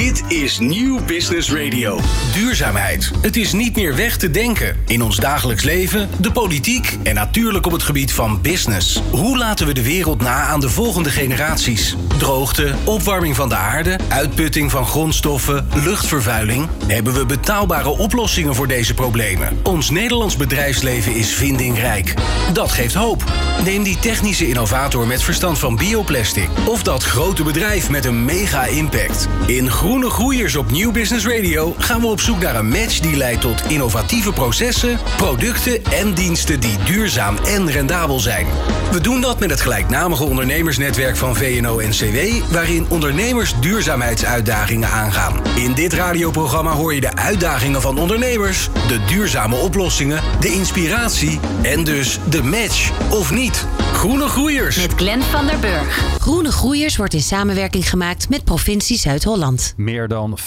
Dit 0.00 0.22
is 0.28 0.58
Nieuw 0.58 1.04
Business 1.04 1.52
Radio. 1.52 2.00
Duurzaamheid. 2.32 3.10
Het 3.20 3.36
is 3.36 3.52
niet 3.52 3.76
meer 3.76 3.96
weg 3.96 4.16
te 4.16 4.30
denken. 4.30 4.76
In 4.86 5.02
ons 5.02 5.16
dagelijks 5.16 5.62
leven, 5.62 6.08
de 6.20 6.32
politiek 6.32 6.98
en 7.02 7.14
natuurlijk 7.14 7.66
op 7.66 7.72
het 7.72 7.82
gebied 7.82 8.12
van 8.12 8.42
business. 8.42 9.02
Hoe 9.10 9.38
laten 9.38 9.66
we 9.66 9.72
de 9.72 9.82
wereld 9.82 10.20
na 10.20 10.42
aan 10.42 10.60
de 10.60 10.68
volgende 10.68 11.10
generaties? 11.10 11.96
Droogte, 12.18 12.74
opwarming 12.84 13.36
van 13.36 13.48
de 13.48 13.54
aarde, 13.54 13.98
uitputting 14.08 14.70
van 14.70 14.86
grondstoffen, 14.86 15.68
luchtvervuiling. 15.84 16.68
Hebben 16.86 17.14
we 17.14 17.26
betaalbare 17.26 17.88
oplossingen 17.88 18.54
voor 18.54 18.68
deze 18.68 18.94
problemen? 18.94 19.58
Ons 19.62 19.90
Nederlands 19.90 20.36
bedrijfsleven 20.36 21.14
is 21.14 21.34
vindingrijk. 21.34 22.14
Dat 22.52 22.72
geeft 22.72 22.94
hoop. 22.94 23.24
Neem 23.64 23.82
die 23.82 23.98
technische 23.98 24.48
innovator 24.48 25.06
met 25.06 25.22
verstand 25.22 25.58
van 25.58 25.76
bioplastic. 25.76 26.48
Of 26.66 26.82
dat 26.82 27.02
grote 27.02 27.42
bedrijf 27.42 27.90
met 27.90 28.04
een 28.04 28.24
mega 28.24 28.64
impact. 28.64 29.28
In 29.46 29.70
Groene 29.84 30.10
Groeiers 30.10 30.56
op 30.56 30.70
Nieuw 30.70 30.92
Business 30.92 31.26
Radio 31.26 31.74
gaan 31.78 32.00
we 32.00 32.06
op 32.06 32.20
zoek 32.20 32.40
naar 32.40 32.56
een 32.56 32.68
match 32.68 32.98
die 32.98 33.16
leidt 33.16 33.40
tot 33.40 33.62
innovatieve 33.68 34.32
processen, 34.32 34.98
producten 35.16 35.84
en 35.84 36.14
diensten 36.14 36.60
die 36.60 36.76
duurzaam 36.84 37.36
en 37.36 37.70
rendabel 37.70 38.20
zijn. 38.20 38.46
We 38.92 39.00
doen 39.00 39.20
dat 39.20 39.40
met 39.40 39.50
het 39.50 39.60
gelijknamige 39.60 40.24
ondernemersnetwerk 40.24 41.16
van 41.16 41.36
VNO-NCW, 41.36 42.52
waarin 42.52 42.86
ondernemers 42.88 43.54
duurzaamheidsuitdagingen 43.60 44.88
aangaan. 44.88 45.40
In 45.56 45.72
dit 45.74 45.92
radioprogramma 45.92 46.72
hoor 46.72 46.94
je 46.94 47.00
de 47.00 47.16
uitdagingen 47.16 47.80
van 47.80 47.98
ondernemers, 47.98 48.68
de 48.88 49.04
duurzame 49.06 49.56
oplossingen, 49.56 50.22
de 50.40 50.52
inspiratie 50.52 51.40
en 51.62 51.84
dus 51.84 52.18
de 52.28 52.42
match 52.42 52.90
of 53.10 53.30
niet. 53.30 53.66
Groene 54.04 54.28
Groeiers. 54.28 54.76
Met 54.76 54.94
Glenn 54.94 55.22
van 55.22 55.46
der 55.46 55.58
Burg. 55.58 55.96
Groene 56.20 56.52
Groeiers 56.52 56.96
wordt 56.96 57.14
in 57.14 57.20
samenwerking 57.20 57.88
gemaakt 57.88 58.28
met 58.28 58.44
provincie 58.44 58.98
Zuid-Holland. 58.98 59.74
Meer 59.76 60.08
dan 60.08 60.38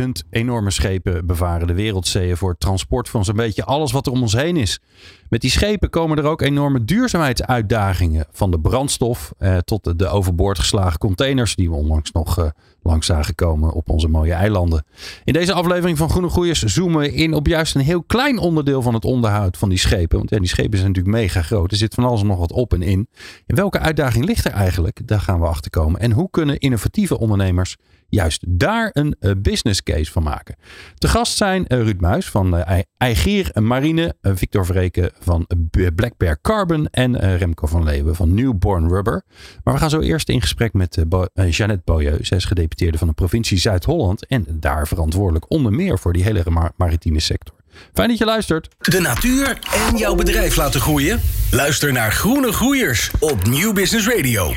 50.000 0.00 0.04
enorme 0.30 0.70
schepen 0.70 1.26
bevaren 1.26 1.66
de 1.66 1.74
wereldzeeën 1.74 2.36
voor 2.36 2.50
het 2.50 2.60
transport 2.60 3.08
van 3.08 3.24
zo'n 3.24 3.36
beetje 3.36 3.64
alles 3.64 3.92
wat 3.92 4.06
er 4.06 4.12
om 4.12 4.22
ons 4.22 4.32
heen 4.32 4.56
is. 4.56 4.80
Met 5.28 5.40
die 5.40 5.50
schepen 5.50 5.90
komen 5.90 6.18
er 6.18 6.24
ook 6.24 6.42
enorme 6.42 6.84
duurzaamheidsuitdagingen. 6.84 8.26
Van 8.32 8.50
de 8.50 8.60
brandstof 8.60 9.32
eh, 9.38 9.56
tot 9.56 9.84
de, 9.84 9.96
de 9.96 10.08
overboord 10.08 10.58
geslagen 10.58 10.98
containers 10.98 11.54
die 11.54 11.70
we 11.70 11.76
onlangs 11.76 12.12
nog 12.12 12.38
eh, 12.38 12.46
langs 12.82 13.06
zagen 13.06 13.34
komen 13.34 13.72
op 13.72 13.90
onze 13.90 14.08
mooie 14.08 14.32
eilanden. 14.32 14.84
In 15.24 15.32
deze 15.32 15.52
aflevering 15.52 15.98
van 15.98 16.10
Groene 16.10 16.28
Groeiers 16.28 16.62
zoomen 16.62 17.00
we 17.00 17.12
in 17.12 17.34
op 17.34 17.46
juist 17.46 17.74
een 17.74 17.80
heel 17.80 18.02
klein 18.02 18.38
onderdeel 18.38 18.82
van 18.82 18.94
het 18.94 19.04
onderhoud 19.04 19.56
van 19.56 19.68
die 19.68 19.78
schepen. 19.78 20.18
Want 20.18 20.30
ja, 20.30 20.38
die 20.38 20.48
schepen 20.48 20.78
zijn 20.78 20.90
natuurlijk 20.92 21.16
mega 21.16 21.42
groot. 21.42 21.70
Er 21.70 21.76
zit 21.76 21.94
van 21.94 22.04
alles 22.04 22.22
nog 22.22 22.38
wat 22.38 22.52
op 22.52 22.72
en 22.72 22.82
in. 22.82 23.08
En 23.46 23.56
welke 23.56 23.78
uitdaging 23.78 24.24
ligt 24.24 24.44
er 24.44 24.52
eigenlijk? 24.52 25.00
Daar 25.04 25.20
gaan 25.20 25.40
we 25.40 25.46
achter 25.46 25.70
komen. 25.70 26.00
En 26.00 26.12
hoe 26.12 26.30
kunnen 26.30 26.58
innovatieve 26.58 27.18
ondernemers 27.18 27.76
juist 28.14 28.44
daar 28.48 28.90
een 28.92 29.16
uh, 29.20 29.32
business 29.38 29.82
case 29.82 30.12
van 30.12 30.22
maken. 30.22 30.56
Te 30.98 31.08
gast 31.08 31.36
zijn 31.36 31.64
uh, 31.68 31.82
Ruud 31.82 32.00
Muis 32.00 32.26
van 32.26 32.56
uh, 32.56 32.78
Eigier 32.96 33.50
Marine, 33.60 34.14
Victor 34.22 34.66
Vreken 34.66 35.10
van 35.20 35.46
Black 35.94 36.16
Bear 36.16 36.40
Carbon 36.40 36.86
en 36.86 37.36
Remco 37.36 37.66
van 37.66 37.84
Leeuwen 37.84 38.14
van 38.14 38.34
Newborn 38.34 38.88
Rubber. 38.88 39.22
Maar 39.64 39.74
we 39.74 39.80
gaan 39.80 39.90
zo 39.90 40.00
eerst 40.00 40.28
in 40.28 40.40
gesprek 40.40 40.72
met 40.72 41.04
Jeannette 41.34 41.82
Beaulieu. 41.84 42.24
Zij 42.24 42.36
is 42.36 42.44
gedeputeerde 42.44 42.98
van 42.98 43.08
de 43.08 43.14
provincie 43.14 43.58
Zuid-Holland 43.58 44.26
en 44.26 44.46
daar 44.50 44.88
verantwoordelijk 44.88 45.50
onder 45.50 45.72
meer 45.72 45.98
voor 45.98 46.12
die 46.12 46.22
hele 46.22 46.42
mar 46.48 46.72
maritieme 46.76 47.20
sector. 47.20 47.54
Fijn 47.92 48.08
dat 48.08 48.18
je 48.18 48.24
luistert. 48.24 48.68
De 48.78 49.00
natuur 49.00 49.58
en 49.88 49.96
jouw 49.96 50.14
bedrijf 50.14 50.56
laten 50.56 50.80
groeien? 50.80 51.20
Luister 51.50 51.92
naar 51.92 52.12
Groene 52.12 52.52
Groeiers 52.52 53.10
op 53.18 53.46
Nieuw 53.46 53.72
Business 53.72 54.08
Radio. 54.08 54.52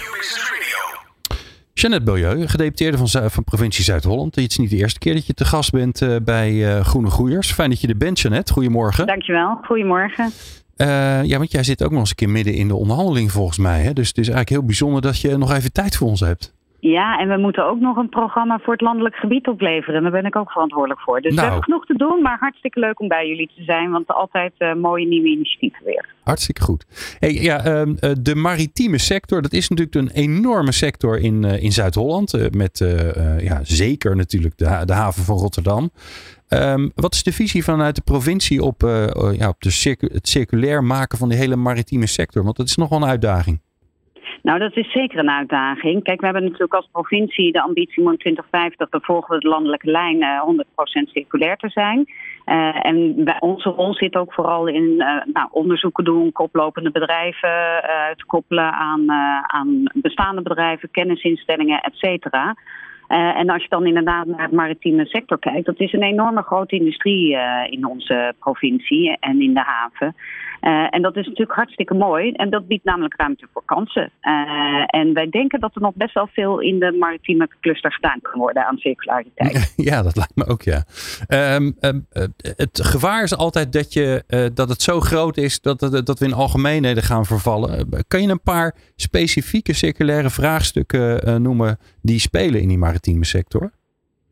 Jeannette 1.77 2.05
Beaulieu, 2.05 2.47
gedeputeerde 2.47 2.97
van, 2.97 3.31
van 3.31 3.43
provincie 3.43 3.83
Zuid-Holland. 3.83 4.35
Het 4.35 4.51
is 4.51 4.57
niet 4.57 4.69
de 4.69 4.75
eerste 4.75 4.99
keer 4.99 5.13
dat 5.13 5.25
je 5.25 5.33
te 5.33 5.45
gast 5.45 5.71
bent 5.71 6.01
uh, 6.01 6.15
bij 6.23 6.51
uh, 6.51 6.79
Groene 6.79 7.09
Groeiers. 7.09 7.51
Fijn 7.51 7.69
dat 7.69 7.81
je 7.81 7.87
er 7.87 7.97
bent, 7.97 8.19
Jeannette. 8.19 8.53
Goedemorgen. 8.53 9.07
Dankjewel. 9.07 9.57
Goedemorgen. 9.61 10.31
Uh, 10.77 11.23
ja, 11.23 11.37
want 11.37 11.51
jij 11.51 11.63
zit 11.63 11.83
ook 11.83 11.91
nog 11.91 11.99
eens 11.99 12.09
een 12.09 12.15
keer 12.15 12.29
midden 12.29 12.53
in 12.53 12.67
de 12.67 12.75
onderhandeling 12.75 13.31
volgens 13.31 13.57
mij. 13.57 13.81
Hè? 13.81 13.93
Dus 13.93 14.07
het 14.07 14.17
is 14.17 14.27
eigenlijk 14.27 14.49
heel 14.49 14.65
bijzonder 14.65 15.01
dat 15.01 15.19
je 15.19 15.37
nog 15.37 15.53
even 15.53 15.71
tijd 15.71 15.95
voor 15.95 16.07
ons 16.07 16.19
hebt. 16.19 16.53
Ja, 16.87 17.19
en 17.19 17.27
we 17.27 17.37
moeten 17.37 17.65
ook 17.65 17.79
nog 17.79 17.97
een 17.97 18.09
programma 18.09 18.59
voor 18.59 18.73
het 18.73 18.81
landelijk 18.81 19.15
gebied 19.15 19.47
opleveren. 19.47 20.01
Daar 20.01 20.11
ben 20.11 20.25
ik 20.25 20.35
ook 20.35 20.51
verantwoordelijk 20.51 21.01
voor. 21.01 21.21
Dus 21.21 21.33
nou. 21.33 21.35
we 21.35 21.43
hebben 21.43 21.63
genoeg 21.63 21.85
te 21.85 21.97
doen, 21.97 22.21
maar 22.21 22.37
hartstikke 22.39 22.79
leuk 22.79 22.99
om 22.99 23.07
bij 23.07 23.27
jullie 23.27 23.51
te 23.55 23.63
zijn. 23.63 23.91
Want 23.91 24.07
altijd 24.07 24.53
uh, 24.57 24.73
mooie 24.73 25.07
nieuwe 25.07 25.27
initiatieven 25.27 25.85
weer. 25.85 26.13
Hartstikke 26.23 26.61
goed. 26.61 26.85
Hey, 27.19 27.33
ja, 27.33 27.65
uh, 27.65 27.83
de 28.21 28.35
maritieme 28.35 28.97
sector, 28.97 29.41
dat 29.41 29.53
is 29.53 29.69
natuurlijk 29.69 29.95
een 29.95 30.09
enorme 30.09 30.71
sector 30.71 31.19
in, 31.19 31.43
uh, 31.43 31.63
in 31.63 31.71
Zuid-Holland. 31.71 32.55
met 32.55 32.77
ja, 33.39 33.59
zeker 33.63 34.15
natuurlijk 34.15 34.57
de, 34.57 34.81
de 34.85 34.93
haven 34.93 35.23
van 35.23 35.37
Rotterdam. 35.37 35.89
Um, 36.49 36.91
wat 36.95 37.13
is 37.13 37.23
de 37.23 37.33
visie 37.33 37.63
vanuit 37.63 37.95
de 37.95 38.01
provincie 38.01 38.63
op, 38.63 38.81
ja, 39.37 39.47
op 39.47 39.61
de 39.61 39.71
circu 39.71 40.09
het 40.13 40.27
circulair 40.27 40.83
maken 40.83 41.17
van 41.17 41.29
die 41.29 41.37
hele 41.37 41.55
maritieme 41.55 42.07
sector? 42.07 42.43
Want 42.43 42.55
dat 42.55 42.65
is 42.65 42.75
nog 42.75 42.89
wel 42.89 43.01
een 43.01 43.07
uitdaging. 43.07 43.59
Nou, 44.45 44.59
dat 44.59 44.75
is 44.77 44.91
zeker 44.91 45.19
een 45.19 45.29
uitdaging. 45.29 46.03
Kijk, 46.03 46.19
we 46.19 46.25
hebben 46.25 46.43
natuurlijk 46.43 46.73
als 46.73 46.89
provincie 46.91 47.51
de 47.51 47.61
ambitie 47.61 48.03
om 48.03 48.11
in 48.11 48.17
2050 48.17 48.89
de 48.89 49.47
landelijke 49.47 49.91
lijn 49.91 50.21
uh, 50.21 50.43
100% 51.07 51.11
circulair 51.11 51.57
te 51.57 51.69
zijn. 51.69 52.05
Uh, 52.45 52.85
en 52.85 53.23
bij 53.23 53.37
onze 53.39 53.69
rol 53.69 53.93
zit 53.93 54.15
ook 54.15 54.33
vooral 54.33 54.67
in 54.67 54.83
uh, 54.83 55.07
nou, 55.33 55.47
onderzoeken 55.51 56.03
doen, 56.03 56.31
koplopende 56.31 56.91
bedrijven 56.91 57.49
te 58.15 58.25
koppelen 58.27 58.73
aan, 58.73 59.11
aan 59.47 59.83
bestaande 59.93 60.41
bedrijven, 60.41 60.91
kennisinstellingen, 60.91 61.81
et 61.81 61.95
cetera. 61.95 62.55
En 63.07 63.49
als 63.49 63.61
je 63.61 63.69
dan 63.69 63.85
inderdaad 63.85 64.25
naar 64.25 64.41
het 64.41 64.51
maritieme 64.51 65.05
sector 65.05 65.39
kijkt, 65.39 65.65
dat 65.65 65.79
is 65.79 65.93
een 65.93 66.03
enorme 66.03 66.41
grote 66.41 66.75
industrie 66.75 67.37
in 67.69 67.85
onze 67.85 68.33
provincie 68.39 69.17
en 69.19 69.41
in 69.41 69.53
de 69.53 69.63
haven. 69.63 70.15
Uh, 70.65 70.87
en 70.89 71.01
dat 71.01 71.15
is 71.15 71.25
natuurlijk 71.25 71.57
hartstikke 71.57 71.93
mooi. 71.93 72.31
En 72.31 72.49
dat 72.49 72.67
biedt 72.67 72.83
namelijk 72.83 73.15
ruimte 73.17 73.47
voor 73.53 73.65
kansen. 73.65 74.11
en 74.85 75.13
wij 75.13 75.29
denken 75.29 75.59
dat 75.59 75.75
er 75.75 75.81
nog 75.81 75.93
best 75.95 76.13
wel 76.13 76.27
veel 76.27 76.59
in 76.59 76.79
de 76.79 76.91
maritieme 76.99 77.47
cluster 77.61 77.93
gedaan 77.93 78.21
kan 78.21 78.39
worden 78.39 78.65
aan 78.65 78.77
circulariteit. 78.77 79.73
Ja, 79.75 80.01
dat 80.01 80.15
lijkt 80.15 80.35
me 80.35 80.47
ook, 80.47 80.61
ja. 80.61 80.83
Um, 81.55 81.75
um, 81.81 82.05
het 82.55 82.81
gevaar 82.83 83.23
is 83.23 83.37
altijd 83.37 83.73
dat, 83.73 83.93
je, 83.93 84.23
dat 84.53 84.69
het 84.69 84.81
zo 84.81 84.99
groot 84.99 85.37
is 85.37 85.61
dat, 85.61 85.79
dat 85.79 86.19
we 86.19 86.25
in 86.25 86.33
algemeenheden 86.33 87.03
gaan 87.03 87.25
vervallen. 87.25 87.89
kan 88.07 88.21
je 88.21 88.29
een 88.29 88.41
paar 88.41 88.75
specifieke 88.95 89.73
circulaire 89.73 90.29
vraagstukken 90.29 91.41
noemen 91.41 91.77
die 92.01 92.19
spelen 92.19 92.61
in 92.61 92.67
die 92.67 92.77
maritieme 92.77 93.25
sector? 93.25 93.71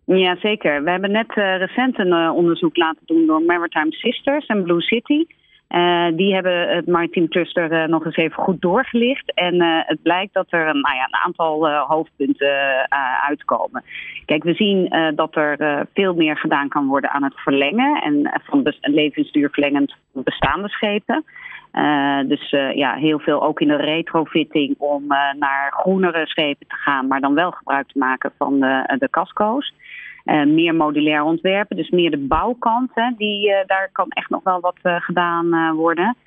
Ja, 0.05 0.35
zeker. 0.35 0.83
We 0.83 0.89
hebben 0.89 1.11
net 1.11 1.33
recent 1.35 1.99
een 1.99 2.29
onderzoek 2.29 2.77
laten 2.77 3.05
doen 3.05 3.25
door 3.25 3.41
Maritime 3.41 3.91
Sisters 3.91 4.45
en 4.45 4.63
Blue 4.63 4.81
City. 4.81 5.25
Uh, 5.73 6.07
die 6.15 6.33
hebben 6.33 6.75
het 6.75 6.87
maritiem 6.87 7.27
cluster 7.27 7.89
nog 7.89 8.05
eens 8.05 8.15
even 8.15 8.43
goed 8.43 8.61
doorgelicht. 8.61 9.33
En 9.33 9.61
het 9.61 10.01
blijkt 10.01 10.33
dat 10.33 10.45
er 10.49 10.65
nou 10.65 10.95
ja, 10.95 11.03
een 11.03 11.23
aantal 11.25 11.69
hoofdpunten 11.69 12.87
uitkomen. 13.27 13.83
Kijk, 14.25 14.43
we 14.43 14.53
zien 14.53 14.93
dat 15.15 15.35
er 15.35 15.85
veel 15.93 16.13
meer 16.13 16.37
gedaan 16.37 16.67
kan 16.67 16.87
worden 16.87 17.09
aan 17.11 17.23
het 17.23 17.39
verlengen 17.39 18.01
en 18.01 18.41
van 18.43 18.73
levensduur 18.81 19.49
verlengend 19.49 19.95
bestaande 20.11 20.69
schepen. 20.69 21.23
Dus 22.27 22.49
ja, 22.75 22.93
heel 22.93 23.19
veel 23.19 23.43
ook 23.43 23.61
in 23.61 23.67
de 23.67 23.75
retrofitting 23.75 24.75
om 24.77 25.07
naar 25.39 25.71
groenere 25.71 26.25
schepen 26.27 26.67
te 26.67 26.75
gaan, 26.75 27.07
maar 27.07 27.21
dan 27.21 27.33
wel 27.33 27.51
gebruik 27.51 27.87
te 27.87 27.97
maken 27.97 28.31
van 28.37 28.59
de 28.59 29.07
casco's. 29.11 29.73
Meer 30.23 30.75
modulair 30.75 31.23
ontwerpen, 31.23 31.75
dus 31.75 31.89
meer 31.89 32.11
de 32.11 32.17
bouwkant, 32.17 32.91
hè, 32.93 33.11
die, 33.17 33.63
daar 33.65 33.89
kan 33.91 34.09
echt 34.09 34.29
nog 34.29 34.43
wel 34.43 34.59
wat 34.59 34.75
gedaan 34.81 35.75
worden. 35.75 36.17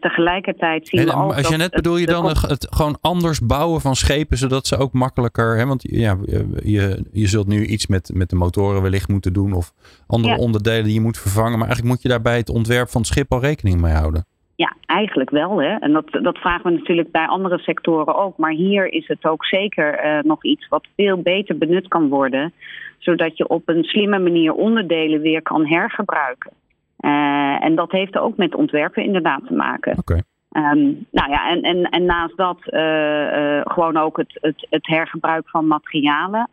tegelijkertijd 0.00 0.88
zien 0.88 1.00
en, 1.00 1.06
we 1.06 1.14
ook. 1.14 1.34
Als 1.34 1.48
je 1.48 1.56
net 1.56 1.70
bedoel 1.70 1.96
je 1.96 2.06
dan 2.06 2.26
het, 2.26 2.40
het, 2.40 2.66
gewoon 2.70 2.98
anders 3.00 3.40
bouwen 3.40 3.80
van 3.80 3.94
schepen, 3.94 4.38
zodat 4.38 4.66
ze 4.66 4.76
ook 4.76 4.92
makkelijker. 4.92 5.56
Hè, 5.56 5.66
want 5.66 5.82
ja, 5.82 6.16
je, 6.62 7.04
je 7.12 7.26
zult 7.26 7.46
nu 7.46 7.66
iets 7.66 7.86
met, 7.86 8.10
met 8.14 8.30
de 8.30 8.36
motoren 8.36 8.82
wellicht 8.82 9.08
moeten 9.08 9.32
doen 9.32 9.52
of 9.52 9.72
andere 10.06 10.34
ja. 10.34 10.40
onderdelen 10.40 10.84
die 10.84 10.94
je 10.94 11.00
moet 11.00 11.18
vervangen. 11.18 11.58
Maar 11.58 11.66
eigenlijk 11.66 11.94
moet 11.94 12.02
je 12.02 12.08
daarbij 12.08 12.36
het 12.36 12.50
ontwerp 12.50 12.88
van 12.88 13.00
het 13.00 13.10
schip 13.10 13.32
al 13.32 13.40
rekening 13.40 13.80
mee 13.80 13.92
houden. 13.92 14.26
Ja, 14.56 14.74
eigenlijk 14.86 15.30
wel. 15.30 15.62
Hè. 15.62 15.76
En 15.76 15.92
dat, 15.92 16.10
dat 16.10 16.38
vragen 16.38 16.70
we 16.70 16.78
natuurlijk 16.78 17.10
bij 17.10 17.26
andere 17.26 17.58
sectoren 17.58 18.14
ook. 18.14 18.36
Maar 18.36 18.50
hier 18.50 18.92
is 18.92 19.08
het 19.08 19.24
ook 19.24 19.44
zeker 19.44 20.04
uh, 20.04 20.22
nog 20.22 20.44
iets 20.44 20.68
wat 20.68 20.86
veel 20.96 21.22
beter 21.22 21.58
benut 21.58 21.88
kan 21.88 22.08
worden. 22.08 22.52
Zodat 22.98 23.36
je 23.36 23.48
op 23.48 23.68
een 23.68 23.84
slimme 23.84 24.18
manier 24.18 24.52
onderdelen 24.52 25.20
weer 25.20 25.42
kan 25.42 25.66
hergebruiken. 25.66 26.52
Uh, 27.00 27.64
en 27.64 27.74
dat 27.74 27.90
heeft 27.90 28.18
ook 28.18 28.36
met 28.36 28.54
ontwerpen 28.54 29.04
inderdaad 29.04 29.46
te 29.46 29.54
maken. 29.54 29.98
Okay. 29.98 30.22
Um, 30.52 31.06
nou 31.10 31.30
ja, 31.30 31.48
en, 31.50 31.62
en, 31.62 31.82
en 31.82 32.04
naast 32.04 32.36
dat 32.36 32.58
uh, 32.66 33.60
gewoon 33.64 33.96
ook 33.96 34.16
het, 34.16 34.38
het, 34.40 34.66
het 34.70 34.86
hergebruik 34.86 35.48
van 35.48 35.66
materialen. 35.66 36.48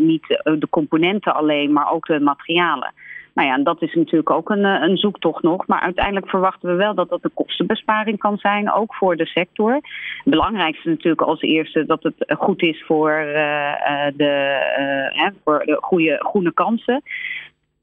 niet 0.00 0.26
de 0.42 0.66
componenten 0.70 1.34
alleen, 1.34 1.72
maar 1.72 1.90
ook 1.92 2.06
de 2.06 2.20
materialen. 2.20 2.92
Nou 3.34 3.48
ja, 3.48 3.58
dat 3.58 3.82
is 3.82 3.94
natuurlijk 3.94 4.30
ook 4.30 4.50
een, 4.50 4.64
een 4.64 4.96
zoektocht 4.96 5.42
nog. 5.42 5.66
Maar 5.66 5.80
uiteindelijk 5.80 6.28
verwachten 6.28 6.68
we 6.68 6.74
wel 6.74 6.94
dat 6.94 7.08
dat 7.08 7.24
een 7.24 7.34
kostenbesparing 7.34 8.18
kan 8.18 8.38
zijn, 8.38 8.72
ook 8.72 8.94
voor 8.94 9.16
de 9.16 9.26
sector. 9.26 9.72
Het 9.72 9.84
belangrijkste 10.24 10.88
natuurlijk 10.88 11.22
als 11.22 11.40
eerste 11.40 11.86
dat 11.86 12.02
het 12.02 12.14
goed 12.38 12.62
is 12.62 12.84
voor, 12.86 13.10
de, 14.16 14.32
hè, 15.12 15.28
voor 15.44 15.62
de 15.64 15.78
goede 15.80 16.16
groene 16.18 16.52
kansen. 16.52 17.02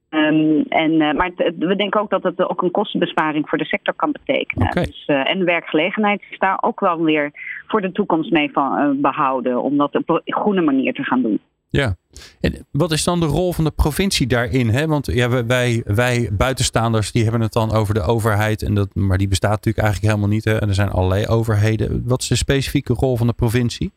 Um, 0.09 0.65
en, 0.69 0.91
uh, 0.91 1.11
maar 1.11 1.31
we 1.57 1.75
denken 1.75 2.01
ook 2.01 2.09
dat 2.09 2.23
het 2.23 2.49
ook 2.49 2.61
een 2.61 2.71
kostenbesparing 2.71 3.49
voor 3.49 3.57
de 3.57 3.65
sector 3.65 3.93
kan 3.93 4.11
betekenen. 4.11 4.67
Okay. 4.67 4.83
Dus, 4.83 5.03
uh, 5.07 5.29
en 5.29 5.45
werkgelegenheid 5.45 6.23
is 6.29 6.37
daar 6.37 6.57
ook 6.61 6.79
wel 6.79 7.03
weer 7.03 7.31
voor 7.67 7.81
de 7.81 7.91
toekomst 7.91 8.31
mee 8.31 8.51
van 8.51 8.79
uh, 8.79 9.01
behouden. 9.01 9.61
Om 9.61 9.77
dat 9.77 9.95
op 9.95 10.09
een 10.09 10.21
groene 10.33 10.61
manier 10.61 10.93
te 10.93 11.03
gaan 11.03 11.21
doen. 11.21 11.39
Ja, 11.71 11.95
en 12.41 12.67
wat 12.71 12.91
is 12.91 13.03
dan 13.03 13.19
de 13.19 13.25
rol 13.25 13.53
van 13.53 13.63
de 13.63 13.71
provincie 13.71 14.27
daarin? 14.27 14.69
Hè? 14.69 14.87
Want 14.87 15.05
ja, 15.13 15.45
wij, 15.45 15.83
wij 15.85 16.29
buitenstaanders 16.37 17.11
die 17.11 17.23
hebben 17.23 17.41
het 17.41 17.53
dan 17.53 17.71
over 17.71 17.93
de 17.93 18.01
overheid. 18.01 18.61
En 18.61 18.73
dat, 18.73 18.95
maar 18.95 19.17
die 19.17 19.27
bestaat 19.27 19.51
natuurlijk 19.51 19.85
eigenlijk 19.85 20.13
helemaal 20.13 20.35
niet. 20.35 20.45
Hè? 20.45 20.59
En 20.59 20.67
er 20.67 20.73
zijn 20.73 20.89
allerlei 20.89 21.27
overheden. 21.27 22.03
Wat 22.05 22.21
is 22.21 22.27
de 22.27 22.35
specifieke 22.35 22.93
rol 22.93 23.17
van 23.17 23.27
de 23.27 23.33
provincie? 23.33 23.91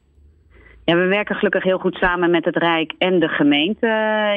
Ja, 0.84 0.96
we 0.96 1.06
werken 1.06 1.36
gelukkig 1.36 1.62
heel 1.62 1.78
goed 1.78 1.94
samen 1.94 2.30
met 2.30 2.44
het 2.44 2.56
Rijk 2.56 2.94
en 2.98 3.20
de 3.20 3.28
gemeente 3.28 3.86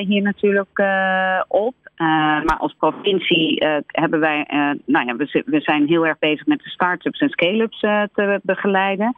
hier 0.07 0.21
natuurlijk 0.21 0.79
uh, 0.79 1.41
op. 1.47 1.75
Uh, 1.97 2.07
maar 2.43 2.57
als 2.57 2.75
provincie 2.79 3.65
uh, 3.65 3.77
hebben 3.87 4.19
wij, 4.19 4.45
nou 4.85 5.05
ja, 5.05 5.15
we, 5.15 5.43
we, 5.45 5.61
zijn 5.61 5.87
heel 5.87 6.05
erg 6.05 6.19
bezig 6.19 6.45
met 6.45 6.59
de 6.59 6.69
start-ups 6.69 7.19
en 7.19 7.29
scale-ups 7.29 7.79
te 8.13 8.39
begeleiden. 8.43 9.15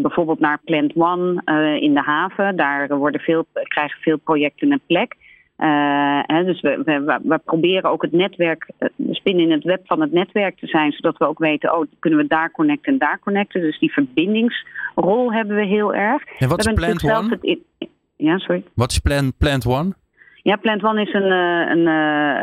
Bijvoorbeeld 0.00 0.40
naar 0.40 0.60
Plant 0.64 0.92
One 0.96 1.42
in 1.80 1.94
de 1.94 2.02
haven. 2.02 2.56
Daar 2.56 2.96
worden 2.96 3.20
veel, 3.20 3.46
krijgen 3.52 4.00
veel 4.00 4.16
projecten 4.16 4.72
een 4.72 4.80
plek. 4.86 5.16
Uh, 5.58 6.20
hè, 6.22 6.44
dus 6.44 6.60
we, 6.60 6.82
we, 6.84 7.20
we, 7.22 7.38
proberen 7.38 7.90
ook 7.90 8.02
het 8.02 8.12
netwerk, 8.12 8.70
de 8.96 9.14
spin 9.14 9.38
in 9.38 9.50
het 9.50 9.64
web 9.64 9.86
van 9.86 10.00
het 10.00 10.12
netwerk 10.12 10.58
te 10.58 10.66
zijn, 10.66 10.92
zodat 10.92 11.16
we 11.16 11.26
ook 11.26 11.38
weten, 11.38 11.76
oh, 11.76 11.86
kunnen 11.98 12.18
we 12.18 12.26
daar 12.26 12.50
connecten 12.50 12.92
en 12.92 12.98
daar 12.98 13.18
connecten. 13.18 13.60
Dus 13.60 13.78
die 13.78 13.92
verbindingsrol 13.92 15.32
hebben 15.32 15.56
we 15.56 15.64
heel 15.64 15.94
erg. 15.94 16.22
En 16.38 16.48
wat 16.48 16.66
is 16.66 16.72
Plant 16.72 17.04
One? 17.04 17.58
Ja, 18.16 18.38
sorry. 18.38 18.64
Wat 18.74 18.90
is 18.90 18.98
Plan, 18.98 19.32
Plant 19.38 19.66
One? 19.66 19.92
Ja, 20.46 20.56
Plant 20.56 20.84
One 20.84 21.02
is 21.02 21.12
een, 21.12 21.30
een, 21.30 21.86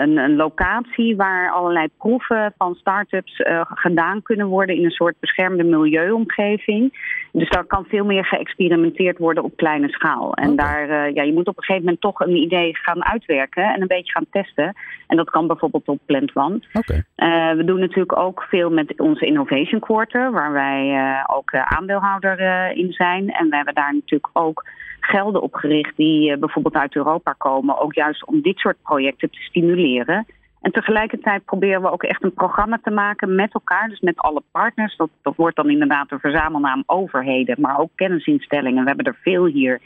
een, 0.02 0.18
een 0.18 0.36
locatie 0.36 1.16
waar 1.16 1.52
allerlei 1.52 1.88
proeven 1.98 2.54
van 2.58 2.76
start-ups 2.76 3.40
uh, 3.40 3.62
gedaan 3.66 4.22
kunnen 4.22 4.48
worden 4.48 4.76
in 4.76 4.84
een 4.84 4.92
soort 4.92 5.16
beschermde 5.20 5.64
milieuomgeving. 5.64 6.94
Dus 7.32 7.50
daar 7.50 7.64
kan 7.66 7.86
veel 7.86 8.06
meer 8.06 8.26
geëxperimenteerd 8.26 9.18
worden 9.18 9.44
op 9.44 9.56
kleine 9.56 9.90
schaal. 9.90 10.34
En 10.34 10.52
okay. 10.52 10.66
daar, 10.66 11.08
uh, 11.08 11.16
ja, 11.16 11.24
je 11.24 11.34
moet 11.34 11.48
op 11.48 11.58
een 11.58 11.64
gegeven 11.64 11.84
moment 11.84 12.02
toch 12.02 12.20
een 12.20 12.36
idee 12.36 12.78
gaan 12.78 13.06
uitwerken 13.06 13.64
en 13.64 13.82
een 13.82 13.88
beetje 13.88 14.12
gaan 14.12 14.30
testen. 14.32 14.74
En 15.08 15.18
dat 15.18 15.30
kan 15.30 15.48
bijvoorbeeld 15.48 15.88
op 15.88 16.00
Plant 16.06 16.36
One. 16.36 16.60
Okay. 16.74 17.04
Uh, 17.18 17.58
we 17.58 17.64
doen 17.64 17.80
natuurlijk 17.80 18.18
ook 18.18 18.46
veel 18.50 18.70
met 18.70 19.00
onze 19.00 19.26
Innovation 19.26 19.80
Quarter, 19.80 20.32
waar 20.32 20.52
wij 20.52 20.98
ook 21.28 21.54
aandeelhouder 21.54 22.70
in 22.76 22.92
zijn. 22.92 23.30
En 23.30 23.50
we 23.50 23.56
hebben 23.56 23.74
daar 23.74 23.94
natuurlijk 23.94 24.30
ook 24.34 24.64
gelden 25.06 25.42
opgericht 25.42 25.98
die 25.98 26.32
uh, 26.32 26.38
bijvoorbeeld 26.38 26.76
uit 26.76 26.96
Europa 26.96 27.34
komen, 27.38 27.80
ook 27.80 27.94
juist 27.94 28.26
om 28.26 28.42
dit 28.42 28.58
soort 28.58 28.78
projecten 28.82 29.30
te 29.30 29.40
stimuleren. 29.40 30.26
En 30.64 30.72
tegelijkertijd 30.72 31.46
proberen 31.46 31.82
we 31.82 31.92
ook 31.92 32.04
echt 32.04 32.24
een 32.24 32.34
programma 32.34 32.80
te 32.84 32.92
maken 32.92 33.36
met 33.36 33.54
elkaar, 33.54 33.90
dus 33.90 34.00
met 34.00 34.18
alle 34.18 34.44
partners. 34.52 34.96
Dat, 34.96 35.36
wordt 35.36 35.56
dan 35.56 35.70
inderdaad 35.70 36.10
de 36.10 36.20
verzamelnaam 36.20 36.84
overheden, 36.86 37.62
maar 37.62 37.80
ook 37.80 37.90
kennisinstellingen. 37.96 38.82
We 38.82 38.88
hebben 38.88 39.06
er 39.06 39.20
veel 39.22 39.46
hier 39.46 39.82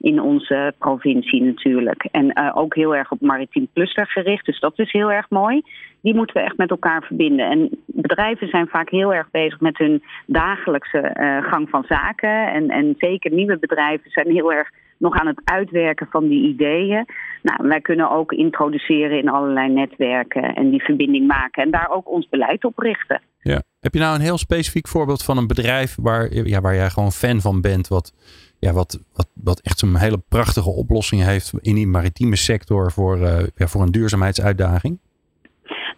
in 0.00 0.20
onze 0.20 0.74
provincie 0.78 1.42
natuurlijk. 1.42 2.08
En 2.10 2.24
uh, 2.24 2.56
ook 2.56 2.74
heel 2.74 2.96
erg 2.96 3.10
op 3.10 3.20
maritiem 3.20 3.68
cluster 3.74 4.06
gericht, 4.06 4.46
dus 4.46 4.60
dat 4.60 4.78
is 4.78 4.92
heel 4.92 5.12
erg 5.12 5.30
mooi. 5.30 5.62
Die 6.00 6.14
moeten 6.14 6.36
we 6.36 6.42
echt 6.42 6.56
met 6.56 6.70
elkaar 6.70 7.02
verbinden. 7.02 7.50
En 7.50 7.68
bedrijven 7.86 8.48
zijn 8.48 8.68
vaak 8.68 8.90
heel 8.90 9.14
erg 9.14 9.30
bezig 9.30 9.60
met 9.60 9.78
hun 9.78 10.02
dagelijkse 10.26 11.16
uh, 11.20 11.50
gang 11.50 11.68
van 11.68 11.84
zaken. 11.88 12.52
En, 12.52 12.68
en 12.68 12.94
zeker 12.98 13.30
nieuwe 13.32 13.58
bedrijven 13.58 14.10
zijn 14.10 14.30
heel 14.30 14.52
erg 14.52 14.70
nog 15.00 15.14
aan 15.20 15.26
het 15.26 15.40
uitwerken 15.44 16.06
van 16.10 16.28
die 16.28 16.48
ideeën. 16.48 17.06
Nou, 17.42 17.68
wij 17.68 17.80
kunnen 17.80 18.10
ook 18.10 18.32
introduceren 18.32 19.18
in 19.18 19.28
allerlei 19.28 19.72
netwerken 19.72 20.54
en 20.54 20.70
die 20.70 20.82
verbinding 20.82 21.26
maken 21.26 21.62
en 21.62 21.70
daar 21.70 21.90
ook 21.90 22.10
ons 22.10 22.28
beleid 22.28 22.64
op 22.64 22.78
richten. 22.78 23.20
Ja. 23.38 23.62
Heb 23.80 23.94
je 23.94 24.00
nou 24.00 24.14
een 24.14 24.20
heel 24.20 24.38
specifiek 24.38 24.88
voorbeeld 24.88 25.24
van 25.24 25.36
een 25.36 25.46
bedrijf 25.46 25.96
waar, 26.00 26.34
ja, 26.34 26.60
waar 26.60 26.74
jij 26.74 26.90
gewoon 26.90 27.12
fan 27.12 27.40
van 27.40 27.60
bent, 27.60 27.88
wat, 27.88 28.14
ja, 28.58 28.72
wat, 28.72 29.00
wat, 29.34 29.60
echt 29.60 29.78
zo'n 29.78 29.96
hele 29.96 30.22
prachtige 30.28 30.70
oplossing 30.70 31.22
heeft 31.22 31.52
in 31.60 31.74
die 31.74 31.86
maritieme 31.86 32.36
sector 32.36 32.92
voor, 32.92 33.18
uh, 33.18 33.38
ja, 33.54 33.66
voor 33.66 33.82
een 33.82 33.92
duurzaamheidsuitdaging? 33.92 34.98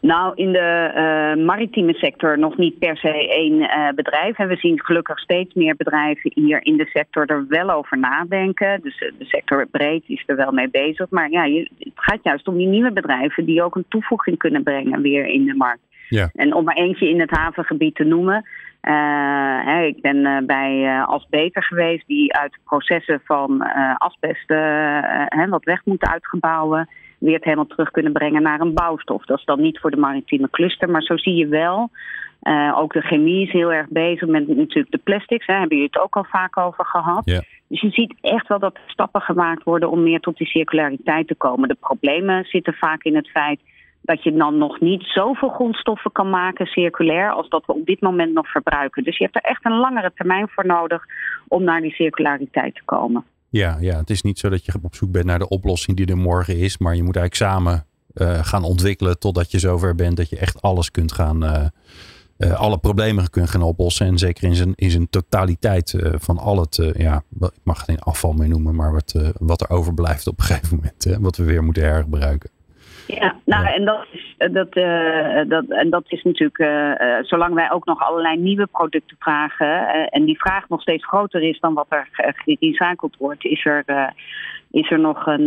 Nou, 0.03 0.33
in 0.35 0.53
de 0.53 0.93
uh, 1.37 1.45
maritieme 1.45 1.95
sector 1.95 2.39
nog 2.39 2.57
niet 2.57 2.79
per 2.79 2.97
se 2.97 3.29
één 3.29 3.61
uh, 3.61 3.89
bedrijf. 3.95 4.39
En 4.39 4.49
we 4.49 4.57
zien 4.57 4.85
gelukkig 4.85 5.19
steeds 5.19 5.55
meer 5.55 5.77
bedrijven 5.77 6.31
hier 6.35 6.65
in 6.65 6.77
de 6.77 6.87
sector 6.87 7.27
er 7.27 7.45
wel 7.49 7.71
over 7.71 7.99
nadenken. 7.99 8.81
Dus 8.83 9.01
uh, 9.01 9.13
de 9.19 9.25
sector 9.25 9.67
breed 9.67 10.03
is 10.07 10.23
er 10.27 10.37
wel 10.37 10.53
mee 10.53 10.71
bezig. 10.71 11.11
Maar 11.11 11.31
ja, 11.31 11.45
je, 11.45 11.71
het 11.79 11.93
gaat 11.95 12.19
juist 12.23 12.49
om 12.49 12.57
die 12.57 12.67
nieuwe 12.67 12.93
bedrijven 12.93 13.45
die 13.45 13.63
ook 13.63 13.75
een 13.75 13.85
toevoeging 13.89 14.39
kunnen 14.39 14.63
brengen 14.63 15.03
weer 15.03 15.27
in 15.27 15.45
de 15.45 15.55
markt. 15.55 15.83
Ja. 16.09 16.31
En 16.35 16.55
om 16.55 16.65
maar 16.65 16.77
eentje 16.77 17.09
in 17.09 17.21
het 17.21 17.31
havengebied 17.31 17.95
te 17.95 18.05
noemen. 18.05 18.45
Hè, 19.65 19.83
ik 19.83 20.01
ben 20.01 20.47
bij 20.47 21.03
Asbeter 21.05 21.63
geweest, 21.63 22.07
die 22.07 22.35
uit 22.35 22.59
processen 22.65 23.21
van 23.25 23.63
asbest 23.97 24.49
hè, 25.29 25.49
wat 25.49 25.65
weg 25.65 25.85
moeten 25.85 26.11
uitgebouwen 26.11 26.89
weer 27.23 27.35
het 27.35 27.45
helemaal 27.45 27.67
terug 27.67 27.91
kunnen 27.91 28.13
brengen 28.13 28.43
naar 28.43 28.61
een 28.61 28.75
bouwstof. 28.75 29.25
Dat 29.25 29.39
is 29.39 29.45
dan 29.45 29.61
niet 29.61 29.79
voor 29.79 29.91
de 29.91 29.97
maritieme 29.97 30.51
cluster, 30.51 30.91
maar 30.91 31.03
zo 31.03 31.17
zie 31.17 31.35
je 31.35 31.47
wel. 31.47 31.91
Uh, 32.43 32.79
ook 32.79 32.93
de 32.93 33.01
chemie 33.01 33.47
is 33.47 33.53
heel 33.53 33.73
erg 33.73 33.89
bezig 33.89 34.29
met 34.29 34.49
natuurlijk 34.49 34.91
de 34.91 35.01
plastics. 35.05 35.47
Daar 35.47 35.59
hebben 35.59 35.77
jullie 35.77 35.93
het 35.93 36.03
ook 36.03 36.17
al 36.17 36.25
vaak 36.25 36.57
over 36.57 36.85
gehad. 36.85 37.23
Ja. 37.25 37.43
Dus 37.69 37.81
je 37.81 37.91
ziet 37.91 38.15
echt 38.21 38.49
wel 38.49 38.59
dat 38.59 38.75
er 38.75 38.83
stappen 38.87 39.21
gemaakt 39.21 39.63
worden 39.63 39.91
om 39.91 40.03
meer 40.03 40.21
tot 40.21 40.37
die 40.37 40.47
circulariteit 40.47 41.27
te 41.27 41.35
komen. 41.35 41.69
De 41.69 41.77
problemen 41.81 42.45
zitten 42.45 42.75
vaak 42.75 43.03
in 43.03 43.17
het 43.17 43.29
feit 43.29 43.61
dat 44.03 44.23
je 44.23 44.33
dan 44.33 44.59
nog 44.59 44.81
niet 44.81 45.03
zoveel 45.03 45.49
grondstoffen 45.49 46.13
kan 46.13 46.31
maken 46.31 46.67
circulair 46.67 47.31
als 47.31 47.49
dat 47.49 47.67
we 47.67 47.73
op 47.73 47.87
dit 47.87 48.01
moment 48.01 48.33
nog 48.33 48.51
verbruiken. 48.51 49.05
Dus 49.05 49.19
je 49.19 49.25
hebt 49.25 49.37
er 49.37 49.51
echt 49.51 49.65
een 49.65 49.79
langere 49.79 50.13
termijn 50.15 50.49
voor 50.49 50.67
nodig 50.67 51.05
om 51.49 51.65
naar 51.65 51.81
die 51.81 51.95
circulariteit 51.95 52.75
te 52.75 52.83
komen. 52.85 53.25
Ja, 53.53 53.77
ja, 53.81 53.97
het 53.97 54.11
is 54.11 54.23
niet 54.23 54.39
zo 54.39 54.49
dat 54.49 54.65
je 54.65 54.73
op 54.83 54.95
zoek 54.95 55.11
bent 55.11 55.25
naar 55.25 55.39
de 55.39 55.49
oplossing 55.49 55.97
die 55.97 56.07
er 56.07 56.17
morgen 56.17 56.59
is. 56.59 56.79
Maar 56.79 56.97
je 56.97 57.03
moet 57.03 57.17
eigenlijk 57.17 57.51
samen 57.51 57.87
uh, 58.15 58.45
gaan 58.45 58.65
ontwikkelen 58.65 59.19
totdat 59.19 59.51
je 59.51 59.59
zover 59.59 59.95
bent 59.95 60.17
dat 60.17 60.29
je 60.29 60.37
echt 60.37 60.63
alles 60.63 60.91
kunt 60.91 61.13
gaan. 61.13 61.45
Uh, 61.45 61.65
uh, 62.39 62.53
alle 62.53 62.79
problemen 62.79 63.31
kunt 63.31 63.51
gaan 63.51 63.63
oplossen. 63.63 64.07
En 64.07 64.19
zeker 64.19 64.45
in 64.45 64.55
zijn, 64.55 64.73
in 64.75 64.91
zijn 64.91 65.11
totaliteit 65.11 65.95
van 66.13 66.39
al 66.39 66.61
het, 66.61 66.93
ja, 66.97 67.25
ik 67.41 67.51
mag 67.63 67.85
geen 67.85 67.99
afval 67.99 68.33
meer 68.33 68.49
noemen, 68.49 68.75
maar 68.75 68.93
wat, 68.93 69.15
wat 69.39 69.61
er 69.61 69.71
overblijft 69.71 70.27
op 70.27 70.39
een 70.39 70.45
gegeven 70.45 70.77
moment. 70.77 71.23
wat 71.23 71.37
we 71.37 71.45
weer 71.45 71.65
moeten 71.65 71.83
hergebruiken. 71.83 72.51
Ja, 73.07 73.37
nou 73.45 73.67
en 73.67 73.85
dat 73.85 74.07
is, 74.11 74.35
dat, 74.37 74.77
uh, 74.77 75.41
dat, 75.49 75.65
en 75.69 75.91
dat 75.91 76.05
is 76.07 76.23
natuurlijk, 76.23 76.59
uh, 76.59 77.19
zolang 77.23 77.55
wij 77.55 77.71
ook 77.71 77.85
nog 77.85 78.01
allerlei 78.01 78.37
nieuwe 78.37 78.67
producten 78.67 79.17
vragen 79.21 79.67
uh, 79.67 80.07
en 80.11 80.25
die 80.25 80.39
vraag 80.39 80.69
nog 80.69 80.81
steeds 80.81 81.07
groter 81.07 81.43
is 81.43 81.61
dan 81.61 81.75
wat 81.75 81.87
er 81.89 82.09
gerecycled 82.13 83.17
wordt, 83.19 83.45
is 83.45 83.65
er, 83.65 83.85
is 84.71 84.91
er 84.91 85.01
nog 85.01 85.27
een, 85.27 85.43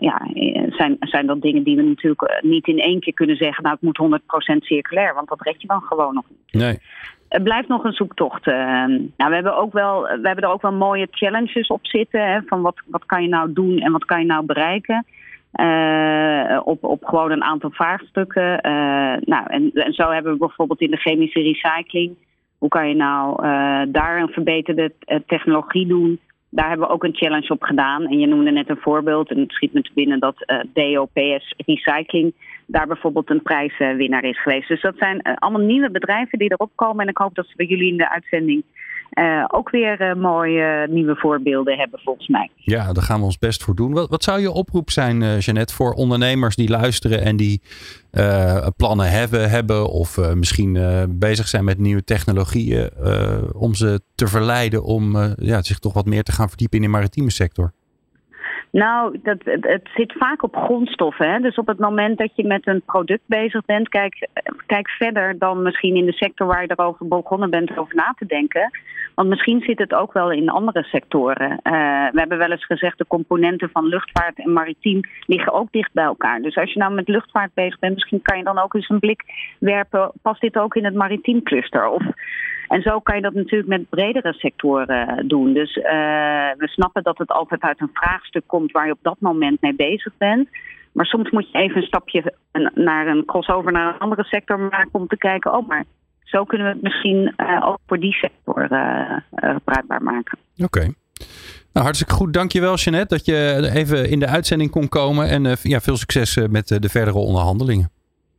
ja, 0.00 0.22
zijn, 0.70 0.96
zijn 1.00 1.26
dat 1.26 1.42
dingen 1.42 1.62
die 1.62 1.76
we 1.76 1.82
natuurlijk 1.82 2.40
niet 2.40 2.66
in 2.66 2.78
één 2.78 3.00
keer 3.00 3.14
kunnen 3.14 3.36
zeggen, 3.36 3.62
nou 3.62 3.76
het 3.80 3.98
moet 3.98 4.20
100% 4.54 4.56
circulair, 4.58 5.14
want 5.14 5.28
dat 5.28 5.42
red 5.42 5.60
je 5.60 5.66
dan 5.66 5.82
gewoon 5.82 6.14
nog 6.14 6.24
niet. 6.28 6.62
Nee. 6.62 6.78
Het 7.28 7.42
blijft 7.42 7.68
nog 7.68 7.84
een 7.84 7.92
zoektocht. 7.92 8.46
nou, 8.46 9.10
we 9.16 9.34
hebben 9.34 9.56
ook 9.56 9.72
wel, 9.72 10.02
we 10.02 10.26
hebben 10.26 10.44
er 10.44 10.50
ook 10.50 10.62
wel 10.62 10.72
mooie 10.72 11.08
challenges 11.10 11.66
op 11.66 11.86
zitten. 11.86 12.32
Hè, 12.32 12.40
van 12.46 12.62
wat, 12.62 12.82
wat 12.86 13.06
kan 13.06 13.22
je 13.22 13.28
nou 13.28 13.52
doen 13.52 13.78
en 13.78 13.92
wat 13.92 14.04
kan 14.04 14.20
je 14.20 14.26
nou 14.26 14.46
bereiken. 14.46 15.04
Uh, 15.52 16.60
op, 16.64 16.84
op 16.84 17.04
gewoon 17.04 17.30
een 17.30 17.42
aantal 17.42 17.70
vraagstukken. 17.70 18.66
Uh, 18.66 19.16
nou, 19.20 19.46
en, 19.46 19.92
zo 19.92 20.10
hebben 20.10 20.32
we 20.32 20.38
bijvoorbeeld 20.38 20.80
in 20.80 20.90
de 20.90 20.96
chemische 20.96 21.40
recycling. 21.40 22.16
Hoe 22.58 22.68
kan 22.68 22.88
je 22.88 22.94
nou 22.94 23.46
uh, 23.46 23.82
daar 23.88 24.20
een 24.20 24.28
verbeterde 24.28 24.92
technologie 25.26 25.86
doen? 25.86 26.18
Daar 26.50 26.68
hebben 26.68 26.86
we 26.86 26.92
ook 26.92 27.04
een 27.04 27.16
challenge 27.16 27.48
op 27.48 27.62
gedaan. 27.62 28.06
En 28.06 28.18
je 28.18 28.26
noemde 28.26 28.50
net 28.50 28.68
een 28.68 28.80
voorbeeld. 28.80 29.30
En 29.30 29.38
het 29.38 29.52
schiet 29.52 29.72
me 29.72 29.82
te 29.82 29.90
binnen 29.94 30.20
dat 30.20 30.36
DOPS 30.72 31.54
Recycling 31.66 32.34
daar 32.66 32.86
bijvoorbeeld 32.86 33.30
een 33.30 33.42
prijswinnaar 33.42 34.24
is 34.24 34.42
geweest. 34.42 34.68
Dus 34.68 34.80
dat 34.80 34.96
zijn 34.96 35.22
allemaal 35.22 35.66
nieuwe 35.66 35.90
bedrijven 35.90 36.38
die 36.38 36.52
erop 36.52 36.70
komen. 36.74 37.02
En 37.02 37.10
ik 37.10 37.18
hoop 37.18 37.34
dat 37.34 37.46
ze 37.46 37.56
bij 37.56 37.66
jullie 37.66 37.90
in 37.90 37.96
de 37.96 38.10
uitzending 38.10 38.64
uh, 39.18 39.44
ook 39.48 39.70
weer 39.70 40.00
uh, 40.00 40.14
mooie 40.14 40.86
nieuwe 40.88 41.16
voorbeelden 41.16 41.78
hebben 41.78 42.00
volgens 42.04 42.28
mij. 42.28 42.50
Ja, 42.56 42.92
daar 42.92 43.02
gaan 43.02 43.18
we 43.18 43.24
ons 43.24 43.38
best 43.38 43.64
voor 43.64 43.74
doen. 43.74 43.92
Wat, 43.92 44.08
wat 44.08 44.22
zou 44.22 44.40
je 44.40 44.50
oproep 44.50 44.90
zijn, 44.90 45.22
uh, 45.22 45.40
Jeannette, 45.40 45.74
voor 45.74 45.92
ondernemers 45.92 46.56
die 46.56 46.70
luisteren 46.70 47.22
en 47.22 47.36
die 47.36 47.62
plannen 48.76 49.10
hebben, 49.10 49.50
hebben 49.50 49.90
of 49.90 50.34
misschien 50.34 50.78
bezig 51.18 51.48
zijn 51.48 51.64
met 51.64 51.78
nieuwe 51.78 52.04
technologieën 52.04 52.90
om 53.54 53.74
ze 53.74 54.00
te 54.14 54.26
verleiden 54.26 54.84
om 54.84 55.16
ja, 55.36 55.62
zich 55.62 55.78
toch 55.78 55.92
wat 55.92 56.06
meer 56.06 56.22
te 56.22 56.32
gaan 56.32 56.48
verdiepen 56.48 56.78
in 56.78 56.84
de 56.84 56.90
maritieme 56.90 57.30
sector? 57.30 57.72
Nou, 58.72 59.18
dat, 59.22 59.38
het, 59.44 59.66
het 59.66 59.88
zit 59.94 60.12
vaak 60.12 60.42
op 60.42 60.56
grondstoffen. 60.56 61.32
Hè? 61.32 61.38
Dus 61.38 61.56
op 61.56 61.66
het 61.66 61.78
moment 61.78 62.18
dat 62.18 62.30
je 62.34 62.46
met 62.46 62.66
een 62.66 62.82
product 62.82 63.22
bezig 63.26 63.64
bent, 63.64 63.88
kijk, 63.88 64.28
kijk 64.66 64.88
verder 64.88 65.38
dan 65.38 65.62
misschien 65.62 65.96
in 65.96 66.06
de 66.06 66.12
sector 66.12 66.46
waar 66.46 66.62
je 66.62 66.72
erover 66.76 67.08
begonnen 67.08 67.50
bent 67.50 67.78
over 67.78 67.94
na 67.94 68.14
te 68.18 68.26
denken. 68.26 68.70
Want 69.14 69.28
misschien 69.28 69.60
zit 69.60 69.78
het 69.78 69.94
ook 69.94 70.12
wel 70.12 70.32
in 70.32 70.48
andere 70.48 70.82
sectoren. 70.82 71.50
Uh, 71.50 72.10
we 72.12 72.18
hebben 72.18 72.38
wel 72.38 72.50
eens 72.50 72.64
gezegd, 72.64 72.98
de 72.98 73.06
componenten 73.06 73.70
van 73.72 73.86
luchtvaart 73.86 74.38
en 74.38 74.52
maritiem 74.52 75.00
liggen 75.26 75.52
ook 75.52 75.72
dicht 75.72 75.92
bij 75.92 76.04
elkaar. 76.04 76.40
Dus 76.40 76.56
als 76.56 76.72
je 76.72 76.78
nou 76.78 76.94
met 76.94 77.08
luchtvaart 77.08 77.54
bezig 77.54 77.78
bent, 77.78 77.94
misschien 77.94 78.22
kan 78.22 78.38
je 78.38 78.44
dan 78.44 78.58
ook 78.58 78.74
eens 78.74 78.88
een 78.88 78.98
blik 78.98 79.22
werpen. 79.58 80.12
Past 80.22 80.40
dit 80.40 80.58
ook 80.58 80.74
in 80.74 80.84
het 80.84 80.94
maritiem 80.94 81.42
cluster? 81.42 81.88
Of 81.88 82.02
en 82.70 82.82
zo 82.82 83.00
kan 83.00 83.16
je 83.16 83.22
dat 83.22 83.34
natuurlijk 83.34 83.68
met 83.68 83.88
bredere 83.88 84.32
sectoren 84.32 85.08
eh, 85.08 85.24
doen. 85.26 85.52
Dus 85.52 85.76
uh, 85.76 85.82
we 86.56 86.68
snappen 86.68 87.02
dat 87.02 87.18
het 87.18 87.30
altijd 87.30 87.62
uit 87.62 87.80
een 87.80 87.90
vraagstuk 87.92 88.42
komt 88.46 88.72
waar 88.72 88.86
je 88.86 88.92
op 88.92 89.02
dat 89.02 89.16
moment 89.18 89.60
mee 89.60 89.74
bezig 89.74 90.12
bent. 90.18 90.48
Maar 90.92 91.06
soms 91.06 91.30
moet 91.30 91.50
je 91.50 91.58
even 91.58 91.76
een 91.76 91.86
stapje 91.86 92.34
naar 92.74 93.06
een 93.06 93.24
crossover 93.24 93.72
naar 93.72 93.94
een 93.94 93.98
andere 93.98 94.24
sector 94.24 94.58
maken 94.58 94.92
om 94.92 95.06
te 95.06 95.16
kijken, 95.16 95.52
oh 95.52 95.68
maar 95.68 95.84
zo 96.24 96.44
kunnen 96.44 96.66
we 96.66 96.72
het 96.72 96.82
misschien 96.82 97.34
uh, 97.36 97.66
ook 97.66 97.78
voor 97.86 97.98
die 97.98 98.12
sector 98.12 98.68
bruikbaar 99.64 100.02
maken. 100.02 100.38
Oké. 100.58 100.80
Nou, 101.72 101.84
hartstikke 101.84 102.14
goed. 102.14 102.32
Dankjewel, 102.32 102.74
Jeannette, 102.74 103.14
dat 103.14 103.24
je 103.24 103.70
even 103.74 104.10
in 104.10 104.18
de 104.18 104.26
uitzending 104.26 104.70
kon 104.70 104.88
komen. 104.88 105.28
En 105.28 105.56
ja, 105.62 105.80
veel 105.80 105.96
succes 105.96 106.36
met 106.50 106.68
de 106.68 106.88
verdere 106.88 107.18
onderhandelingen. 107.18 107.90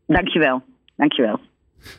Dankjewel. 0.08 0.64
Dankjewel. 0.96 1.40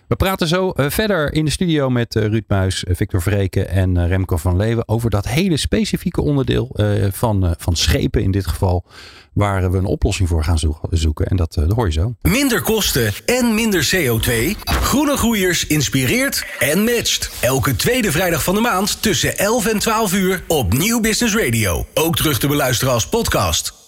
We 0.09 0.17
praten 0.17 0.49
zo 0.49 0.71
eh, 0.71 0.91
verder 0.91 1.33
in 1.33 1.45
de 1.45 1.51
studio 1.51 1.91
met 1.91 2.15
uh, 2.15 2.27
Ruud 2.27 2.45
Muis, 2.49 2.85
eh, 2.85 2.97
Victor 2.97 3.23
Vreken 3.23 3.69
en 3.69 4.09
Remco 4.09 4.37
van 4.37 4.57
Leeuwen 4.57 4.89
over 4.89 5.11
dat 5.11 5.29
hele 5.29 5.57
specifieke 5.57 6.23
onderdeel 6.23 6.77
van, 7.11 7.55
van 7.59 7.77
schepen 7.77 8.23
in 8.23 8.31
dit 8.31 8.47
geval, 8.47 8.85
waar 9.33 9.71
we 9.71 9.79
een 9.79 9.85
oplossing 9.85 10.29
voor 10.29 10.45
gaan 10.45 10.59
zoeken. 10.91 11.27
En 11.27 11.37
dat, 11.37 11.55
dat 11.55 11.73
hoor 11.73 11.87
je 11.87 11.93
zo. 11.93 12.15
Minder 12.23 12.63
kosten 12.63 13.13
en 13.27 13.55
minder 13.55 13.91
CO2. 13.95 14.59
Groene 14.65 15.17
Groeiers 15.17 15.67
inspireert 15.67 16.47
en 16.59 16.85
matcht. 16.85 17.31
Elke 17.41 17.77
tweede 17.77 18.13
vrijdag 18.13 18.43
van 18.43 18.55
de 18.55 18.61
maand 18.61 19.03
tussen 19.03 19.39
11 19.39 19.67
en 19.67 19.79
12 19.79 20.15
uur 20.15 20.43
op 20.47 20.73
Nieuw 20.73 21.01
Business 21.01 21.37
Radio. 21.37 21.87
Ook 21.95 22.17
terug 22.17 22.39
te 22.39 22.47
beluisteren 22.47 22.93
als 22.95 23.09
podcast. 23.09 23.82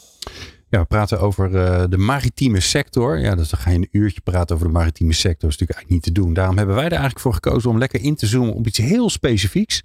We 0.78 0.84
praten 0.84 1.20
over 1.20 1.50
uh, 1.50 1.84
de 1.88 1.98
maritieme 1.98 2.60
sector. 2.60 3.18
Ja, 3.18 3.34
dus 3.34 3.48
dan 3.48 3.60
ga 3.60 3.70
je 3.70 3.76
een 3.76 3.88
uurtje 3.90 4.20
praten 4.20 4.54
over 4.54 4.66
de 4.66 4.72
maritieme 4.72 5.12
sector. 5.12 5.40
Dat 5.40 5.50
is 5.50 5.58
natuurlijk 5.58 5.78
eigenlijk 5.78 6.06
niet 6.06 6.14
te 6.14 6.20
doen. 6.22 6.34
Daarom 6.34 6.56
hebben 6.56 6.74
wij 6.74 6.84
er 6.84 6.90
eigenlijk 6.90 7.20
voor 7.20 7.34
gekozen 7.34 7.70
om 7.70 7.78
lekker 7.78 8.00
in 8.00 8.14
te 8.14 8.26
zoomen 8.26 8.54
op 8.54 8.66
iets 8.66 8.78
heel 8.78 9.10
specifieks. 9.10 9.82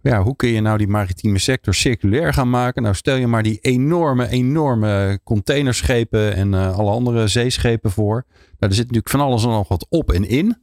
Ja, 0.00 0.22
hoe 0.22 0.36
kun 0.36 0.48
je 0.48 0.60
nou 0.60 0.78
die 0.78 0.88
maritieme 0.88 1.38
sector 1.38 1.74
circulair 1.74 2.32
gaan 2.32 2.50
maken? 2.50 2.82
Nou, 2.82 2.94
stel 2.94 3.16
je 3.16 3.26
maar 3.26 3.42
die 3.42 3.58
enorme, 3.60 4.28
enorme 4.28 5.20
containerschepen 5.24 6.34
en 6.34 6.52
uh, 6.52 6.78
alle 6.78 6.90
andere 6.90 7.28
zeeschepen 7.28 7.90
voor. 7.90 8.24
Nou, 8.58 8.72
er 8.72 8.74
zit 8.74 8.84
natuurlijk 8.84 9.10
van 9.10 9.20
alles 9.20 9.42
en 9.42 9.48
nog 9.48 9.68
wat 9.68 9.86
op 9.88 10.12
en 10.12 10.28
in. 10.28 10.46
Um, 10.46 10.56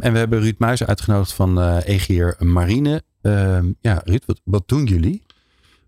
en 0.00 0.12
we 0.12 0.18
hebben 0.18 0.40
Ruud 0.40 0.58
Muis 0.58 0.84
uitgenodigd 0.84 1.32
van 1.32 1.58
uh, 1.58 1.76
Egier 1.84 2.36
Marine. 2.38 3.02
Um, 3.22 3.76
ja, 3.80 4.00
Ruud, 4.04 4.22
wat 4.44 4.68
doen 4.68 4.84
jullie? 4.84 5.25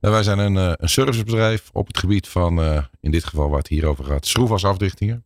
Wij 0.01 0.23
zijn 0.23 0.39
een, 0.39 0.57
eh, 0.57 0.73
een 0.77 0.89
servicebedrijf 0.89 1.71
op 1.73 1.87
het 1.87 1.99
gebied 1.99 2.29
van, 2.29 2.61
uh, 2.61 2.83
in 3.01 3.11
dit 3.11 3.25
geval 3.25 3.49
waar 3.49 3.59
het 3.59 3.69
hier 3.69 3.87
over 3.87 4.05
gaat, 4.05 4.27
schroefwasafdichtingen. 4.27 5.25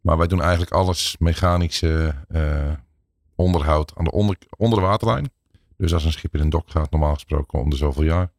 Maar 0.00 0.18
wij 0.18 0.26
doen 0.26 0.40
eigenlijk 0.40 0.72
alles 0.72 1.16
mechanische 1.18 2.14
uh, 2.30 2.72
onderhoud 3.34 3.92
aan 3.96 4.04
de 4.04 4.10
onder, 4.10 4.38
de 4.58 4.80
waterlijn. 4.80 5.30
Dus 5.76 5.94
als 5.94 6.04
een 6.04 6.12
schip 6.12 6.34
in 6.34 6.40
een 6.40 6.50
dok 6.50 6.70
gaat, 6.70 6.90
normaal 6.90 7.14
gesproken 7.14 7.58
om 7.58 7.70
de 7.70 7.76
zoveel 7.76 8.02
jaar. 8.02 8.30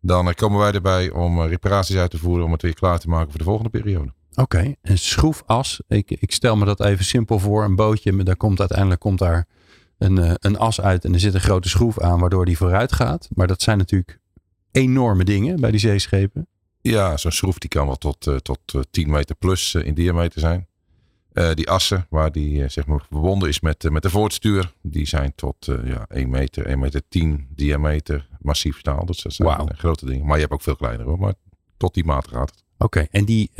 Dan 0.00 0.34
komen 0.34 0.58
wij 0.58 0.72
erbij 0.72 1.10
om 1.10 1.42
reparaties 1.42 1.96
uit 1.96 2.10
te 2.10 2.18
voeren 2.18 2.44
om 2.44 2.52
het 2.52 2.62
weer 2.62 2.74
klaar 2.74 2.98
te 2.98 3.08
maken 3.08 3.30
voor 3.30 3.38
de 3.38 3.44
volgende 3.44 3.70
periode. 3.70 4.12
Oké, 4.30 4.40
okay. 4.42 4.76
en 4.82 4.98
schroefas. 4.98 5.82
Ik, 5.88 6.10
ik 6.10 6.32
stel 6.32 6.56
me 6.56 6.64
dat 6.64 6.80
even 6.80 7.04
simpel 7.04 7.38
voor. 7.38 7.64
Een 7.64 7.76
bootje, 7.76 8.12
maar 8.12 8.24
daar 8.24 8.36
komt 8.36 8.58
uiteindelijk 8.60 9.00
komt 9.00 9.18
daar 9.18 9.46
een, 9.98 10.36
een 10.46 10.58
as 10.58 10.80
uit 10.80 11.04
en 11.04 11.12
er 11.12 11.20
zit 11.20 11.34
een 11.34 11.40
grote 11.40 11.68
schroef 11.68 12.00
aan 12.00 12.20
waardoor 12.20 12.44
die 12.44 12.56
vooruit 12.56 12.92
gaat. 12.92 13.28
Maar 13.34 13.46
dat 13.46 13.62
zijn 13.62 13.78
natuurlijk 13.78 14.20
enorme 14.72 15.24
dingen 15.24 15.60
bij 15.60 15.70
die 15.70 15.80
zeeschepen. 15.80 16.46
Ja, 16.80 17.16
zo'n 17.16 17.30
schroef 17.30 17.58
die 17.58 17.68
kan 17.68 17.86
wel 17.86 17.96
tot, 17.96 18.26
uh, 18.26 18.36
tot 18.36 18.60
10 18.90 19.04
eh, 19.04 19.10
meter 19.10 19.36
plus 19.36 19.74
uh, 19.74 19.86
in 19.86 19.94
diameter 19.94 20.40
zijn. 20.40 20.66
die 21.54 21.70
assen, 21.70 22.06
waar 22.10 22.32
die 22.32 22.68
zeg 22.68 22.86
maar 22.86 23.06
verbonden 23.10 23.48
is 23.48 23.60
met, 23.60 23.90
met 23.90 24.02
de 24.02 24.10
voortstuur, 24.10 24.72
die 24.82 25.06
zijn 25.06 25.32
tot 25.34 25.66
ja, 25.84 26.06
1 26.08 26.30
meter, 26.30 26.66
1 26.66 26.78
meter 26.78 27.02
10 27.08 27.46
diameter 27.54 28.28
massief 28.40 28.78
staal. 28.78 29.06
Dus 29.06 29.22
dat 29.22 29.32
zijn 29.32 29.48
wow. 29.48 29.70
grote 29.72 30.06
dingen. 30.06 30.26
Maar 30.26 30.34
je 30.34 30.40
hebt 30.40 30.52
ook 30.52 30.62
veel 30.62 30.76
kleinere 30.76 31.08
hoor, 31.08 31.18
maar 31.18 31.34
tot 31.76 31.94
die 31.94 32.04
mate 32.04 32.28
gaat 32.28 32.50
het. 32.50 32.64
Oké, 32.78 33.06
en 33.10 33.24
die, 33.24 33.50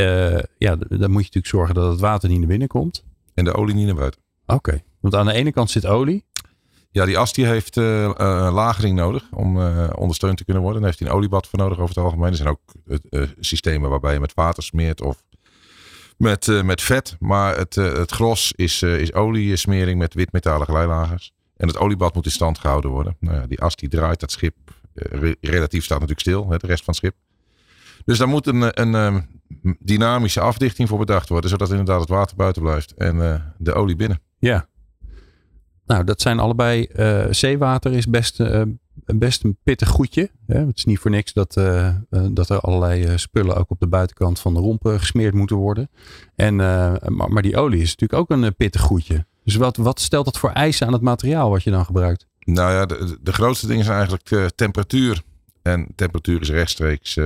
ja, 0.59 0.77
dan 0.77 0.89
moet 0.89 0.99
je 0.99 1.07
natuurlijk 1.09 1.47
zorgen 1.47 1.75
dat 1.75 1.91
het 1.91 2.01
water 2.01 2.29
niet 2.29 2.39
naar 2.39 2.49
binnen 2.49 2.69
komt. 2.69 3.05
En 3.35 3.45
de 3.45 3.55
olie 3.55 3.75
niet 3.75 3.87
naar 3.87 3.95
buiten. 3.95 4.21
Oké, 4.47 4.83
want 5.01 5.15
aan 5.15 5.27
de 5.27 5.33
ene 5.33 5.53
kant 5.53 5.71
zit 5.71 5.87
olie. 5.87 6.25
Ja, 6.93 7.05
die 7.05 7.19
as 7.19 7.33
die 7.33 7.47
heeft 7.47 7.77
uh, 7.77 8.11
lagering 8.53 8.97
nodig 8.97 9.25
om 9.31 9.57
uh, 9.57 9.91
ondersteund 9.95 10.37
te 10.37 10.45
kunnen 10.45 10.63
worden. 10.63 10.81
Daar 10.81 10.91
heeft 10.91 11.03
hij 11.03 11.11
een 11.11 11.17
oliebad 11.17 11.47
voor 11.47 11.59
nodig 11.59 11.79
over 11.79 11.95
het 11.95 12.05
algemeen. 12.05 12.31
Er 12.31 12.37
zijn 12.37 12.49
ook 12.49 12.61
systemen 13.41 13.91
waarbij 13.91 14.13
je 14.13 14.21
met 14.21 14.35
water 14.35 14.63
smeert 14.63 15.01
of 15.01 15.23
met, 16.17 16.63
met 16.65 16.83
vet. 16.83 17.17
Maar 17.19 17.57
het, 17.57 17.75
het 17.75 18.11
gros 18.11 18.53
is, 18.57 18.83
is 18.83 19.13
oliesmering 19.13 19.99
met 19.99 20.15
witmetalen 20.15 20.67
glijlagers. 20.67 21.33
En 21.57 21.67
het 21.67 21.79
oliebad 21.79 22.15
moet 22.15 22.25
in 22.25 22.31
stand 22.31 22.59
gehouden 22.59 22.91
worden. 22.91 23.17
Nou 23.21 23.37
ja, 23.37 23.47
die 23.47 23.61
as 23.61 23.77
die 23.77 23.89
draait, 23.89 24.21
dat 24.21 24.31
schip 24.31 24.55
relatief 25.41 25.85
staat 25.85 26.01
natuurlijk 26.01 26.29
stil, 26.29 26.51
hè, 26.51 26.57
de 26.57 26.67
rest 26.67 26.85
van 26.85 26.95
het 26.95 27.05
schip. 27.05 27.17
Dus 28.05 28.19
daar 28.19 28.29
moet 28.29 28.47
een, 28.47 28.81
een, 28.81 28.95
een 28.95 29.77
dynamische 29.79 30.41
afdichting 30.41 30.89
voor 30.89 30.99
bedacht 30.99 31.29
worden, 31.29 31.51
zodat 31.51 31.71
inderdaad 31.71 32.01
het 32.01 32.09
water 32.09 32.37
buiten 32.37 32.63
blijft 32.63 32.95
en 32.95 33.17
de 33.59 33.73
olie 33.73 33.97
binnen. 33.97 34.21
Ja, 34.39 34.69
nou, 35.93 36.05
dat 36.05 36.21
zijn 36.21 36.39
allebei. 36.39 36.89
Uh, 36.97 37.25
zeewater 37.31 37.93
is 37.93 38.07
best, 38.07 38.41
uh, 38.41 38.63
best 39.05 39.45
een 39.45 39.57
pittig 39.63 39.89
goedje. 39.89 40.31
Hè? 40.47 40.67
Het 40.67 40.77
is 40.77 40.85
niet 40.85 40.99
voor 40.99 41.11
niks 41.11 41.33
dat, 41.33 41.57
uh, 41.57 41.95
dat 42.31 42.49
er 42.49 42.61
allerlei 42.61 43.19
spullen 43.19 43.57
ook 43.57 43.71
op 43.71 43.81
de 43.81 43.87
buitenkant 43.87 44.41
van 44.41 44.55
de 44.55 44.61
romp 44.61 44.87
gesmeerd 44.87 45.35
moeten 45.35 45.57
worden. 45.57 45.91
En, 46.35 46.57
maar, 46.57 47.33
maar, 47.33 47.43
die 47.43 47.57
olie 47.57 47.81
is 47.81 47.97
natuurlijk 47.97 48.21
ook 48.21 48.31
een 48.39 48.57
pittig 48.57 48.81
goedje. 48.81 49.27
Dus 49.45 49.55
wat, 49.55 49.77
wat 49.77 50.01
stelt 50.01 50.25
dat 50.25 50.39
voor 50.39 50.51
eisen 50.51 50.87
aan 50.87 50.93
het 50.93 51.03
materiaal 51.03 51.51
wat 51.51 51.63
je 51.63 51.71
dan 51.71 51.85
gebruikt? 51.85 52.27
Nou 52.39 52.73
ja, 52.73 52.87
de, 52.87 53.19
de 53.21 53.33
grootste 53.33 53.67
dingen 53.67 53.85
zijn 53.85 53.97
eigenlijk 53.97 54.53
temperatuur. 54.55 55.23
En 55.63 55.87
temperatuur 55.95 56.41
is 56.41 56.51
rechtstreeks 56.51 57.19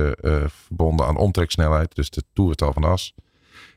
verbonden 0.47 1.05
aan 1.05 1.17
omtreksnelheid, 1.17 1.95
dus 1.95 2.09
de 2.09 2.23
toerental 2.33 2.73
van 2.73 2.83
as. 2.83 3.13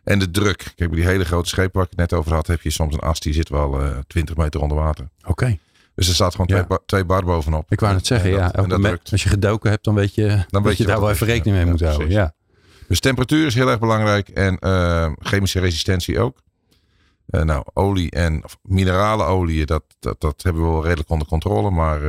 En 0.04 0.19
de 0.19 0.30
druk. 0.30 0.73
Kijk, 0.76 0.90
bij 0.90 1.00
die 1.00 1.09
hele 1.09 1.25
grote 1.25 1.49
schepen 1.49 1.73
waar 1.73 1.83
ik 1.83 1.90
het 1.90 1.99
net 1.99 2.12
over 2.12 2.33
had, 2.33 2.47
heb 2.47 2.62
je 2.62 2.71
soms 2.71 2.95
een 2.95 3.00
as 3.00 3.21
die 3.21 3.33
zit 3.33 3.49
wel 3.49 3.80
uh, 3.80 3.88
eh, 3.88 3.99
20 4.07 4.37
meter 4.37 4.61
onder 4.61 4.76
water. 4.76 5.09
Oké. 5.26 5.59
Dus 5.95 6.09
er 6.09 6.14
staat 6.14 6.30
gewoon 6.30 6.47
twee, 6.47 6.66
bar, 6.66 6.80
twee 6.87 7.04
bar 7.04 7.25
bovenop. 7.25 7.73
Ik 7.73 7.80
wou 7.80 7.95
het 7.95 8.07
zeggen, 8.07 8.30
ja. 8.30 8.47
als 9.11 9.23
je 9.23 9.28
gedoken 9.28 9.71
hebt, 9.71 9.85
dan 9.85 9.95
weet 9.95 10.14
je 10.14 10.45
dan 10.49 10.62
dat 10.62 10.76
je, 10.76 10.85
daar 10.85 11.00
wel 11.00 11.11
even 11.11 11.26
rekening 11.26 11.57
mee 11.57 11.66
moet 11.66 11.80
houden. 11.80 12.11
Ja. 12.11 12.35
Dus 12.88 13.00
temperatuur 13.00 13.47
is 13.47 13.54
heel 13.54 13.69
erg 13.69 13.78
belangrijk 13.78 14.28
en 14.28 14.57
uh, 14.61 15.12
chemische 15.19 15.61
resistentie 15.61 16.21
ook. 16.21 16.38
Uh, 17.30 17.42
nou, 17.42 17.64
olie 17.73 18.11
en 18.11 18.42
minerale 18.62 19.25
olie, 19.25 19.66
dat, 19.66 19.83
dat, 19.99 20.21
dat, 20.21 20.42
hebben 20.42 20.62
we 20.62 20.69
wel 20.69 20.85
redelijk 20.85 21.11
onder 21.11 21.26
controle. 21.26 21.71
Maar 21.71 22.00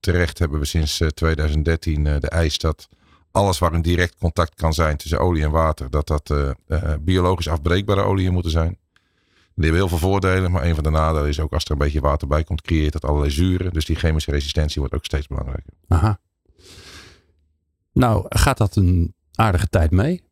terecht 0.00 0.38
hebben 0.38 0.58
we 0.58 0.64
sinds 0.64 1.02
2013 1.14 2.04
de 2.04 2.28
eis 2.28 2.58
dat 2.58 2.88
alles 3.32 3.58
waar 3.58 3.72
een 3.72 3.82
direct 3.82 4.16
contact 4.18 4.54
kan 4.54 4.74
zijn 4.74 4.96
tussen 4.96 5.20
olie 5.20 5.42
en 5.42 5.50
water, 5.50 5.90
dat 5.90 6.06
dat 6.06 6.30
uh, 6.30 6.50
uh, 6.68 6.94
biologisch 7.00 7.48
afbreekbare 7.48 8.02
oliën 8.02 8.32
moeten 8.32 8.50
zijn. 8.50 8.78
Die 9.54 9.64
hebben 9.64 9.80
heel 9.80 9.98
veel 9.98 10.08
voordelen, 10.08 10.50
maar 10.50 10.64
een 10.64 10.74
van 10.74 10.84
de 10.84 10.90
nadelen 10.90 11.28
is 11.28 11.40
ook 11.40 11.52
als 11.52 11.64
er 11.64 11.70
een 11.70 11.78
beetje 11.78 12.00
water 12.00 12.28
bij 12.28 12.44
komt, 12.44 12.62
creëert 12.62 12.92
dat 12.92 13.04
allerlei 13.04 13.30
zuren. 13.30 13.72
Dus 13.72 13.84
die 13.84 13.96
chemische 13.96 14.30
resistentie 14.30 14.80
wordt 14.80 14.94
ook 14.94 15.04
steeds 15.04 15.26
belangrijker. 15.26 15.72
Aha. 15.88 16.20
Nou, 17.92 18.26
gaat 18.28 18.56
dat 18.58 18.76
een 18.76 19.14
aardige 19.34 19.68
tijd 19.68 19.90
mee? 19.90 20.22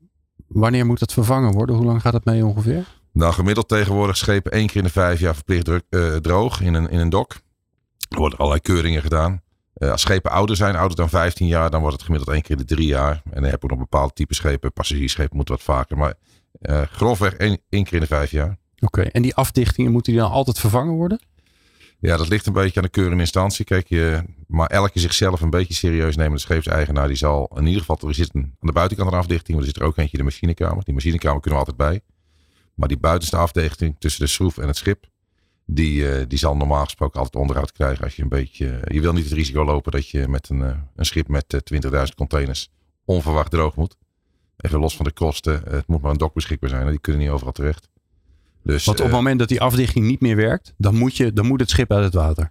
Wanneer 0.46 0.86
moet 0.86 0.98
dat 0.98 1.12
vervangen 1.12 1.52
worden? 1.52 1.76
Hoe 1.76 1.84
lang 1.84 2.00
gaat 2.00 2.12
dat 2.12 2.24
mee 2.24 2.44
ongeveer? 2.44 2.86
Nou, 3.12 3.32
gemiddeld 3.32 3.68
tegenwoordig 3.68 4.16
schepen 4.16 4.52
één 4.52 4.66
keer 4.66 4.76
in 4.76 4.82
de 4.82 4.90
vijf 4.90 5.20
jaar 5.20 5.34
verplicht 5.34 5.68
uh, 5.68 6.16
droog 6.16 6.60
in 6.60 6.74
een, 6.74 6.88
in 6.88 6.98
een 6.98 7.08
dok. 7.08 7.32
Er 8.08 8.18
worden 8.18 8.38
allerlei 8.38 8.62
keuringen 8.62 9.02
gedaan. 9.02 9.42
Uh, 9.80 9.90
als 9.90 10.00
schepen 10.00 10.30
ouder 10.30 10.56
zijn, 10.56 10.76
ouder 10.76 10.96
dan 10.96 11.08
15 11.08 11.46
jaar, 11.46 11.70
dan 11.70 11.80
wordt 11.80 11.96
het 11.96 12.04
gemiddeld 12.04 12.30
één 12.30 12.42
keer 12.42 12.50
in 12.50 12.66
de 12.66 12.74
drie 12.74 12.86
jaar. 12.86 13.22
En 13.24 13.42
dan 13.42 13.50
heb 13.50 13.62
je 13.62 13.68
nog 13.68 13.78
bepaalde 13.78 14.12
type 14.12 14.34
schepen. 14.34 14.72
Passagiersschepen 14.72 15.36
moeten 15.36 15.54
wat 15.54 15.64
vaker. 15.64 15.96
Maar 15.96 16.14
uh, 16.60 16.82
grofweg 16.82 17.34
één, 17.34 17.58
één, 17.68 17.84
keer 17.84 17.94
in 17.94 18.00
de 18.00 18.06
vijf 18.06 18.30
jaar. 18.30 18.58
Oké, 18.78 19.02
en 19.02 19.22
die 19.22 19.34
afdichtingen, 19.34 19.92
moeten 19.92 20.12
die 20.12 20.20
dan 20.20 20.30
altijd 20.30 20.58
vervangen 20.58 20.94
worden? 20.94 21.20
Ja, 21.98 22.16
dat 22.16 22.28
ligt 22.28 22.46
een 22.46 22.52
beetje 22.52 22.76
aan 22.76 22.84
de 22.84 22.90
keurende 22.90 23.20
instantie. 23.22 23.64
Kijk, 23.64 23.88
je, 23.88 24.22
maar 24.46 24.66
elke 24.66 24.98
zichzelf 24.98 25.40
een 25.40 25.50
beetje 25.50 25.74
serieus 25.74 26.16
nemende 26.16 26.40
scheepseigenaar, 26.40 27.06
die 27.06 27.16
zal 27.16 27.50
in 27.56 27.66
ieder 27.66 27.80
geval, 27.80 28.08
er 28.08 28.14
zit 28.14 28.34
een, 28.34 28.42
aan 28.42 28.54
de 28.60 28.72
buitenkant 28.72 29.12
een 29.12 29.18
afdichting, 29.18 29.56
maar 29.56 29.66
er 29.66 29.72
zit 29.72 29.82
er 29.82 29.88
ook 29.88 29.96
eentje 29.96 30.18
in 30.18 30.24
de 30.24 30.30
machinekamer. 30.30 30.84
Die 30.84 30.94
machinekamer 30.94 31.40
kunnen 31.40 31.60
we 31.60 31.66
altijd 31.66 31.90
bij. 31.90 32.00
Maar 32.74 32.88
die 32.88 32.98
buitenste 32.98 33.36
afdichting 33.36 33.96
tussen 33.98 34.20
de 34.20 34.30
schroef 34.30 34.58
en 34.58 34.66
het 34.66 34.76
schip, 34.76 35.06
die, 35.74 36.00
uh, 36.00 36.22
die 36.28 36.38
zal 36.38 36.56
normaal 36.56 36.84
gesproken 36.84 37.20
altijd 37.20 37.42
onderhoud 37.42 37.72
krijgen 37.72 38.04
als 38.04 38.16
je 38.16 38.22
een 38.22 38.28
beetje. 38.28 38.80
je 38.84 39.00
wil 39.00 39.12
niet 39.12 39.24
het 39.24 39.32
risico 39.32 39.64
lopen 39.64 39.92
dat 39.92 40.08
je 40.08 40.28
met 40.28 40.48
een, 40.48 40.60
uh, 40.60 40.76
een 40.96 41.04
schip 41.04 41.28
met 41.28 41.70
uh, 41.70 41.80
eh, 41.82 42.06
20.000 42.08 42.14
containers 42.16 42.70
onverwacht 43.04 43.50
droog 43.50 43.76
moet. 43.76 43.96
Even 44.56 44.78
los 44.78 44.96
van 44.96 45.04
de 45.04 45.12
kosten. 45.12 45.62
Het 45.68 45.86
moet 45.86 46.02
maar 46.02 46.10
een 46.10 46.16
dok 46.16 46.34
beschikbaar 46.34 46.70
zijn. 46.70 46.90
Die 46.90 47.00
kunnen 47.00 47.22
niet 47.22 47.30
overal 47.30 47.52
terecht. 47.52 47.88
Dus, 48.62 48.84
Want 48.84 48.98
op 48.98 49.04
het 49.04 49.12
eh, 49.12 49.18
moment 49.20 49.38
dat 49.38 49.48
die 49.48 49.60
afdichting 49.60 50.06
niet 50.06 50.20
meer 50.20 50.36
werkt, 50.36 50.74
dan 50.76 50.94
moet, 50.94 51.16
je, 51.16 51.32
dan 51.32 51.46
moet 51.46 51.60
het 51.60 51.70
schip 51.70 51.92
uit 51.92 52.04
het 52.04 52.14
water. 52.14 52.50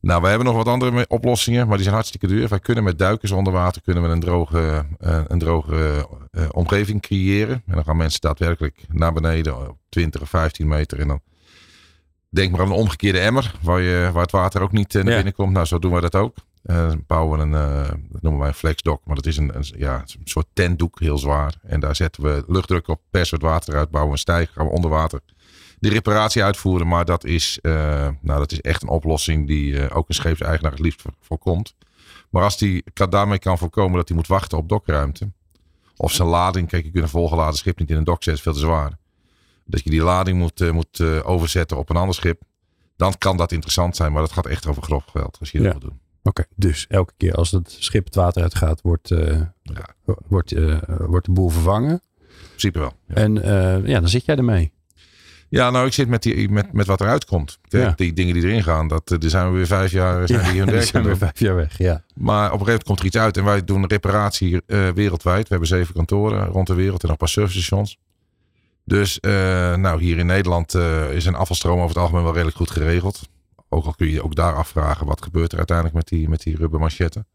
Nou, 0.00 0.22
we 0.22 0.28
hebben 0.28 0.46
nog 0.46 0.56
wat 0.56 0.66
andere 0.66 1.08
oplossingen, 1.08 1.66
maar 1.66 1.74
die 1.74 1.82
zijn 1.82 1.94
hartstikke 1.94 2.26
duur. 2.26 2.48
Wij 2.48 2.58
kunnen 2.58 2.84
met 2.84 2.98
duikers 2.98 3.30
onder 3.30 3.52
water 3.52 3.82
kunnen 3.82 4.02
we 4.02 4.08
een 4.08 4.20
droge, 4.20 4.86
eh, 4.98 5.20
een 5.26 5.38
droge 5.38 6.08
eh, 6.30 6.44
omgeving 6.50 7.00
creëren. 7.00 7.62
En 7.66 7.74
dan 7.74 7.84
gaan 7.84 7.96
mensen 7.96 8.20
daadwerkelijk 8.20 8.84
naar 8.88 9.12
beneden 9.12 9.68
op 9.68 9.76
20 9.88 10.20
of 10.20 10.28
15 10.28 10.68
meter. 10.68 10.98
En 10.98 11.08
dan 11.08 11.20
denk 12.32 12.50
maar 12.50 12.60
aan 12.60 12.66
een 12.66 12.72
omgekeerde 12.72 13.18
emmer, 13.18 13.54
waar, 13.62 13.80
je, 13.80 14.10
waar 14.12 14.22
het 14.22 14.30
water 14.32 14.62
ook 14.62 14.72
niet 14.72 14.94
eh, 14.94 15.00
naar 15.02 15.10
Ja. 15.10 15.16
binnen 15.16 15.34
komt. 15.34 15.52
Nou, 15.52 15.66
zo 15.66 15.78
doen 15.78 15.92
wij 15.92 16.00
dat 16.00 16.14
ook. 16.14 16.36
Dan 16.62 17.04
bouwen 17.06 17.38
we 17.38 17.44
een, 17.44 17.54
eh, 17.54 17.88
dat 18.10 18.22
noemen 18.22 18.40
wij 18.40 18.48
een 18.48 18.54
flexdock, 18.54 19.00
maar 19.04 19.16
dat 19.16 19.26
is 19.26 19.36
een, 19.36 19.56
een, 19.56 19.64
ja, 19.76 19.98
een 20.00 20.20
soort 20.24 20.46
tentdoek, 20.52 21.00
heel 21.00 21.18
zwaar. 21.18 21.54
En 21.62 21.80
daar 21.80 21.96
zetten 21.96 22.22
we 22.22 22.44
luchtdruk 22.46 22.88
op, 22.88 23.00
persen 23.10 23.38
we 23.38 23.44
het 23.44 23.54
water 23.54 23.76
uit, 23.76 23.90
bouwen 23.90 24.12
een 24.12 24.18
stijger, 24.18 24.52
gaan 24.54 24.66
we 24.66 24.72
onder 24.72 24.90
water 24.90 25.20
de 25.78 25.88
reparatie 25.88 26.42
uitvoeren. 26.44 26.86
Maar 26.88 27.04
dat 27.04 27.24
is, 27.24 27.58
nou, 27.62 28.14
dat 28.22 28.52
is 28.52 28.60
echt 28.60 28.82
een 28.82 28.88
oplossing 28.88 29.46
die 29.46 29.90
ook 29.90 30.08
een 30.08 30.14
scheepseigenaar 30.14 30.70
het 30.70 30.80
liefst 30.80 31.02
voor- 31.02 31.14
voorkomt. 31.20 31.74
Maar 32.30 32.42
als 32.42 32.58
die 32.58 32.84
kan, 32.92 33.10
daarmee 33.10 33.38
kan 33.38 33.58
voorkomen 33.58 33.96
dat 33.96 34.08
hij 34.08 34.16
moet 34.16 34.26
wachten 34.26 34.58
op 34.58 34.68
dokruimte. 34.68 35.30
Of 35.96 36.12
zijn 36.12 36.28
lading, 36.28 36.68
kijk, 36.68 36.84
je 36.84 36.90
kunt 36.90 37.02
een 37.04 37.10
volgeladen 37.10 37.54
schip 37.56 37.78
niet 37.78 37.90
in 37.90 37.96
een 37.96 38.04
dok 38.04 38.22
zetten, 38.22 38.42
veel 38.42 38.52
te 38.52 38.58
zwaar. 38.58 38.98
Dat 39.72 39.84
je 39.84 39.90
die 39.90 40.02
lading 40.02 40.38
moet, 40.38 40.60
eh, 40.60 40.70
moet 40.70 41.00
eh, 41.00 41.28
overzetten 41.28 41.76
op 41.78 41.90
een 41.90 41.96
ander 41.96 42.14
schip. 42.14 42.42
Dan 42.96 43.14
kan 43.18 43.36
dat 43.36 43.52
interessant 43.52 43.96
zijn, 43.96 44.12
maar 44.12 44.20
dat 44.20 44.32
gaat 44.32 44.46
echt 44.46 44.66
over 44.66 44.82
grof 44.82 45.04
geld 45.04 45.36
als 45.40 45.50
je 45.50 45.60
dat 45.60 45.72
wil 45.72 45.80
doen. 45.80 46.00
Oké, 46.22 46.44
dus 46.54 46.86
elke 46.88 47.12
keer 47.16 47.34
als 47.34 47.50
het 47.50 47.76
schip 47.78 48.04
het 48.04 48.14
water 48.14 48.42
uitgaat, 48.42 48.80
wordt, 48.82 49.10
eh, 49.10 49.40
Ja, 49.62 49.94
wordt, 50.26 50.54
wordt 50.86 51.26
de 51.26 51.32
boel 51.32 51.48
vervangen. 51.48 51.90
in 51.90 52.48
principe 52.48 52.78
wel. 52.78 52.92
Ja. 53.08 53.14
En 53.14 53.34
ja, 53.86 54.00
dan 54.00 54.08
zit 54.08 54.24
jij 54.24 54.36
ermee. 54.36 54.72
Ja, 55.48 55.70
nou, 55.70 55.86
ik 55.86 55.92
zit 55.92 56.08
met, 56.08 56.22
die, 56.22 56.48
met, 56.48 56.72
met 56.72 56.86
wat 56.86 57.00
eruit 57.00 57.24
komt. 57.24 57.58
Ja. 57.62 57.92
Die 57.96 58.12
dingen 58.12 58.34
die 58.34 58.42
erin 58.42 58.62
gaan, 58.62 58.88
dat, 58.88 59.08
daar 59.08 59.30
zijn 59.30 59.50
we 59.50 59.56
weer 59.56 59.66
vijf 59.66 59.90
jaar 59.90 60.28
zijn 60.28 60.52
die 60.52 60.64
werk 60.64 60.82
zijn 60.82 61.04
weer 61.04 61.16
vijf 61.16 61.38
jaar 61.38 61.54
weg. 61.54 61.78
Ja. 61.78 62.04
Maar 62.14 62.52
op 62.52 62.60
een 62.60 62.66
gegeven 62.66 62.66
moment 62.66 62.84
komt 62.84 62.98
er 63.00 63.06
iets 63.06 63.16
uit 63.16 63.36
en 63.36 63.44
wij 63.44 63.64
doen 63.64 63.86
reparatie 63.86 64.62
wereldwijd. 64.94 65.42
We 65.42 65.48
hebben 65.48 65.68
zeven 65.68 65.94
kantoren 65.94 66.46
rond 66.46 66.66
de 66.66 66.74
wereld 66.74 67.02
en 67.02 67.08
nog 67.08 67.10
een 67.10 67.16
paar 67.16 67.28
servicestations. 67.28 67.98
Dus 68.84 69.20
eh, 69.20 69.32
nou, 69.74 70.02
hier 70.02 70.18
in 70.18 70.26
Nederland 70.26 70.74
eh, 70.74 71.14
is 71.14 71.26
een 71.26 71.34
afvalstroom 71.34 71.76
over 71.76 71.88
het 71.88 71.98
algemeen 71.98 72.22
wel 72.22 72.32
redelijk 72.32 72.56
goed 72.56 72.70
geregeld. 72.70 73.20
Ook 73.68 73.84
al 73.84 73.94
kun 73.94 74.06
je 74.06 74.12
je 74.12 74.24
ook 74.24 74.34
daar 74.34 74.54
afvragen 74.54 75.06
wat 75.06 75.22
gebeurt 75.22 75.52
er 75.52 75.58
uiteindelijk 75.58 75.96
met 75.96 76.08
die, 76.08 76.28
met 76.28 76.42
die 76.42 76.56
rubbermanchetten. 76.56 77.26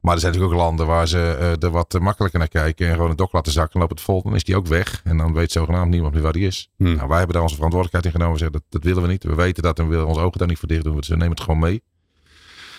Maar 0.00 0.14
er 0.14 0.20
zijn 0.20 0.32
natuurlijk 0.32 0.60
ook 0.60 0.66
landen 0.66 0.86
waar 0.86 1.08
ze 1.08 1.36
eh, 1.38 1.62
er 1.62 1.70
wat 1.70 1.98
makkelijker 2.00 2.38
naar 2.38 2.48
kijken 2.48 2.86
en 2.86 2.94
gewoon 2.94 3.10
een 3.10 3.16
dok 3.16 3.32
laten 3.32 3.52
zakken 3.52 3.74
en 3.74 3.80
loopt 3.80 3.92
het 3.92 4.00
vol. 4.00 4.22
Dan 4.22 4.34
is 4.34 4.44
die 4.44 4.56
ook 4.56 4.66
weg 4.66 5.00
en 5.04 5.16
dan 5.16 5.32
weet 5.32 5.52
zogenaamd 5.52 5.90
niemand 5.90 6.14
meer 6.14 6.22
waar 6.22 6.32
die 6.32 6.46
is. 6.46 6.70
Hmm. 6.76 6.94
Nou, 6.94 7.08
wij 7.08 7.16
hebben 7.16 7.34
daar 7.34 7.42
onze 7.42 7.54
verantwoordelijkheid 7.54 8.04
in 8.04 8.20
genomen. 8.20 8.32
We 8.32 8.44
zeggen 8.44 8.60
dat, 8.60 8.80
dat 8.80 8.84
willen 8.84 9.02
we 9.02 9.08
niet. 9.08 9.24
We 9.24 9.34
weten 9.34 9.62
dat 9.62 9.78
en 9.78 9.84
we 9.84 9.90
willen 9.90 10.06
onze 10.06 10.20
ogen 10.20 10.38
daar 10.38 10.48
niet 10.48 10.58
voor 10.58 10.68
dicht 10.68 10.84
doen. 10.84 10.96
Dus 10.96 11.08
we 11.08 11.16
nemen 11.16 11.30
het 11.30 11.40
gewoon 11.40 11.58
mee. 11.58 11.82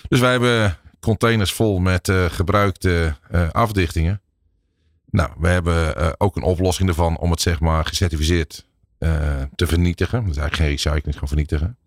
Dus 0.10 0.20
wij 0.20 0.32
hebben 0.32 0.78
containers 1.00 1.54
vol 1.54 1.80
met 1.80 2.12
gebruikte 2.30 3.16
afdichtingen. 3.52 4.22
Nou, 5.12 5.30
we 5.38 5.48
hebben 5.48 5.96
eh, 5.96 6.10
ook 6.18 6.36
een 6.36 6.44
oplossing 6.44 6.90
ervan 6.90 7.18
om 7.18 7.32
het 7.32 7.42
zeg 7.42 7.60
maar 7.60 7.86
gecertificeerd 7.86 8.66
eh, 8.98 9.42
te 9.56 9.68
vernietigen. 9.68 10.20
Dat 10.20 10.30
is 10.30 10.38
eigenlijk 10.38 10.56
geen 10.56 10.92
recycling, 10.92 11.14
gewoon 11.14 11.28
vernietigen. 11.28 11.78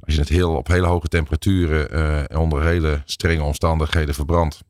Als 0.00 0.14
je 0.14 0.20
het 0.20 0.28
heel, 0.28 0.56
op 0.56 0.66
hele 0.66 0.86
hoge 0.86 1.08
temperaturen 1.08 1.90
eh, 1.90 2.40
onder 2.40 2.64
hele 2.64 3.02
strenge 3.04 3.42
omstandigheden 3.42 4.14
verbrandt, 4.14 4.64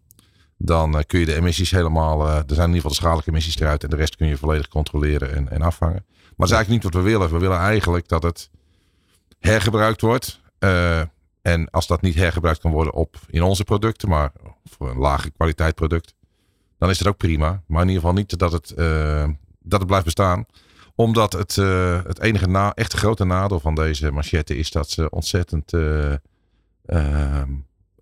dan 0.59 1.05
kun 1.07 1.21
je 1.21 1.27
de 1.27 1.35
emissies 1.35 1.71
helemaal, 1.71 2.29
er 2.29 2.45
zijn 2.47 2.69
in 2.69 2.75
ieder 2.75 2.75
geval 2.75 2.91
de 2.91 2.97
schadelijke 2.97 3.31
emissies 3.31 3.61
eruit 3.61 3.85
en 3.85 3.91
de 3.91 3.97
rest 3.97 4.17
kun 4.17 4.27
je 4.27 4.37
volledig 4.37 4.69
controleren 4.69 5.35
en, 5.35 5.51
en 5.51 5.63
afvangen. 5.63 6.05
Maar 6.07 6.49
dat 6.49 6.49
is 6.49 6.55
eigenlijk 6.55 6.85
niet 6.85 6.93
wat 6.93 7.03
we 7.03 7.11
willen. 7.11 7.31
We 7.31 7.39
willen 7.39 7.59
eigenlijk 7.59 8.09
dat 8.09 8.23
het 8.23 8.51
hergebruikt 9.39 10.01
wordt. 10.01 10.41
en 11.43 11.71
als 11.71 11.87
dat 11.87 12.01
niet 12.01 12.15
hergebruikt 12.15 12.61
kan 12.61 12.71
worden 12.71 12.95
op 12.95 13.17
in 13.27 13.43
onze 13.43 13.65
producten, 13.65 14.09
maar 14.09 14.33
voor 14.65 14.91
een 14.91 14.99
lage 14.99 15.31
kwaliteit 15.31 15.75
product, 15.75 16.15
dan 16.79 16.91
is 16.91 16.99
dat 16.99 17.07
ook 17.09 17.17
prima. 17.17 17.63
Maar 17.67 17.83
in 17.83 17.89
ieder 17.89 18.03
geval 18.03 18.17
niet 18.17 18.39
dat 18.39 18.53
het, 18.53 18.71
eh, 18.71 19.29
dat 19.63 19.79
het 19.79 19.87
blijft 19.87 20.05
bestaan. 20.05 20.47
Omdat 20.95 21.33
het, 21.33 21.59
eh, 21.59 22.01
het 22.05 22.21
enige 22.21 22.49
na, 22.49 22.75
echt 22.75 22.93
grote 22.93 23.25
nadeel 23.25 23.61
van 23.61 23.75
deze 23.75 24.11
manchetten 24.11 24.57
is 24.57 24.71
dat 24.71 24.91
ze 24.91 25.11
ontzettend. 25.11 25.73
eh, 25.73 26.13
ehm, 26.87 27.51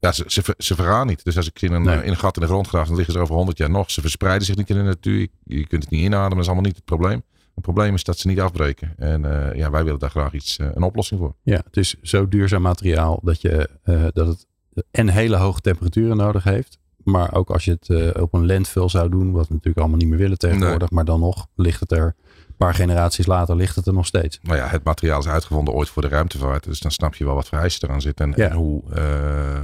ja, 0.01 0.13
ze, 0.13 0.25
ze, 0.27 0.55
ze 0.59 0.75
vergaan 0.75 1.07
niet. 1.07 1.25
Dus 1.25 1.37
als 1.37 1.47
ik 1.49 1.63
in 1.63 1.73
een, 1.73 1.83
Nee. 1.83 2.03
in 2.05 2.11
een 2.11 2.17
gat 2.17 2.37
in 2.37 2.43
de 2.43 2.49
grond 2.49 2.69
graaf, 2.69 2.87
dan 2.87 2.97
liggen 2.97 3.15
ze 3.15 3.21
over 3.21 3.35
100 3.35 3.59
jaar 3.59 3.71
nog. 3.71 3.91
Ze 3.91 4.01
verspreiden 4.01 4.47
zich 4.47 4.57
niet 4.57 4.71
in 4.71 4.77
de 4.77 4.83
natuur. 4.83 5.29
Je, 5.45 5.67
kunt 5.67 5.83
het 5.83 5.91
niet 5.93 6.01
inademen, 6.01 6.31
dat 6.31 6.39
is 6.39 6.47
allemaal 6.47 6.65
niet 6.65 6.77
het 6.77 6.85
probleem. 6.85 7.23
Het 7.55 7.63
probleem 7.65 7.95
is 7.95 8.05
dat 8.05 8.19
ze 8.19 8.27
niet 8.29 8.41
afbreken. 8.41 8.93
En 8.97 9.23
ja, 9.57 9.71
wij 9.71 9.85
willen 9.85 9.99
daar 9.99 10.11
graag 10.11 10.33
iets, 10.33 10.59
een 10.59 10.83
oplossing 10.83 11.21
voor. 11.21 11.35
Ja, 11.43 11.63
het 11.65 11.77
is 11.77 11.95
zo 12.03 12.29
duurzaam 12.29 12.63
materiaal 12.63 13.21
dat, 13.23 13.41
je, 13.41 13.71
dat 14.13 14.27
het 14.27 14.47
en 14.91 15.09
hele 15.09 15.37
hoge 15.37 15.61
temperaturen 15.61 16.17
nodig 16.17 16.45
heeft. 16.45 16.79
Maar 17.05 17.35
ook 17.35 17.51
als 17.51 17.65
je 17.65 17.71
het 17.71 17.89
eh, 17.89 18.23
op 18.23 18.35
een 18.35 18.47
landfill 18.47 18.89
zou 18.89 19.09
doen, 19.09 19.33
wat 19.33 19.47
we 19.49 19.53
natuurlijk 19.53 19.79
allemaal 19.79 19.99
niet 19.99 20.09
meer 20.09 20.19
willen 20.19 20.39
tegenwoordig. 20.39 20.91
Maar 20.91 21.05
dan 21.05 21.21
nog 21.21 21.47
ligt 21.57 21.81
het 21.81 21.93
er, 21.93 22.15
een 22.49 22.57
paar 22.57 22.75
generaties 22.75 23.27
later 23.27 23.57
ligt 23.57 23.77
het 23.77 23.87
er 23.87 23.93
nog 23.93 24.07
steeds. 24.07 24.39
Nou 24.43 24.57
ja, 24.59 24.67
het 24.67 24.85
materiaal 24.85 25.19
is 25.19 25.27
uitgevonden 25.29 25.75
ooit 25.75 25.89
voor 25.89 26.03
de 26.03 26.09
ruimtevaart. 26.09 26.65
Dus 26.65 26.81
dan 26.81 26.91
snap 26.91 27.15
je 27.15 27.25
wel 27.25 27.35
wat 27.35 27.49
voor 27.49 27.59
eisen 27.59 27.89
eraan 27.89 28.01
zitten. 28.01 28.33
En, 28.35 28.43
Ja. 28.43 28.49
en 28.49 28.57
hoe, 28.57 28.83
eh, 28.95 29.61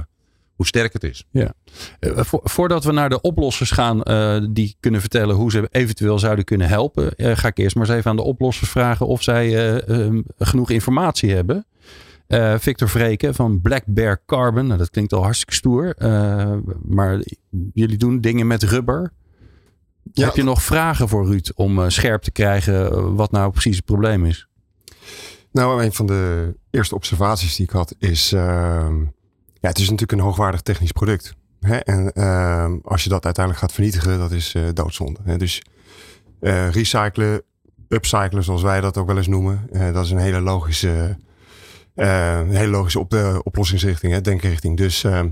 hoe 0.55 0.65
sterk 0.67 0.93
het 0.93 1.03
is. 1.03 1.25
Eh, 1.31 2.11
vo- 2.15 2.39
voordat 2.43 2.83
we 2.83 2.91
naar 2.91 3.09
de 3.09 3.21
oplossers 3.21 3.71
gaan 3.71 4.03
eh, 4.03 4.41
die 4.49 4.75
kunnen 4.79 4.99
vertellen 5.01 5.35
hoe 5.35 5.51
ze 5.51 5.67
eventueel 5.71 6.19
zouden 6.19 6.45
kunnen 6.45 6.67
helpen, 6.67 7.15
eh, 7.15 7.35
ga 7.35 7.47
ik 7.47 7.57
eerst 7.57 7.75
maar 7.75 7.87
eens 7.87 7.95
even 7.95 8.09
aan 8.09 8.15
de 8.17 8.21
oplossers 8.23 8.69
vragen 8.69 9.07
of 9.07 9.23
zij 9.23 9.47
eh, 9.55 9.89
ehm, 10.05 10.21
genoeg 10.39 10.69
informatie 10.69 11.31
hebben. 11.33 11.65
Eh, 12.31 12.55
Victor 12.57 12.89
Vreken 12.89 13.35
van 13.35 13.61
Black 13.61 13.83
Bear 13.85 14.21
Carbon, 14.25 14.67
nou, 14.67 14.77
dat 14.77 14.89
klinkt 14.89 15.13
al 15.13 15.23
hartstikke 15.23 15.53
stoer, 15.53 15.95
eh, 15.97 16.53
maar 16.85 17.21
jullie 17.73 17.97
doen 17.97 18.21
dingen 18.21 18.47
met 18.47 18.63
rubber. 18.63 19.13
Ja. 20.11 20.25
Heb 20.25 20.35
je 20.35 20.43
nog 20.43 20.63
vragen 20.63 21.09
voor 21.09 21.25
Ruud 21.25 21.51
om 21.55 21.79
eh, 21.79 21.89
scherp 21.89 22.21
te 22.21 22.31
krijgen 22.31 23.15
wat 23.15 23.31
nou 23.31 23.51
precies 23.51 23.75
het 23.75 23.85
probleem 23.85 24.25
is? 24.25 24.47
Nou, 25.51 25.83
een 25.83 25.93
van 25.93 26.05
de 26.05 26.53
eerste 26.69 26.95
observaties 26.95 27.55
die 27.55 27.65
ik 27.65 27.71
had 27.71 27.95
is... 27.99 28.33
ehm, 28.33 29.01
ja, 29.59 29.67
het 29.67 29.77
is 29.77 29.89
natuurlijk 29.89 30.11
een 30.11 30.19
hoogwaardig 30.19 30.61
technisch 30.61 30.91
product. 30.91 31.35
Hè? 31.59 31.77
En 31.77 32.11
ehm, 32.13 32.77
als 32.83 33.03
je 33.03 33.09
dat 33.09 33.25
uiteindelijk 33.25 33.65
gaat 33.65 33.73
vernietigen, 33.73 34.17
dat 34.17 34.31
is 34.31 34.55
doodzonde. 34.73 35.19
Hè? 35.23 35.37
Dus 35.37 35.61
recyclen, 36.71 37.41
upcyclen 37.87 38.43
zoals 38.43 38.61
wij 38.61 38.81
dat 38.81 38.97
ook 38.97 39.07
wel 39.07 39.17
eens 39.17 39.27
noemen. 39.27 39.67
dat 39.93 40.05
is 40.05 40.11
een 40.11 40.17
hele 40.17 40.41
logische, 40.41 41.17
eh, 41.95 42.37
een 42.39 42.49
hele 42.55 42.71
logische 42.71 42.99
op, 42.99 43.13
eh, 43.13 43.37
oplossingsrichting, 43.43 44.13
hè? 44.13 44.21
denkrichting. 44.21 44.77
Dus 44.77 45.03
ehm, 45.03 45.29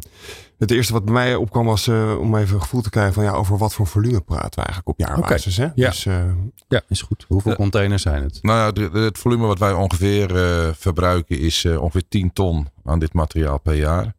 het 0.58 0.72
eerste 0.72 0.94
wat 0.94 1.06
bij 1.06 1.14
mij 1.14 1.36
opkwam 1.36 1.66
was 1.66 1.88
eh, 1.88 2.18
om 2.20 2.36
even 2.36 2.56
een 2.56 2.62
gevoel 2.62 2.82
te 2.82 2.90
krijgen 2.90 3.14
van 3.14 3.24
ja, 3.24 3.32
over 3.32 3.58
wat 3.58 3.74
voor 3.74 3.88
volume 3.88 4.22
praten 4.22 4.50
we 4.60 4.66
eigenlijk 4.66 4.88
op 4.88 5.00
jaarbasis. 5.00 5.58
Hè? 5.58 5.68
Ja. 5.76 5.90
Dus, 5.90 6.06
eh, 6.06 6.24
Ja, 6.68 6.82
is 6.88 7.02
goed. 7.02 7.26
Hoeveel 7.28 7.56
containers 7.56 8.02
zijn 8.02 8.24
het? 8.24 8.40
Nou 8.42 8.58
ja, 8.60 8.72
de- 8.72 8.90
de- 8.90 9.00
het 9.00 9.18
volume 9.18 9.46
wat 9.48 9.60
wij 9.60 9.74
ongeveer 9.74 10.36
eh, 10.36 10.70
verbruiken 10.74 11.40
is 11.40 11.66
eh, 11.66 11.82
ongeveer 11.82 12.04
10 12.10 12.34
ton 12.34 12.68
aan 12.86 13.00
dit 13.00 13.14
materiaal 13.14 13.60
per 13.60 13.76
jaar. 13.76 14.14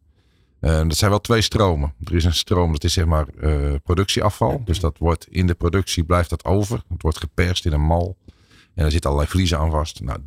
Eh, 0.59 0.77
dat 0.81 0.95
zijn 0.95 1.09
wel 1.09 1.21
twee 1.21 1.41
stromen. 1.41 1.93
Er 2.03 2.15
is 2.15 2.23
een 2.23 2.33
stroom, 2.33 2.71
dat 2.71 2.83
is 2.83 2.93
zeg 2.93 3.05
maar 3.05 3.25
eh, 3.41 3.73
productieafval. 3.83 4.61
Dus 4.65 4.79
dat 4.79 4.97
wordt 4.97 5.27
in 5.29 5.47
de 5.47 5.53
productie 5.53 6.03
blijft 6.03 6.29
dat 6.29 6.45
over. 6.45 6.83
Het 6.89 7.01
wordt 7.01 7.17
geperst 7.17 7.65
in 7.65 7.71
een 7.73 7.81
mal. 7.85 8.17
En 8.75 8.85
er 8.85 8.91
zitten 8.91 9.09
allerlei 9.09 9.31
vliezen 9.33 9.59
aan 9.59 9.71
vast. 9.71 10.01
Nou, 10.01 10.19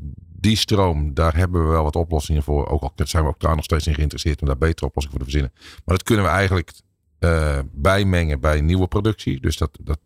die 0.44 0.56
stroom, 0.56 1.14
daar 1.14 1.36
hebben 1.36 1.62
we 1.62 1.68
wel 1.68 1.82
wat 1.82 1.96
oplossingen 1.96 2.42
voor. 2.42 2.68
Ook 2.68 2.82
al 2.82 2.92
zijn 2.96 3.22
we 3.22 3.28
ook 3.28 3.40
daar 3.40 3.56
nog 3.56 3.64
steeds 3.64 3.86
in 3.86 3.94
geïnteresseerd 3.94 4.40
om 4.40 4.46
daar 4.46 4.58
betere 4.58 4.86
oplossingen 4.86 5.18
voor 5.18 5.26
te 5.26 5.32
verzinnen. 5.32 5.52
Maar 5.84 5.96
dat 5.96 6.02
kunnen 6.02 6.24
we 6.24 6.30
eigenlijk 6.30 6.72
eh, 7.18 7.58
bijmengen 7.72 8.40
bij 8.40 8.60
nieuwe 8.60 8.86
productie. 8.86 9.40
Dus 9.40 9.56
dat, 9.56 9.78
dat 9.80 9.98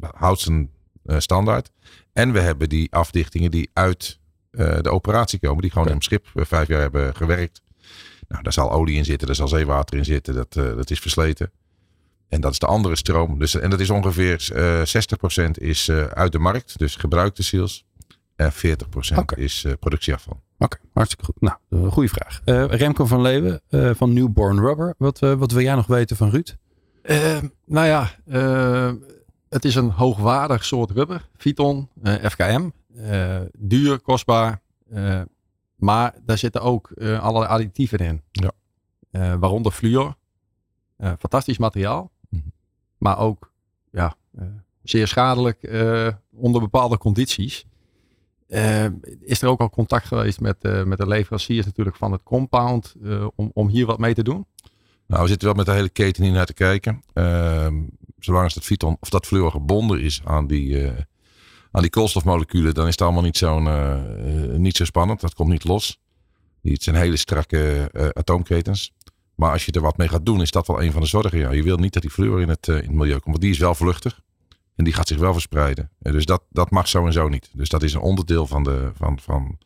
houdt 0.00 0.40
zijn 0.40 0.70
eh, 1.04 1.18
standaard. 1.18 1.70
En 2.12 2.32
we 2.32 2.40
hebben 2.40 2.68
die 2.68 2.92
afdichtingen 2.92 3.50
die 3.50 3.70
uit 3.72 4.18
eh, 4.50 4.78
de 4.80 4.90
operatie 4.90 5.38
komen. 5.38 5.62
Die 5.62 5.70
gewoon 5.70 5.88
in 5.88 5.94
een 5.94 6.02
schip 6.02 6.26
vijf 6.34 6.68
jaar 6.68 6.80
hebben 6.80 7.16
gewerkt. 7.16 7.62
Nou, 8.28 8.42
daar 8.42 8.52
zal 8.52 8.72
olie 8.72 8.96
in 8.96 9.04
zitten, 9.04 9.26
daar 9.26 9.36
zal 9.36 9.48
zeewater 9.48 9.96
in 9.98 10.04
zitten. 10.04 10.34
Dat, 10.34 10.52
dat 10.52 10.90
is 10.90 11.00
versleten. 11.00 11.50
En 12.28 12.40
dat 12.40 12.52
is 12.52 12.58
de 12.58 12.66
andere 12.66 12.96
stroom. 12.96 13.38
Dus, 13.38 13.54
en 13.54 13.70
dat 13.70 13.80
is 13.80 13.90
ongeveer 13.90 14.50
eh 14.54 14.82
60% 15.46 15.50
is 15.50 15.90
uit 15.90 16.32
de 16.32 16.38
markt. 16.38 16.78
Dus 16.78 16.96
gebruikte 16.96 17.42
seals. 17.42 17.84
En 18.36 18.52
40% 18.52 19.16
Oké. 19.18 19.36
is 19.36 19.64
eh, 19.64 19.72
productieafval. 19.80 20.40
Oké, 20.58 20.76
hartstikke 20.92 21.24
goed. 21.24 21.40
Nou, 21.40 21.56
een 21.68 21.90
goede 21.92 22.08
vraag. 22.08 22.40
Eh, 22.44 22.64
Remco 22.64 23.06
van 23.06 23.20
Leeuwen 23.20 23.60
eh, 23.68 23.90
van 23.94 24.12
Newborn 24.12 24.58
Rubber. 24.60 24.94
Wat, 24.98 25.22
eh, 25.22 25.32
wat 25.34 25.50
wil 25.52 25.62
jij 25.62 25.74
nog 25.74 25.86
weten 25.86 26.16
van 26.16 26.30
Ruud? 26.30 26.56
Eh, 27.02 27.38
nou 27.64 27.86
ja, 27.86 28.10
eh, 28.26 28.92
het 29.48 29.64
is 29.64 29.74
een 29.74 29.90
hoogwaardig 29.90 30.64
soort 30.64 30.90
rubber. 30.90 31.28
Eh, 32.02 32.14
FKM. 32.30 32.68
Eh, 32.96 33.40
duur, 33.58 33.98
kostbaar. 34.00 34.60
eh, 34.90 35.20
maar 35.76 36.14
daar 36.24 36.38
zitten 36.38 36.62
ook 36.62 36.90
eh, 36.90 37.20
allerlei 37.22 37.52
additieven 37.52 37.98
in. 37.98 38.22
Ja. 38.32 38.50
Eh, 39.10 39.34
waaronder 39.38 39.72
fluor. 39.72 40.16
Eh, 40.96 41.12
fantastisch 41.18 41.58
materiaal. 41.58 42.10
Mhm. 42.28 42.42
Maar 42.98 43.18
ook 43.18 43.52
ja, 43.90 44.14
eh, 44.38 44.44
zeer 44.82 45.06
schadelijk 45.08 45.62
eh, 45.62 46.08
onder 46.32 46.60
bepaalde 46.60 46.98
condities. 46.98 47.66
Eh, 48.48 48.86
is 49.20 49.42
er 49.42 49.48
ook 49.48 49.60
al 49.60 49.70
contact 49.70 50.06
geweest 50.06 50.40
met, 50.40 50.56
eh, 50.60 50.82
met 50.82 50.98
de 50.98 51.06
leveranciers 51.06 51.66
natuurlijk 51.66 51.96
van 51.96 52.12
het 52.12 52.22
compound 52.22 52.94
eh, 53.04 53.26
om, 53.34 53.50
om 53.54 53.68
hier 53.68 53.86
wat 53.86 53.98
mee 53.98 54.14
te 54.14 54.22
doen? 54.22 54.46
Nou, 55.06 55.22
we 55.22 55.28
zitten 55.28 55.48
wel 55.48 55.56
met 55.56 55.66
de 55.66 55.72
hele 55.72 55.88
keten 55.88 56.22
hier 56.24 56.32
naar 56.32 56.46
te 56.46 56.54
kijken. 56.54 57.02
Ehm, 57.12 57.74
zolang 58.18 58.44
als 58.44 58.54
dat 58.54 58.96
of 59.00 59.08
dat 59.08 59.26
fluor 59.26 59.50
gebonden 59.50 60.00
is 60.00 60.20
aan 60.24 60.46
die, 60.46 60.86
aan 61.70 61.82
die 61.82 61.90
koolstofmoleculen, 61.90 62.74
dan 62.74 62.84
is 62.84 62.90
het 62.90 63.02
allemaal 63.02 63.22
niet, 63.22 63.36
zo'n, 63.36 63.68
niet 64.60 64.76
zo 64.76 64.84
spannend. 64.84 65.20
Dat 65.20 65.34
komt 65.34 65.48
niet 65.48 65.64
los. 65.64 66.00
Het 66.62 66.82
zijn 66.82 66.96
hele 66.96 67.16
strakke 67.16 67.90
atoomketens. 68.14 68.92
Maar 69.34 69.52
als 69.52 69.64
je 69.66 69.72
er 69.72 69.80
wat 69.80 69.96
mee 69.96 70.08
gaat 70.08 70.26
doen, 70.26 70.40
is 70.40 70.50
dat 70.50 70.66
wel 70.66 70.82
een 70.82 70.92
van 70.92 71.00
de 71.00 71.06
zorgen. 71.06 71.38
Ja. 71.38 71.52
Je 71.52 71.62
wil 71.62 71.76
niet 71.76 71.92
dat 71.92 72.02
die 72.02 72.10
fluor 72.10 72.40
in 72.40 72.48
het, 72.48 72.68
in 72.68 72.74
het 72.74 72.90
milieu 72.90 73.12
komt, 73.12 73.24
want 73.24 73.40
die 73.40 73.50
is 73.50 73.58
wel 73.58 73.74
vluchtig. 73.74 74.20
En 74.76 74.84
die 74.84 74.92
gaat 74.92 75.08
zich 75.08 75.18
wel 75.18 75.32
verspreiden. 75.32 75.90
Dus 75.98 76.24
dat, 76.24 76.42
dat 76.50 76.70
mag 76.70 76.88
zo 76.88 77.06
en 77.06 77.12
zo 77.12 77.28
niet. 77.28 77.50
Dus 77.52 77.68
dat 77.68 77.82
is 77.82 77.94
een 77.94 78.00
onderdeel 78.00 78.46
van 78.46 78.62
de, 78.62 78.90
van, 78.94 79.20
van 79.20 79.58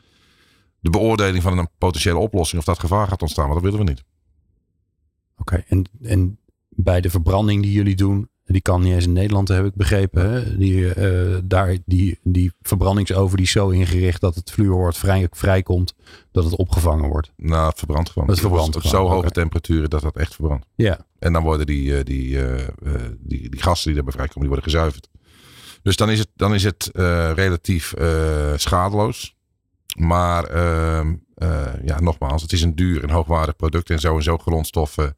de 0.81 0.91
beoordeling 0.91 1.43
van 1.43 1.59
een 1.59 1.69
potentiële 1.79 2.19
oplossing. 2.19 2.61
Of 2.61 2.67
dat 2.67 2.79
gevaar 2.79 3.09
gaat 3.09 3.23
ontstaan, 3.23 3.45
maar 3.45 3.55
dat 3.55 3.63
willen 3.63 3.79
we 3.79 3.91
niet. 3.91 4.05
Oké, 5.37 5.65
en, 5.67 5.85
en 6.03 6.39
bij 6.69 7.01
de 7.01 7.11
verbranding 7.11 7.63
die 7.63 7.73
jullie 7.73 7.97
doen, 7.97 8.29
die 8.53 8.61
kan 8.61 8.83
niet 8.83 8.93
eens 8.93 9.05
in 9.05 9.13
Nederland, 9.13 9.49
heb 9.49 9.65
ik 9.65 9.75
begrepen. 9.75 10.31
Hè? 10.31 10.57
Die, 10.57 10.95
eh, 10.95 11.39
daar, 11.45 11.77
die, 11.87 12.19
die 12.23 12.53
verbrandingsoven 12.63 13.37
die 13.37 13.47
is 13.47 13.53
zo 13.53 13.69
ingericht 13.69 14.21
dat 14.21 14.35
het 14.35 14.51
fluor 14.51 14.95
vrij, 14.95 15.27
vrijkomt, 15.31 15.95
dat 16.33 16.45
het 16.45 16.57
opgevangen 16.57 17.09
wordt. 17.09 17.33
Nou, 17.37 17.69
het 17.69 17.79
verbrandt 17.79 18.11
gewoon. 18.11 18.29
Het 18.29 18.41
verbrandt 18.41 18.77
op 18.77 18.83
gewoon, 18.83 19.07
zo 19.07 19.15
hoge 19.15 19.31
temperaturen 19.31 19.91
dat 19.91 20.03
dat 20.03 20.17
echt 20.17 20.35
verbrandt. 20.35 20.67
Ja, 20.75 21.07
En 21.19 21.33
dan 21.33 21.43
worden 21.43 21.67
die, 21.67 21.97
eh, 21.97 22.05
die, 22.05 22.45
eh, 22.45 22.65
die, 23.19 23.49
die 23.49 23.63
gassen 23.63 23.87
die 23.87 23.95
daarbij 23.95 24.15
vrijkomen, 24.15 24.41
die 24.41 24.49
worden 24.49 24.73
gezuiverd. 24.73 25.09
Dus 25.83 25.97
dan 25.97 26.11
is 26.11 26.19
het, 26.19 26.29
dan 26.37 26.55
is 26.55 26.65
het 26.65 26.91
relatief 27.35 27.95
schadeloos. 28.57 29.37
Maar 29.97 30.45
ehm, 30.45 31.15
eh, 31.35 31.67
ja, 31.85 32.01
nogmaals, 32.01 32.43
het 32.43 32.53
is 32.53 32.63
een 32.63 32.75
duur 32.75 33.03
en 33.03 33.11
hoogwaardig 33.11 33.57
product. 33.57 33.91
En 33.91 33.99
zo 33.99 34.17
en 34.17 34.23
zo 34.23 34.39
grondstoffen 34.39 35.17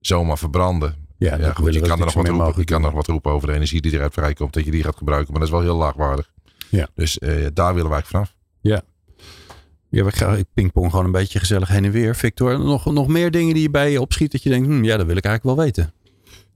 zomaar 0.00 0.38
verbranden. 0.38 1.01
Ja, 1.22 1.52
goed, 1.52 1.74
je 1.74 1.80
kan 1.80 1.98
er 1.98 2.04
nog 2.04 2.14
wat 2.14 2.28
roepen, 2.28 2.52
je 2.56 2.64
kan 2.64 2.80
nog 2.80 2.92
wat 2.92 3.06
roepen 3.06 3.32
over 3.32 3.48
de 3.48 3.54
energie 3.54 3.80
die 3.80 3.92
eruit 3.92 4.12
vrijkomt. 4.12 4.52
Dat 4.52 4.64
je 4.64 4.70
die 4.70 4.82
gaat 4.82 4.96
gebruiken. 4.96 5.32
Maar 5.32 5.40
dat 5.40 5.48
is 5.48 5.54
wel 5.54 5.64
heel 5.64 5.76
laagwaardig. 5.76 6.30
Ja. 6.68 6.88
Dus 6.94 7.18
eh, 7.18 7.46
daar 7.54 7.74
willen 7.74 7.90
wij 7.90 8.02
vanaf. 8.02 8.34
Ja, 8.60 8.82
ik, 10.36 10.46
pingpong 10.54 10.90
gewoon 10.90 11.04
een 11.04 11.12
beetje 11.12 11.38
gezellig 11.38 11.68
heen 11.68 11.84
en 11.84 11.90
weer. 11.90 12.16
Victor, 12.16 12.58
nog, 12.58 12.92
nog 12.92 13.08
meer 13.08 13.30
dingen 13.30 13.54
die 13.54 13.62
je 13.62 13.70
bij 13.70 13.90
je 13.90 14.00
opschiet 14.00 14.32
dat 14.32 14.42
je 14.42 14.50
denkt, 14.50 14.66
hm, 14.66 14.84
ja, 14.84 14.96
dat 14.96 15.06
wil 15.06 15.16
ik 15.16 15.24
eigenlijk 15.24 15.56
wel 15.56 15.64
weten. 15.64 15.92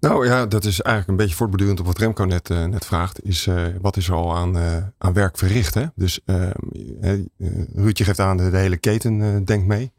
Nou 0.01 0.27
ja, 0.27 0.47
dat 0.47 0.65
is 0.65 0.81
eigenlijk 0.81 1.09
een 1.09 1.25
beetje 1.25 1.37
voortbordurend 1.37 1.81
op 1.81 1.87
wat 1.87 1.99
Remco 1.99 2.25
net, 2.25 2.51
eh, 2.51 2.65
net 2.65 2.85
vraagt. 2.85 3.25
Is 3.25 3.47
eh, 3.47 3.65
wat 3.81 3.97
is 3.97 4.09
er 4.09 4.15
al 4.15 4.37
aan, 4.37 4.57
aan 4.99 5.13
werk 5.13 5.39
verricht? 5.39 5.75
Hè? 5.75 5.85
Dus 5.95 6.21
eh, 6.25 6.51
eh, 7.11 7.21
Ruudje 7.75 8.05
geeft 8.05 8.21
aan, 8.21 8.37
de, 8.37 8.51
de 8.51 8.57
hele 8.57 8.77
keten 8.77 9.23
eh, 9.23 9.45
denkt 9.45 9.67
mee. 9.67 9.93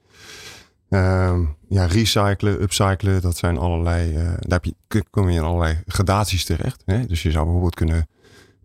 Ehm, 0.89 1.43
ja, 1.69 1.85
recyclen, 1.85 2.61
upcyclen, 2.61 3.21
dat 3.21 3.37
zijn 3.37 3.57
allerlei. 3.57 4.15
eh, 4.15 4.23
daar 4.23 4.59
heb 4.61 4.65
je, 4.65 4.75
kom 5.09 5.29
je 5.29 5.37
in 5.37 5.43
allerlei 5.43 5.77
gradaties 5.87 6.45
terecht. 6.45 6.81
Hè? 6.85 7.05
Dus 7.05 7.23
je 7.23 7.31
zou 7.31 7.43
bijvoorbeeld 7.43 7.75
kunnen 7.75 8.07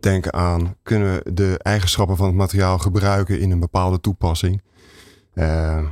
denken 0.00 0.32
aan: 0.32 0.76
kunnen 0.82 1.14
we 1.24 1.32
de 1.32 1.58
eigenschappen 1.62 2.16
van 2.16 2.26
het 2.26 2.34
materiaal 2.36 2.78
gebruiken 2.78 3.40
in 3.40 3.50
een 3.50 3.60
bepaalde 3.60 4.00
toepassing? 4.00 4.62
Ehm, 5.34 5.84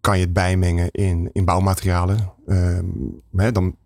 kan 0.00 0.18
je 0.18 0.24
het 0.24 0.32
bijmengen 0.32 0.90
in, 0.90 1.30
in 1.32 1.44
bouwmaterialen? 1.44 2.32
Ehm, 2.46 2.84
hè, 3.36 3.52
dan 3.52 3.76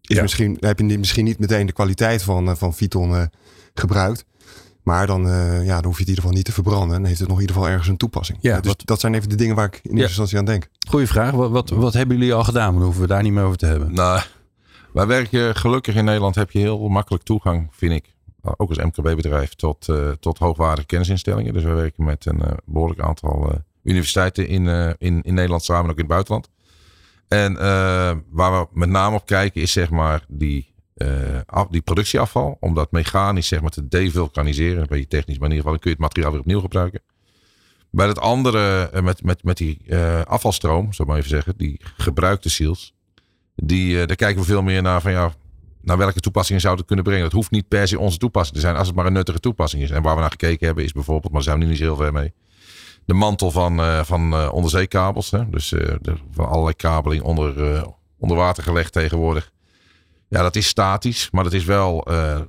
is 0.00 0.16
Ja. 0.16 0.22
misschien, 0.22 0.56
heb 0.60 0.78
je 0.78 0.98
misschien 0.98 1.24
niet 1.24 1.38
meteen 1.38 1.66
de 1.66 1.72
kwaliteit 1.72 2.22
van, 2.22 2.48
eh, 2.48 2.54
van 2.54 2.74
Viton 2.74 3.14
eh, 3.14 3.22
gebruikt. 3.74 4.24
Maar 4.82 5.06
dan, 5.06 5.22
ja, 5.64 5.74
dan 5.80 5.84
hoef 5.84 5.98
je 5.98 6.00
het 6.00 6.00
in 6.00 6.06
ieder 6.08 6.14
geval 6.14 6.30
niet 6.30 6.44
te 6.44 6.52
verbranden. 6.52 6.96
En 6.96 7.04
heeft 7.04 7.18
het 7.18 7.28
nog 7.28 7.36
in 7.36 7.42
ieder 7.42 7.56
geval 7.56 7.70
ergens 7.70 7.88
een 7.88 7.96
toepassing. 7.96 8.38
Ja, 8.40 8.56
dus 8.60 8.66
wat- 8.66 8.82
dat 8.86 9.00
zijn 9.00 9.14
even 9.14 9.28
de 9.28 9.34
dingen 9.34 9.54
waar 9.56 9.66
ik 9.66 9.74
in 9.74 9.80
eerste 9.82 9.96
Ja. 10.00 10.06
instantie 10.06 10.38
aan 10.38 10.44
denk. 10.44 10.68
Goeie 10.86 11.06
vraag. 11.06 11.30
Wat, 11.30 11.50
wat, 11.50 11.70
wat 11.70 11.92
hebben 11.92 12.16
jullie 12.18 12.34
al 12.34 12.44
gedaan? 12.44 12.74
Daar 12.74 12.82
hoeven 12.82 13.00
we 13.02 13.08
daar 13.08 13.22
niet 13.22 13.32
meer 13.32 13.44
over 13.44 13.58
te 13.58 13.66
hebben. 13.66 13.94
Nou, 13.94 14.20
wij 14.92 15.06
werken 15.06 15.56
gelukkig 15.56 15.94
in 15.94 16.04
Nederland 16.04 16.34
heb 16.34 16.50
je 16.50 16.58
heel 16.58 16.88
makkelijk 16.88 17.24
toegang, 17.24 17.68
vind 17.70 17.92
ik. 17.92 18.14
Ook 18.56 18.68
als 18.68 18.78
MKB-bedrijf 18.78 19.54
tot, 19.54 19.88
eh, 19.88 20.10
tot 20.10 20.38
hoogwaardige 20.38 20.86
kennisinstellingen. 20.86 21.52
Dus 21.52 21.62
wij 21.62 21.74
werken 21.74 22.04
met 22.04 22.26
een 22.26 22.40
eh, 22.42 22.52
behoorlijk 22.64 23.00
aantal 23.00 23.50
eh, 23.50 23.58
universiteiten 23.82 24.48
in, 24.48 24.66
in, 24.98 25.22
in 25.22 25.34
Nederland 25.34 25.64
samen, 25.64 25.90
ook 25.90 25.96
in 25.96 26.04
het 26.04 26.12
buitenland. 26.12 26.50
En 27.28 27.54
waar 28.30 28.60
we 28.60 28.66
met 28.72 28.88
name 28.88 29.16
op 29.16 29.26
kijken 29.26 29.60
is 29.60 29.72
zeg 29.72 29.90
maar 29.90 30.24
die, 30.28 30.74
af- 31.46 31.68
die 31.70 31.80
productieafval. 31.80 32.56
Om 32.60 32.74
dat 32.74 32.90
mechanisch 32.92 33.48
zeg 33.48 33.60
maar 33.60 33.70
te 33.70 33.88
devulkaniseren. 33.88 34.80
Een 34.80 34.86
beetje 34.88 35.08
technisch, 35.08 35.38
maar 35.38 35.48
in 35.48 35.54
ieder 35.56 35.56
geval 35.56 35.70
dan 35.72 35.80
kun 35.80 35.90
je 35.90 35.96
het 35.96 36.04
materiaal 36.06 36.30
weer 36.30 36.40
opnieuw 36.40 36.60
gebruiken. 36.60 37.00
Bij 37.96 38.06
het 38.06 38.18
andere, 38.18 38.90
eh, 38.92 39.02
met, 39.02 39.22
met, 39.22 39.44
met 39.44 39.56
die 39.56 39.78
eh, 39.88 40.22
afvalstroom, 40.22 40.92
zou 40.92 41.02
ik 41.02 41.06
maar 41.06 41.16
even 41.16 41.30
zeggen, 41.30 41.54
die 41.56 41.80
gebruikte 41.96 42.50
seals. 42.50 42.94
Die, 43.54 44.00
eh, 44.00 44.06
daar 44.06 44.16
kijken 44.16 44.40
we 44.40 44.46
veel 44.46 44.62
meer 44.62 44.82
naar 44.82 45.00
van 45.00 45.10
ja, 45.12 45.32
naar 45.82 45.98
welke 45.98 46.20
toepassingen 46.20 46.60
zou 46.60 46.76
het 46.76 46.86
kunnen 46.86 47.04
brengen. 47.04 47.22
Dat 47.22 47.32
hoeft 47.32 47.50
niet 47.50 47.68
per 47.68 47.88
se 47.88 47.98
onze 47.98 48.18
toepassing 48.18 48.56
te 48.56 48.62
zijn, 48.62 48.76
als 48.76 48.86
het 48.86 48.96
maar 48.96 49.06
een 49.06 49.12
nuttige 49.12 49.40
toepassing 49.40 49.82
is. 49.82 49.90
En 49.90 50.02
waar 50.02 50.14
we 50.14 50.20
naar 50.20 50.30
gekeken 50.30 50.66
hebben 50.66 50.84
is 50.84 50.92
bijvoorbeeld, 50.92 51.32
maar 51.32 51.42
daar 51.42 51.50
zijn 51.50 51.64
we 51.64 51.70
niet 51.70 51.80
heel 51.80 51.96
ver 51.96 52.12
mee. 52.12 52.32
De 53.04 53.14
mantel 53.14 53.50
van, 53.50 54.04
van 54.04 54.50
onderzeekabels. 54.50 55.30
Hè? 55.30 55.50
Dus 55.50 55.74
van 56.30 56.48
allerlei 56.48 56.74
kabeling 56.74 57.22
onder, 57.22 57.84
onder 58.18 58.36
water 58.36 58.62
gelegd 58.62 58.92
tegenwoordig. 58.92 59.52
Ja, 60.28 60.42
dat 60.42 60.56
is 60.56 60.66
statisch, 60.66 61.30
maar 61.30 61.44
dat 61.44 61.52
is 61.52 61.64
wel, 61.64 62.04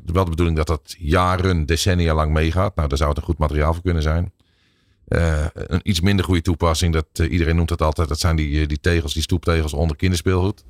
wel 0.05 0.23
de 0.23 0.29
bedoeling 0.29 0.57
dat 0.57 0.67
dat 0.67 0.95
jaren, 0.97 1.65
decennia 1.65 2.13
lang 2.13 2.33
meegaat. 2.33 2.75
Nou, 2.75 2.87
daar 2.87 2.97
zou 2.97 3.09
het 3.09 3.19
een 3.19 3.25
goed 3.25 3.37
materiaal 3.37 3.73
voor 3.73 3.83
kunnen 3.83 4.03
zijn. 4.03 4.31
Eh, 5.07 5.45
een 5.53 5.79
iets 5.83 6.01
minder 6.01 6.25
goede 6.25 6.41
toepassing, 6.41 6.93
dat, 6.93 7.05
eh, 7.13 7.31
iedereen 7.31 7.55
noemt 7.55 7.69
dat 7.69 7.81
altijd, 7.81 8.07
dat 8.07 8.19
zijn 8.19 8.35
die, 8.35 8.61
eh, 8.61 8.67
die 8.67 8.79
tegels, 8.79 9.13
die 9.13 9.21
stoeptegels 9.21 9.73
onder 9.73 9.95
kinderspeelgoed. 9.95 10.63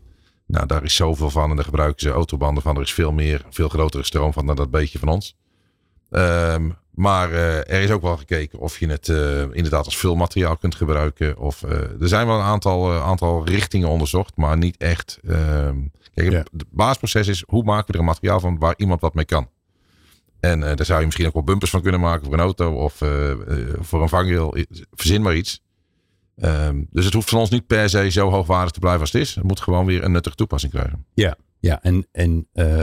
Nou, 0.45 0.65
daar 0.67 0.84
is 0.84 0.95
zoveel 0.95 1.30
van 1.30 1.50
en 1.50 1.56
daar 1.56 1.65
gebruiken 1.65 2.02
ze 2.02 2.10
autobanden 2.10 2.63
van. 2.63 2.76
Er 2.76 2.82
is 2.82 2.93
veel 2.93 3.12
meer, 3.12 3.45
veel 3.50 3.69
grotere 3.69 4.04
stroom 4.04 4.34
van 4.34 4.45
dan 4.45 4.56
dat 4.56 4.71
beetje 4.71 5.00
van 5.00 5.08
ons. 5.08 5.36
Ehm, 6.12 6.69
maar 6.91 7.32
er 7.32 7.82
is 7.82 7.91
ook 7.91 8.02
wel 8.02 8.17
gekeken 8.17 8.60
of 8.60 8.80
je 8.80 8.88
het 8.88 9.08
inderdaad 9.54 9.86
als 9.86 9.97
vulmateriaal 9.97 10.58
kunt 10.58 10.76
gebruiken. 10.76 11.38
Of, 11.38 11.62
er 11.63 12.08
zijn 12.08 12.28
wel 12.28 12.36
een 12.36 12.45
aantal, 12.45 12.93
aantal 12.93 13.45
richtingen 13.47 13.89
onderzocht, 13.89 14.36
maar 14.36 14.58
niet 14.58 14.78
echt. 14.78 15.19
ehm, 15.28 15.78
kijk, 16.13 16.32
Ja. 16.32 16.38
het 16.38 16.63
basisproces 16.71 17.28
is 17.28 17.43
hoe 17.47 17.63
maken 17.63 17.88
we 17.88 17.93
er 17.93 18.00
een 18.00 18.06
materiaal 18.06 18.39
van 18.39 18.58
waar 18.60 18.73
iemand 18.78 19.02
wat 19.02 19.13
mee 19.13 19.26
kan. 19.26 19.50
En 20.39 20.63
eh, 20.63 20.76
daar 20.76 20.86
zou 20.86 21.00
je 21.00 21.06
misschien 21.06 21.28
ook 21.28 21.34
wel 21.34 21.43
bumpers 21.43 21.71
van 21.71 21.82
kunnen 21.82 22.02
maken 22.02 22.23
voor 22.23 22.34
een 22.34 22.39
auto 22.39 22.73
of 22.73 23.02
eh, 23.02 23.32
eh, 23.32 23.38
voor 23.80 24.02
een 24.02 24.10
vangrail. 24.10 24.56
Verzin 24.91 25.21
maar 25.21 25.36
iets. 25.36 25.62
Ehm, 26.36 26.84
dus 26.89 27.06
het 27.06 27.13
hoeft 27.13 27.30
van 27.30 27.39
ons 27.39 27.50
niet 27.50 27.67
per 27.67 27.89
se 27.89 28.10
zo 28.10 28.30
hoogwaardig 28.30 28.71
te 28.71 28.80
blijven 28.80 29.02
als 29.02 29.12
het 29.12 29.21
is. 29.21 29.36
Het 29.36 29.43
moet 29.43 29.60
gewoon 29.60 29.86
weer 29.86 30.04
een 30.04 30.12
nuttige 30.12 30.36
toepassing 30.36 30.71
krijgen. 30.71 31.06
Ja, 31.60 31.82
en, 31.82 32.08
en 32.12 32.47
eh, 32.54 32.82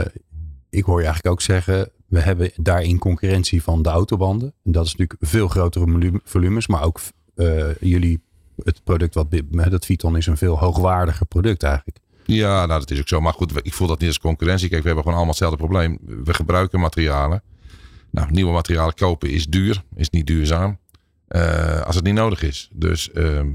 ik 0.69 0.83
hoor 0.83 0.99
je 0.99 1.05
eigenlijk 1.05 1.35
ook 1.35 1.41
zeggen, 1.41 1.89
we 2.05 2.19
hebben 2.19 2.51
daarin 2.55 2.97
concurrentie 2.97 3.63
van 3.63 3.81
de 3.81 3.89
autobanden. 3.89 4.53
En 4.63 4.71
dat 4.71 4.85
is 4.85 4.95
natuurlijk 4.95 5.29
veel 5.29 5.47
grotere 5.47 6.21
volumes, 6.23 6.67
maar 6.67 6.83
ook 6.83 6.99
jullie, 7.79 8.21
het 8.63 8.83
product 8.83 9.13
wat, 9.13 9.27
dat 9.69 9.85
Viton 9.85 10.17
is 10.17 10.25
een 10.25 10.37
veel 10.37 10.59
hoogwaardiger 10.59 11.25
product 11.25 11.63
eigenlijk. 11.63 11.99
Ja, 12.25 12.65
nou 12.65 12.79
dat 12.79 12.91
is 12.91 12.99
ook 12.99 13.07
zo. 13.07 13.21
Maar 13.21 13.33
goed, 13.33 13.51
ik 13.65 13.73
voel 13.73 13.87
dat 13.87 13.99
niet 13.99 14.07
als 14.07 14.19
concurrentie. 14.19 14.69
Kijk, 14.69 14.81
we 14.81 14.87
hebben 14.87 15.03
gewoon 15.03 15.19
allemaal 15.19 15.35
hetzelfde 15.39 15.67
probleem. 15.67 15.99
We 16.23 16.33
gebruiken 16.33 16.79
materialen. 16.79 17.43
Nou, 18.11 18.31
nieuwe 18.31 18.51
materialen 18.51 18.93
kopen 18.93 19.29
is 19.29 19.45
duur, 19.45 19.83
is 19.95 20.09
niet 20.09 20.27
duurzaam. 20.27 20.77
eh, 21.27 21.81
als 21.81 21.95
het 21.95 22.03
niet 22.03 22.13
nodig 22.13 22.41
is. 22.43 22.69
Dus 22.73 23.11
ehm, 23.11 23.47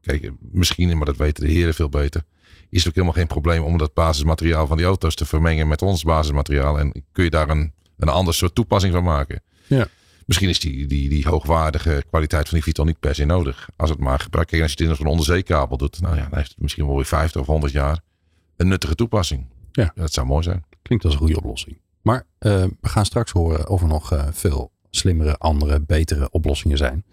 kijk, 0.00 0.30
misschien, 0.52 0.96
maar 0.96 1.06
dat 1.06 1.16
weten 1.16 1.44
de 1.44 1.50
heren 1.52 1.74
veel 1.74 1.88
beter. 1.88 2.22
Is 2.70 2.78
het 2.78 2.88
ook 2.88 2.94
helemaal 2.94 3.14
geen 3.16 3.26
probleem 3.26 3.62
om 3.62 3.78
dat 3.78 3.94
basismateriaal 3.94 4.66
van 4.66 4.76
die 4.76 4.86
auto's 4.86 5.14
te 5.14 5.24
vermengen 5.26 5.68
met 5.68 5.82
ons 5.82 6.02
basismateriaal. 6.02 6.78
En 6.78 7.04
kun 7.12 7.24
je 7.24 7.30
daar 7.30 7.48
een, 7.48 7.72
een 7.98 8.08
ander 8.08 8.34
soort 8.34 8.54
toepassing 8.54 8.92
van 8.92 9.04
maken. 9.04 9.42
Ja. 9.66 9.86
Misschien 10.28 10.48
is 10.48 10.60
die, 10.60 10.86
die, 10.86 11.08
die 11.08 11.28
hoogwaardige 11.28 12.04
kwaliteit 12.08 12.48
van 12.48 12.54
die 12.54 12.62
Viton 12.62 12.86
niet 12.86 13.00
per 13.00 13.14
se 13.14 13.24
nodig. 13.24 13.68
Als 13.76 13.90
het 13.90 13.98
maar 13.98 14.18
gebruikt. 14.18 14.50
Kijk, 14.50 14.62
als 14.62 14.72
je 14.72 14.84
het 14.84 14.98
in 14.98 15.04
een 15.04 15.10
onderzeekabel 15.10 15.76
doet. 15.76 16.00
Nou 16.00 16.16
ja, 16.16 16.22
dan 16.28 16.38
heeft 16.38 16.50
het 16.50 16.60
misschien 16.60 16.86
wel 16.86 16.96
weer 16.96 17.04
50 17.04 17.40
of 17.40 17.46
100 17.46 17.72
jaar 17.72 18.00
een 18.56 18.68
nuttige 18.68 18.94
toepassing. 18.94 19.46
Ja. 19.72 19.92
Dat 19.94 20.12
zou 20.12 20.26
mooi 20.26 20.42
zijn. 20.42 20.64
Klinkt 20.82 21.04
als 21.04 21.14
een 21.14 21.20
goede 21.20 21.36
oplossing. 21.36 21.78
Maar 22.02 22.26
eh, 22.38 22.64
we 22.80 22.88
gaan 22.88 23.04
straks 23.04 23.32
horen 23.32 23.68
of 23.68 23.82
er 23.82 23.88
nog 23.88 24.12
eh, 24.12 24.26
veel 24.32 24.72
slimmere, 24.90 25.36
andere, 25.36 25.80
betere 25.80 26.30
oplossingen 26.30 26.76
zijn. 26.76 27.04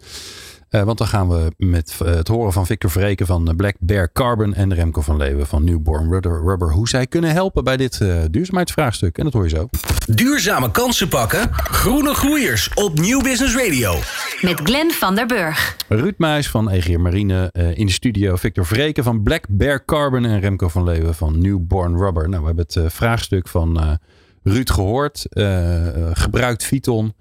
Eh, 0.76 0.82
want 0.82 0.98
dan 0.98 1.06
gaan 1.06 1.28
we 1.28 1.52
met 1.56 1.98
eh, 2.04 2.14
het 2.14 2.28
horen 2.28 2.52
van 2.52 2.66
Victor 2.66 2.90
Vreken 2.90 3.26
van 3.26 3.48
eh, 3.48 3.56
Black 3.56 3.74
Bear 3.78 4.12
Carbon 4.12 4.54
en 4.54 4.74
Remco 4.74 5.00
van 5.00 5.16
Leeuwen 5.16 5.46
van 5.46 5.64
Newborn 5.64 6.10
Rubber, 6.10 6.42
Rubber 6.44 6.72
hoe 6.72 6.88
zij 6.88 7.06
kunnen 7.06 7.30
helpen 7.30 7.64
bij 7.64 7.76
dit 7.76 8.04
duurzaamheidsvraagstuk. 8.30 9.18
En 9.18 9.24
dat 9.24 9.32
hoor 9.32 9.42
je 9.42 9.48
zo. 9.48 9.68
Duurzame 10.06 10.70
kansen 10.70 11.08
pakken. 11.08 11.48
Groene 11.52 12.14
groeiers 12.14 12.70
op 12.74 12.98
Nieuw 12.98 13.20
Business 13.20 13.56
Radio. 13.56 13.94
Met 14.40 14.60
Glenn 14.60 14.90
van 14.90 15.14
der 15.14 15.26
Burg. 15.26 15.76
Ruud 15.88 16.14
Muis 16.16 16.50
van 16.50 16.70
Egeer 16.70 17.00
Marine 17.00 17.50
in 17.74 17.86
de 17.86 17.92
studio. 17.92 18.36
Victor 18.36 18.66
Vreken 18.66 19.04
van 19.04 19.22
Black 19.22 19.44
Bear 19.48 19.84
Carbon 19.84 20.24
en 20.24 20.40
Remco 20.40 20.68
van 20.68 20.84
Leeuwen 20.84 21.14
van 21.14 21.38
Newborn 21.38 21.96
Rubber. 21.96 22.28
Nou, 22.28 22.40
we 22.40 22.46
hebben 22.46 22.66
het 22.68 22.92
vraagstuk 22.92 23.48
van 23.48 23.98
Ruud 24.42 24.70
gehoord. 24.70 25.26
eh, 25.28 25.86
gebruikt 26.12 26.64
Fiton. 26.64 27.14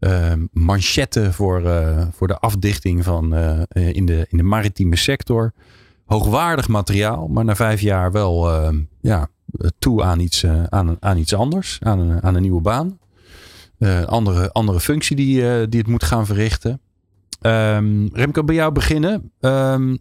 Eh, 0.00 0.32
manchetten 0.52 1.34
voor, 1.34 1.64
eh, 1.64 2.06
voor 2.12 2.26
de 2.26 2.38
afdichting 2.38 3.04
van, 3.04 3.34
eh, 3.34 3.62
eh, 3.68 3.94
in, 3.94 4.06
de, 4.06 4.26
in 4.28 4.36
de 4.36 4.42
maritieme 4.42 4.96
sector. 4.96 5.52
Hoogwaardig 6.04 6.68
materiaal, 6.68 7.28
maar 7.28 7.44
na 7.44 7.56
vijf 7.56 7.80
jaar 7.80 8.12
wel 8.12 8.50
eh, 8.50 8.76
ja, 9.00 9.28
toe 9.78 10.02
aan 10.02 10.20
iets, 10.20 10.46
aan, 10.68 10.96
aan 11.00 11.16
iets 11.18 11.34
anders. 11.34 11.78
Aan 11.82 11.98
een, 11.98 12.22
aan 12.22 12.34
een 12.34 12.42
nieuwe 12.42 12.60
baan. 12.60 12.98
Andere, 14.06 14.52
andere 14.52 14.80
functie 14.80 15.16
die, 15.16 15.68
die 15.68 15.80
het 15.80 15.88
moet 15.88 16.04
gaan 16.04 16.26
verrichten. 16.26 16.80
Ehm, 17.40 18.06
Remco, 18.12 18.44
bij 18.44 18.54
jou 18.54 18.72
beginnen. 18.72 19.32
Ehm, 19.40 19.96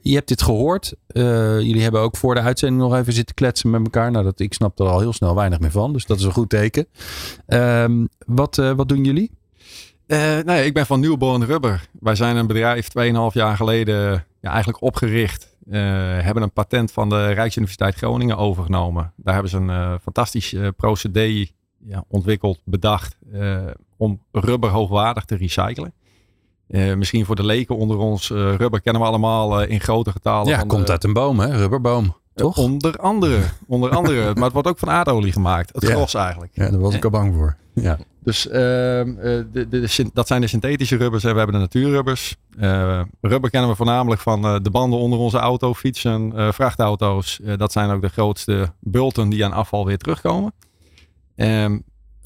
je 0.00 0.14
hebt 0.14 0.28
dit 0.28 0.42
gehoord. 0.42 0.94
Eh, 1.06 1.60
jullie 1.60 1.82
hebben 1.82 2.00
ook 2.00 2.16
voor 2.16 2.34
de 2.34 2.40
uitzending 2.40 2.82
nog 2.82 2.94
even 2.94 3.12
zitten 3.12 3.34
kletsen 3.34 3.70
met 3.70 3.82
elkaar. 3.82 4.10
Nou, 4.10 4.24
dat, 4.24 4.40
ik 4.40 4.54
snap 4.54 4.78
er 4.78 4.86
al 4.86 5.00
heel 5.00 5.12
snel 5.12 5.34
weinig 5.34 5.60
meer 5.60 5.70
van. 5.70 5.92
Dus 5.92 6.06
dat 6.06 6.18
is 6.18 6.24
een 6.24 6.32
goed 6.32 6.48
teken. 6.48 6.86
Ehm, 7.46 8.06
wat, 8.26 8.58
eh, 8.58 8.72
wat 8.72 8.88
doen 8.88 9.04
jullie? 9.04 9.30
Eh, 10.06 10.18
nou 10.18 10.58
ik 10.58 10.74
ben 10.74 10.86
van 10.86 11.00
Newborn 11.00 11.44
Rubber. 11.44 11.88
Wij 12.00 12.14
zijn 12.14 12.36
een 12.36 12.46
bedrijf 12.46 12.88
2,5 12.88 13.34
jaar 13.34 13.56
geleden 13.56 14.24
ja, 14.40 14.50
eigenlijk 14.50 14.82
opgericht. 14.82 15.54
Hebben 15.70 16.42
een 16.42 16.52
patent 16.52 16.92
van 16.92 17.08
de 17.08 17.26
Rijksuniversiteit 17.26 17.94
Groningen 17.94 18.36
overgenomen. 18.36 19.12
Daar 19.16 19.34
hebben 19.34 19.50
ze 19.50 19.56
een 19.56 20.00
fantastisch 20.00 20.54
procedé 20.76 21.46
ja, 21.86 22.04
ontwikkeld, 22.08 22.60
bedacht 22.64 23.16
om 23.96 24.22
rubber 24.32 24.70
hoogwaardig 24.70 25.24
te 25.24 25.36
recyclen. 25.36 25.92
Eh, 26.68 26.94
misschien 26.94 27.24
voor 27.24 27.36
de 27.36 27.44
leken 27.44 27.76
onder 27.76 27.98
ons, 27.98 28.30
eh, 28.30 28.54
rubber 28.54 28.80
kennen 28.80 29.02
we 29.02 29.08
allemaal 29.08 29.60
eh, 29.62 29.70
in 29.70 29.80
grote 29.80 30.10
getalen. 30.12 30.48
Ja, 30.48 30.62
komt 30.62 30.86
de- 30.86 30.92
uit 30.92 31.04
een 31.04 31.12
boom, 31.12 31.38
hè? 31.40 31.56
Rubberboom. 31.56 32.16
Toch? 32.34 32.56
Onder 32.58 32.96
andere, 32.96 33.38
onder 33.66 33.90
andere. 33.90 34.34
maar 34.34 34.44
het 34.44 34.52
wordt 34.52 34.68
ook 34.68 34.78
van 34.78 34.90
aardolie 34.90 35.32
gemaakt. 35.32 35.70
Het 35.74 35.82
Ja. 35.88 35.94
gros 35.94 36.14
eigenlijk. 36.14 36.52
Ja, 36.54 36.70
daar 36.70 36.80
was 36.80 36.94
ik 36.94 37.04
al 37.04 37.10
bang 37.10 37.34
voor. 37.34 37.56
Ja. 37.74 37.98
Dus 38.22 38.48
ehm, 38.48 38.60
eh, 38.60 39.14
de, 39.16 39.46
de, 39.52 39.68
de 39.68 39.86
syn- 39.86 40.10
dat 40.14 40.26
zijn 40.26 40.40
de 40.40 40.46
synthetische 40.46 40.96
rubbers 40.96 41.24
en 41.24 41.30
we 41.32 41.36
hebben 41.36 41.54
de 41.54 41.60
natuurrubbers. 41.62 42.36
Rubber 43.20 43.50
kennen 43.50 43.70
we 43.70 43.76
voornamelijk 43.76 44.20
van 44.20 44.42
de 44.62 44.70
banden 44.70 44.98
onder 44.98 45.18
onze 45.18 45.38
auto, 45.38 45.74
fietsen, 45.74 46.32
vrachtauto's. 46.54 47.40
Dat 47.56 47.72
zijn 47.72 47.90
ook 47.90 48.00
de 48.02 48.08
grootste 48.08 48.72
bulten 48.80 49.28
die 49.28 49.44
aan 49.44 49.52
afval 49.52 49.86
weer 49.86 49.98
terugkomen. 49.98 50.52
Eh, 51.34 51.64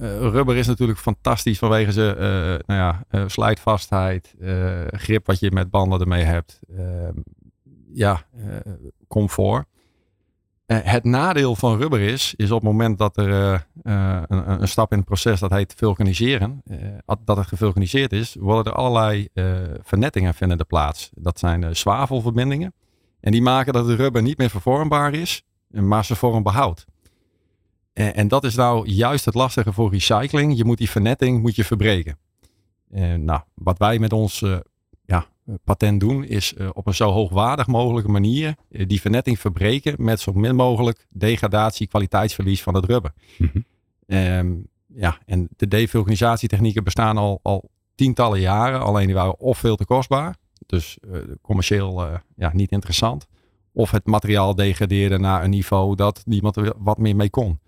rubber 0.09 0.57
is 0.57 0.67
natuurlijk 0.67 0.99
fantastisch 0.99 1.59
vanwege 1.59 1.93
zijn 1.93 2.17
eh, 2.17 2.23
nou 2.67 2.81
ja, 2.81 3.05
eh, 3.09 3.25
slijtvastheid, 3.27 4.35
eh, 4.41 4.87
grip 4.87 5.27
wat 5.27 5.41
je 5.41 5.51
met 5.51 5.71
banden 5.71 6.01
ermee 6.01 6.25
hebt. 6.25 6.61
Ehm, 6.77 7.15
ja, 7.93 8.23
eh, 8.37 8.73
comfort. 9.09 9.67
Eh, 10.71 10.79
het 10.83 11.05
nadeel 11.05 11.57
van 11.57 11.79
rubber 11.79 12.01
is, 12.01 12.35
is 12.37 12.51
op 12.51 12.61
het 12.61 12.71
moment 12.71 12.99
dat 12.99 13.17
er 13.17 13.31
eh, 13.31 13.61
eh, 13.83 14.23
een, 14.29 14.69
stap 14.69 14.93
in 14.93 14.99
het 14.99 15.07
proces 15.07 15.41
dat 15.41 15.51
heet 15.51 15.75
vulkaniseren, 15.77 16.63
eh, 16.65 17.17
dat 17.25 17.37
het 17.37 17.47
gevulkaniseerd 17.47 18.13
is, 18.13 18.37
worden 18.39 18.73
er 18.73 18.79
allerlei 18.79 19.29
eh, 19.35 19.45
vernettingen 19.83 20.35
vinden 20.35 20.59
er 20.59 20.65
plaats. 20.65 21.11
Dat 21.15 21.39
zijn 21.39 21.65
eh, 21.65 21.71
zwavelverbindingen. 21.75 22.75
En 23.21 23.33
die 23.33 23.43
maken 23.43 23.73
dat 23.73 23.87
de 23.87 23.95
rubber 23.95 24.23
niet 24.23 24.39
meer 24.39 24.51
vervormbaar 24.51 25.15
is, 25.15 25.43
maar 25.67 26.05
zijn 26.05 26.19
vorm 26.19 26.43
behoudt. 26.43 26.87
En, 27.93 28.15
en 28.15 28.29
dat 28.29 28.45
is 28.45 28.55
nou 28.55 28.89
juist 28.89 29.25
het 29.25 29.35
lastige 29.35 29.73
voor 29.73 29.91
recycling. 29.91 30.57
Je 30.57 30.65
moet 30.65 30.79
die 30.79 30.91
vernetting 30.91 31.43
moet 31.43 31.57
je 31.57 31.65
verbreken. 31.65 32.19
En 32.91 33.25
nou, 33.25 33.41
wat 33.55 33.79
wij 33.79 33.99
met 33.99 34.13
ons 34.13 34.43
eh, 34.43 34.59
ja, 35.05 35.27
patent 35.65 36.01
doen, 36.01 36.25
is 36.25 36.55
eh, 36.55 36.69
op 36.73 36.87
een 36.87 36.95
zo 36.95 37.11
hoogwaardig 37.11 37.67
mogelijke 37.67 38.11
manier 38.11 38.55
eh, 38.71 38.87
die 38.87 39.01
vernetting 39.01 39.39
verbreken 39.39 39.95
met 39.99 40.21
zo 40.21 40.33
min 40.33 40.55
mogelijk 40.55 41.07
degradatie, 41.09 41.87
kwaliteitsverlies 41.87 42.63
van 42.63 42.75
het 42.75 42.85
rubber. 42.85 43.13
Mhm. 43.39 43.61
Ehm, 44.07 44.53
ja, 44.95 45.19
en 45.27 45.49
de 45.57 45.69
devulkanisatietechnieken 45.69 46.85
bestaan 46.85 47.17
al, 47.17 47.41
al 47.43 47.71
tientallen 47.95 48.41
jaren, 48.41 48.81
alleen 48.81 49.07
die 49.07 49.15
waren 49.15 49.39
of 49.39 49.59
veel 49.59 49.77
te 49.77 49.85
kostbaar, 49.85 50.37
dus 50.67 50.99
eh, 51.01 51.19
commercieel 51.43 52.07
eh, 52.07 52.15
ja, 52.37 52.51
niet 52.53 52.71
interessant, 52.71 53.27
of 53.73 53.91
het 53.91 54.07
materiaal 54.07 54.55
degradeerde 54.55 55.19
naar 55.19 55.45
een 55.45 55.51
niveau 55.51 55.97
dat 55.97 56.23
niemand 56.27 56.57
er 56.57 56.73
wat 56.79 56.99
meer 56.99 57.17
mee 57.17 57.31
kon. 57.31 57.61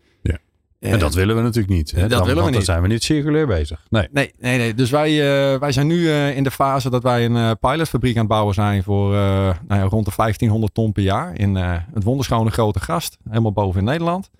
En 0.90 0.98
dat 0.98 1.14
willen 1.14 1.36
we 1.36 1.42
natuurlijk 1.42 1.74
niet. 1.74 1.90
Hè? 1.90 2.00
dat 2.00 2.10
Dan- 2.10 2.18
willen 2.18 2.34
we 2.34 2.40
want 2.40 2.50
dan 2.50 2.58
niet. 2.58 2.64
zijn 2.64 2.82
we 2.82 2.88
niet 2.88 3.02
circulair 3.02 3.46
bezig. 3.46 3.86
Nee. 3.90 4.08
Nee, 4.12 4.32
nee, 4.38 4.58
nee. 4.58 4.74
Dus 4.74 4.90
wij, 4.90 5.10
eh, 5.10 5.60
wij 5.60 5.72
zijn 5.72 5.86
nu 5.86 6.08
eh, 6.08 6.36
in 6.36 6.42
de 6.42 6.50
fase 6.50 6.90
dat 6.90 7.02
wij 7.02 7.24
een 7.24 7.36
eh, 7.36 7.50
pilotfabriek 7.60 8.14
aan 8.14 8.20
het 8.20 8.28
bouwen 8.28 8.54
zijn 8.54 8.82
voor 8.82 9.10
nou 9.12 9.54
ja, 9.68 9.82
rond 9.82 10.04
de 10.04 10.12
1500 10.16 10.74
ton 10.74 10.92
per 10.92 11.02
jaar 11.02 11.38
in 11.38 11.54
het 11.56 12.04
wonderschone 12.04 12.50
Grote 12.50 12.80
Gast, 12.80 13.18
helemaal 13.28 13.52
boven 13.52 13.80
in 13.80 13.86
Nederland. 13.86 14.30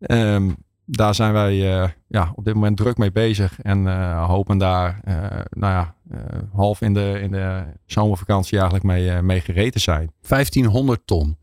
Ehm, 0.00 0.50
daar 0.84 1.14
zijn 1.14 1.32
wij 1.32 1.54
ja, 2.08 2.32
op 2.34 2.44
dit 2.44 2.54
moment 2.54 2.76
druk 2.76 2.96
mee 2.98 3.12
bezig 3.12 3.60
en 3.62 3.86
hopen 4.16 4.58
daar 4.58 5.00
nou 5.50 5.72
ja, 5.72 5.94
half 6.52 6.80
in 6.80 6.94
de, 6.94 7.18
in 7.22 7.30
de 7.30 7.62
zomervakantie 7.86 8.52
eigenlijk 8.58 8.86
mee, 8.86 9.22
mee 9.22 9.40
gereed 9.40 9.72
te 9.72 9.78
zijn. 9.78 10.12
1500 10.28 11.00
ton. 11.04 11.36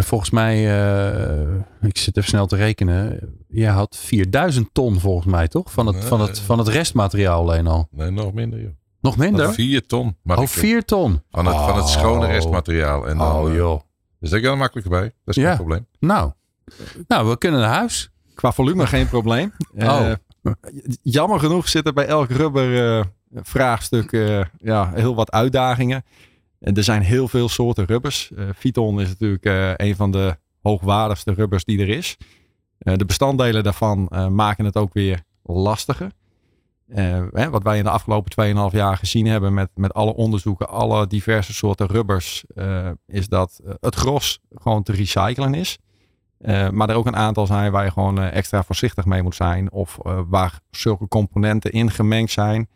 En 0.00 0.06
Volgens 0.06 0.30
mij, 0.30 0.56
eh, 0.56 1.54
ik 1.80 1.98
zit 1.98 2.16
even 2.16 2.28
snel 2.28 2.46
te 2.46 2.56
rekenen. 2.56 3.20
Je 3.48 3.66
had 3.66 3.96
4000 3.96 4.68
ton 4.72 5.00
volgens 5.00 5.26
mij, 5.26 5.48
toch? 5.48 5.72
Van 5.72 5.86
het, 5.86 6.04
van 6.04 6.20
het, 6.20 6.38
van 6.38 6.58
het 6.58 6.68
restmateriaal 6.68 7.40
alleen 7.40 7.66
al. 7.66 7.88
Nee, 7.90 8.10
nog 8.10 8.32
minder 8.32 8.60
joh. 8.60 8.70
Nog 9.00 9.16
minder? 9.16 9.52
Vier 9.54 9.86
ton. 9.86 10.16
mag 10.22 10.36
Oh, 10.36 10.42
ik- 10.42 10.48
4 10.48 10.84
ton. 10.84 11.22
Van 11.30 11.46
het, 11.46 11.56
van 11.56 11.76
het 11.76 11.88
schone 11.88 12.26
Oh. 12.26 12.30
restmateriaal. 12.32 13.08
En 13.08 13.18
dan, 13.18 13.32
Oh 13.36 13.48
eh, 13.50 13.56
joh. 13.56 13.80
Dus 14.20 14.30
daar 14.30 14.40
kan 14.40 14.58
makkelijk 14.58 14.88
bij. 14.88 15.02
Dat 15.24 15.36
is 15.36 15.42
Ja. 15.42 15.48
geen 15.48 15.56
probleem. 15.56 15.86
Nou. 15.98 16.30
nou, 17.06 17.28
we 17.28 17.38
kunnen 17.38 17.60
naar 17.60 17.74
huis. 17.74 18.10
Qua 18.34 18.52
volume 18.52 18.86
geen 18.86 19.08
probleem. 19.08 19.52
Oh. 19.78 20.10
Eh, 20.10 20.52
jammer 21.02 21.38
genoeg 21.40 21.68
zitten 21.68 21.94
bij 21.94 22.06
elk 22.06 22.30
rubber 22.30 22.96
eh, 22.98 23.04
vraagstuk 23.42 24.12
eh, 24.12 24.40
ja, 24.58 24.90
heel 24.94 25.14
wat 25.14 25.30
uitdagingen. 25.30 26.04
En 26.60 26.74
er 26.74 26.84
zijn 26.84 27.02
heel 27.02 27.28
veel 27.28 27.48
soorten 27.48 27.84
rubbers. 27.84 28.30
Phyton 28.56 29.00
is 29.00 29.08
natuurlijk 29.08 29.44
eh, 29.44 29.72
een 29.76 29.96
van 29.96 30.10
de 30.10 30.36
hoogwaardigste 30.62 31.32
rubbers 31.32 31.64
die 31.64 31.80
er 31.80 31.88
is. 31.88 32.16
Eh, 32.78 32.94
de 32.94 33.04
bestanddelen 33.04 33.62
daarvan 33.62 34.08
maken 34.30 34.64
het 34.64 34.76
ook 34.76 34.92
weer 34.92 35.22
lastiger. 35.42 36.10
Hè, 37.32 37.50
wat 37.50 37.62
wij 37.62 37.78
in 37.78 37.84
de 37.84 37.90
afgelopen 37.90 38.30
2,5 38.70 38.76
jaar 38.76 38.96
gezien 38.96 39.26
hebben 39.26 39.54
met, 39.54 39.70
met 39.74 39.94
alle 39.94 40.14
onderzoeken, 40.14 40.68
alle 40.68 41.06
diverse 41.06 41.52
soorten 41.52 41.86
rubbers, 41.86 42.44
is 43.06 43.28
dat 43.28 43.60
het 43.80 43.94
gros 43.94 44.40
gewoon 44.54 44.82
te 44.82 44.92
recyclen 44.92 45.54
is. 45.54 45.78
Maar 46.70 46.88
er 46.88 46.94
ook 46.94 47.06
een 47.06 47.16
aantal 47.16 47.46
zijn 47.46 47.72
waar 47.72 47.84
je 47.84 47.90
gewoon 47.90 48.20
extra 48.20 48.62
voorzichtig 48.62 49.04
mee 49.04 49.22
moet 49.22 49.34
zijn. 49.34 49.72
Of 49.72 49.98
waar 50.28 50.60
zulke 50.70 51.08
componenten 51.08 51.72
in 51.72 51.90
gemengd 51.90 52.32
zijn. 52.32 52.68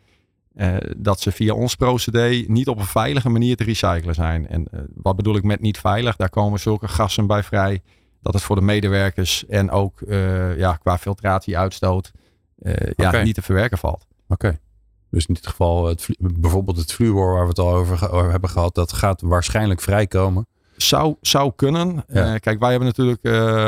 Eh, 0.55 0.75
dat 0.97 1.19
ze 1.19 1.31
via 1.31 1.53
ons 1.53 1.75
procedé 1.75 2.43
niet 2.47 2.67
op 2.67 2.77
een 2.77 2.85
veilige 2.85 3.29
manier 3.29 3.55
te 3.55 3.63
recyclen 3.63 4.13
zijn. 4.13 4.47
En 4.47 4.67
eh, 4.71 4.79
wat 4.93 5.15
bedoel 5.15 5.35
ik 5.35 5.43
met 5.43 5.61
niet 5.61 5.77
veilig? 5.77 6.15
Daar 6.15 6.29
komen 6.29 6.59
zulke 6.59 6.87
gassen 6.87 7.27
bij 7.27 7.43
vrij. 7.43 7.81
Dat 8.21 8.33
het 8.33 8.43
voor 8.43 8.55
de 8.55 8.61
medewerkers 8.61 9.45
en 9.45 9.71
ook 9.71 10.01
eh, 10.01 10.57
ja, 10.57 10.75
qua 10.75 10.97
filtratieuitstoot 10.97 12.11
eh, 12.59 12.91
ja, 12.95 13.21
niet 13.21 13.35
te 13.35 13.41
verwerken 13.41 13.77
valt. 13.77 14.05
Oké. 14.27 14.59
Dus 15.09 15.25
in 15.25 15.33
dit 15.33 15.47
geval, 15.47 15.85
het, 15.85 16.07
bijvoorbeeld 16.19 16.77
het 16.77 16.93
fluor 16.93 17.33
waar 17.33 17.43
we 17.43 17.49
het 17.49 17.59
al 17.59 17.73
over, 17.73 18.31
hebben 18.31 18.49
gehad, 18.49 18.75
dat 18.75 18.93
gaat 18.93 19.21
waarschijnlijk 19.21 19.81
vrijkomen. 19.81 20.47
Zou, 20.77 21.15
zou 21.21 21.51
kunnen. 21.55 22.03
Ja. 22.07 22.37
Kijk, 22.37 22.59
wij 22.59 22.69
hebben 22.69 22.87
natuurlijk 22.87 23.25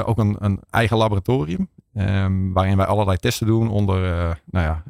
ook 0.07 0.17
een, 0.17 0.35
een 0.39 0.59
eigen 0.69 0.97
laboratorium. 0.97 1.69
ehm, 1.93 2.51
waarin 2.51 2.77
wij 2.77 2.85
allerlei 2.85 3.17
testen 3.17 3.47
doen 3.47 3.69
onder 3.69 4.01
nou 4.45 4.65
ja, 4.65 4.83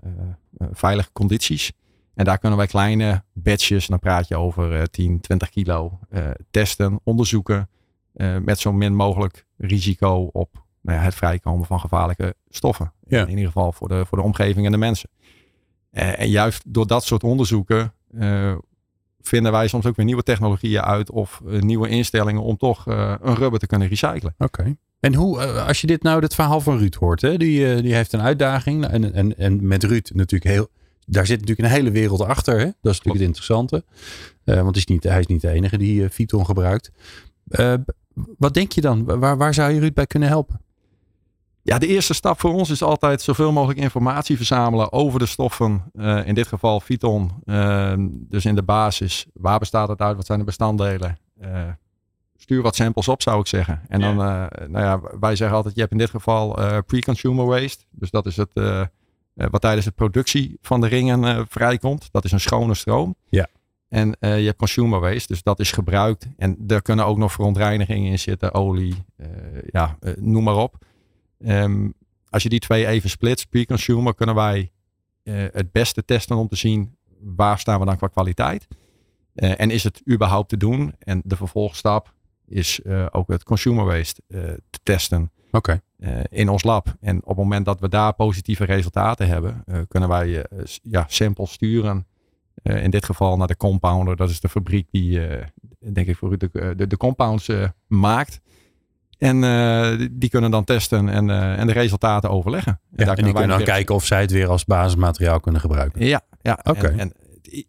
veilige 0.71 1.09
condities. 1.13 1.71
En 2.17 2.25
daar 2.25 2.37
kunnen 2.37 2.57
wij 2.57 2.67
kleine 2.67 3.23
batches, 3.33 3.87
dan 3.87 3.99
praat 3.99 4.27
je 4.27 4.35
over 4.37 4.75
eh 4.79 4.83
10, 4.83 5.19
20 5.21 5.49
kilo, 5.49 5.99
eh, 6.09 6.29
testen, 6.51 6.99
onderzoeken. 7.03 7.69
eh, 8.13 8.37
met 8.37 8.59
zo 8.59 8.73
min 8.73 8.95
mogelijk 8.95 9.45
risico 9.57 10.29
op 10.33 10.65
nou 10.81 10.97
ja, 10.97 11.03
het 11.03 11.15
vrijkomen 11.15 11.65
van 11.65 11.79
gevaarlijke 11.79 12.35
stoffen. 12.49 12.93
Ja. 13.07 13.21
In 13.21 13.29
ieder 13.29 13.45
geval 13.45 13.71
voor 13.71 13.87
de, 13.87 14.05
voor 14.07 14.17
de 14.17 14.23
omgeving 14.23 14.65
en 14.65 14.71
de 14.71 14.77
mensen. 14.77 15.09
Eh, 15.91 16.19
en 16.19 16.29
juist 16.29 16.63
door 16.73 16.87
dat 16.87 17.03
soort 17.05 17.23
onderzoeken 17.23 17.93
eh, 18.19 18.55
vinden 19.21 19.51
wij 19.51 19.67
soms 19.67 19.85
ook 19.85 19.95
weer 19.95 20.05
nieuwe 20.05 20.23
technologieën 20.23 20.81
uit 20.81 21.11
of 21.11 21.41
eh, 21.47 21.59
nieuwe 21.61 21.87
instellingen 21.89 22.41
om 22.41 22.57
toch 22.57 22.87
eh, 22.87 23.13
een 23.21 23.35
rubber 23.35 23.59
te 23.59 23.67
kunnen 23.67 23.87
recyclen. 23.87 24.35
Oké. 24.37 24.75
En 24.99 25.13
hoe, 25.13 25.41
eh, 25.41 25.67
als 25.67 25.81
je 25.81 25.87
dit 25.87 26.03
nou, 26.03 26.21
het 26.21 26.35
verhaal 26.35 26.61
van 26.61 26.77
Ruud 26.77 26.93
hoort, 26.95 27.21
hè? 27.21 27.37
Die, 27.37 27.73
eh, 27.73 27.81
die 27.81 27.93
heeft 27.95 28.13
een 28.13 28.21
uitdaging. 28.21 28.85
En, 28.85 29.13
en, 29.13 29.37
en 29.37 29.67
met 29.67 29.83
Ruud 29.83 30.09
natuurlijk 30.13 30.51
heel, 30.51 30.67
daar 31.09 31.25
zit 31.25 31.39
natuurlijk 31.39 31.67
een 31.67 31.75
hele 31.75 31.91
wereld 31.91 32.21
achter. 32.21 32.59
Hè? 32.59 32.65
Dat 32.65 32.93
is 32.93 33.01
natuurlijk 33.03 33.15
het 33.15 33.23
interessante. 33.23 33.83
Eh, 34.43 34.55
want 34.55 34.75
hij 34.75 34.75
is, 34.75 34.85
niet, 34.85 35.03
hij 35.03 35.19
is 35.19 35.25
niet 35.25 35.41
de 35.41 35.49
enige 35.49 35.77
die 35.77 36.09
Fiton 36.09 36.45
gebruikt. 36.45 36.91
Eh, 37.47 37.73
wat 38.37 38.53
denk 38.53 38.71
je 38.71 38.81
dan? 38.81 39.19
Waar, 39.19 39.37
waar 39.37 39.53
zou 39.53 39.71
je 39.71 39.79
Ruud 39.79 39.93
bij 39.93 40.07
kunnen 40.07 40.29
helpen? 40.29 40.61
Ja, 41.61 41.77
de 41.77 41.87
eerste 41.87 42.13
stap 42.13 42.39
voor 42.39 42.53
ons 42.53 42.69
is 42.69 42.81
altijd 42.81 43.21
zoveel 43.21 43.51
mogelijk 43.51 43.79
informatie 43.79 44.37
verzamelen 44.37 44.91
over 44.91 45.19
de 45.19 45.25
stoffen. 45.25 45.83
in 46.25 46.35
dit 46.35 46.47
geval 46.47 46.79
Phyton. 46.79 47.31
Eh, 47.45 47.93
dus 48.09 48.45
in 48.45 48.55
de 48.55 48.63
basis, 48.63 49.25
waar 49.33 49.59
bestaat 49.59 49.87
het 49.87 49.99
uit? 49.99 50.15
Wat 50.15 50.25
zijn 50.25 50.39
de 50.39 50.45
bestanddelen? 50.45 51.17
Stuur 52.37 52.61
wat 52.61 52.75
samples 52.75 53.07
op, 53.07 53.21
zou 53.21 53.39
ik 53.39 53.47
zeggen. 53.47 53.81
En 53.87 53.99
dan, 53.99 54.19
uh, 54.19 54.45
nou 54.67 54.85
ja, 54.85 55.01
wij 55.19 55.35
zeggen 55.35 55.57
altijd, 55.57 55.75
je 55.75 55.81
hebt 55.81 55.91
in 55.91 55.97
dit 55.97 56.09
geval 56.09 56.59
uh, 56.59 56.77
pre-consumer 56.85 57.45
waste. 57.45 57.83
Dus 57.91 58.11
dat 58.11 58.25
is 58.25 58.37
het 58.37 58.49
uh, 58.53 58.81
wat 59.37 59.61
tijdens 59.61 59.85
de 59.85 59.91
productie 59.91 60.57
van 60.61 60.81
de 60.81 60.87
ringen 60.87 61.47
vrijkomt. 61.47 62.09
Dat 62.11 62.25
is 62.25 62.31
een 62.31 62.39
schone 62.39 62.73
stroom. 62.73 63.15
Ja. 63.29 63.47
En 63.87 64.15
je 64.19 64.25
hebt 64.25 64.57
consumer 64.57 64.99
waste, 64.99 65.27
dus 65.27 65.43
dat 65.43 65.59
is 65.59 65.71
gebruikt. 65.71 66.27
En 66.37 66.55
daar 66.59 66.81
kunnen 66.81 67.05
ook 67.05 67.17
nog 67.17 67.31
verontreinigingen 67.31 68.11
in 68.11 68.19
zitten, 68.19 68.53
olie, 68.53 69.03
ja, 69.69 69.97
noem 70.15 70.43
maar 70.43 70.55
op. 70.55 70.85
Um, 71.39 71.93
als 72.29 72.43
je 72.43 72.49
die 72.49 72.59
twee 72.59 72.87
even 72.87 73.09
splitst, 73.09 73.49
pre-consumer, 73.49 74.15
kunnen 74.15 74.35
wij 74.35 74.71
het 75.51 75.71
beste 75.71 76.05
testen 76.05 76.35
om 76.35 76.47
te 76.47 76.55
zien 76.55 76.97
waar 77.19 77.59
staan 77.59 77.79
we 77.79 77.85
dan 77.85 77.97
qua 77.97 78.07
kwaliteit. 78.07 78.67
Uh, 79.35 79.59
en 79.59 79.71
is 79.71 79.83
het 79.83 80.01
überhaupt 80.11 80.49
te 80.49 80.57
doen? 80.57 80.93
En 80.99 81.21
de 81.25 81.35
vervolgstap 81.35 82.13
is 82.47 82.79
uh, 82.83 83.05
ook 83.11 83.27
het 83.27 83.43
consumer 83.43 83.85
waste 83.85 84.21
te 84.69 84.79
testen 84.83 85.31
okay. 85.51 85.81
in 86.29 86.49
ons 86.49 86.63
lab. 86.63 86.95
En 86.99 87.17
op 87.17 87.27
het 87.27 87.37
moment 87.37 87.65
dat 87.65 87.79
we 87.79 87.89
daar 87.89 88.13
positieve 88.13 88.65
resultaten 88.65 89.27
hebben, 89.27 89.63
kunnen 89.87 90.09
wij 90.09 90.45
ja, 90.81 91.05
samples 91.07 91.51
sturen. 91.51 92.07
in 92.63 92.89
dit 92.89 93.05
geval 93.05 93.37
naar 93.37 93.47
de 93.47 93.57
compounder. 93.57 94.15
Dat 94.15 94.29
is 94.29 94.39
de 94.39 94.49
fabriek 94.49 94.87
die, 94.91 95.19
denk 95.79 96.07
ik, 96.07 96.15
voor 96.15 96.37
de, 96.37 96.49
de, 96.75 96.87
de 96.87 96.97
compounds 96.97 97.51
maakt. 97.87 98.41
En 99.17 99.41
die 100.11 100.29
kunnen 100.29 100.51
dan 100.51 100.63
testen 100.63 101.09
en, 101.09 101.29
en 101.57 101.67
de 101.67 101.73
resultaten 101.73 102.29
overleggen. 102.29 102.71
En, 102.71 102.79
ja, 102.91 103.05
daar 103.05 103.17
en 103.17 103.23
die 103.23 103.33
kunnen 103.33 103.57
dan 103.57 103.67
kijken 103.67 103.95
of 103.95 104.05
zij 104.05 104.21
het 104.21 104.31
weer 104.31 104.47
als 104.47 104.65
basismateriaal 104.65 105.39
kunnen 105.39 105.61
gebruiken. 105.61 106.05
Ja, 106.05 106.21
ja. 106.41 106.59
oké. 106.63 106.87
En, 106.87 106.99
en, 106.99 107.13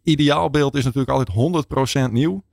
ideaalbeeld 0.03 0.75
is 0.75 0.83
natuurlijk 0.83 1.11
altijd 1.11 1.67
100% 2.09 2.11
nieuw. 2.11 2.43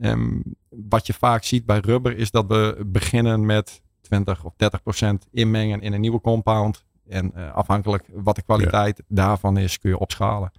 Um, 0.00 0.42
wat 0.68 1.06
je 1.06 1.12
vaak 1.12 1.44
ziet 1.44 1.66
bij 1.66 1.78
rubber 1.78 2.16
is 2.16 2.30
dat 2.30 2.46
we 2.46 2.82
beginnen 2.86 3.46
met 3.46 3.82
20 4.10 4.44
of 4.44 4.54
30% 4.54 5.30
inmengen 5.30 5.80
in 5.80 5.92
een 5.92 6.00
nieuwe 6.00 6.20
compound. 6.20 6.84
En 7.08 7.32
uh, 7.36 7.52
afhankelijk 7.54 8.04
wat 8.12 8.36
de 8.36 8.42
kwaliteit 8.42 8.96
ja. 8.96 9.04
daarvan 9.08 9.56
is, 9.56 9.78
kun 9.78 9.90
je 9.90 9.98
opschalen. 9.98 10.52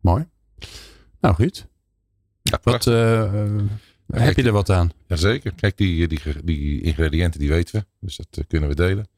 Mooi. 0.00 0.28
Nou, 1.20 1.34
goed. 1.34 1.66
Ja, 2.42 2.58
wat, 2.62 2.86
uh, 2.86 2.94
uh, 2.94 3.60
heb 4.06 4.36
je 4.36 4.42
er 4.42 4.52
wat 4.52 4.70
aan? 4.70 4.90
Jazeker. 5.06 5.52
Kijk, 5.54 5.76
die, 5.76 6.08
die, 6.08 6.20
die 6.44 6.80
ingrediënten 6.80 7.40
die 7.40 7.48
weten 7.48 7.80
we. 7.80 8.06
Dus 8.06 8.16
dat 8.16 8.46
kunnen 8.46 8.68
we 8.68 8.74
delen. 8.74 9.08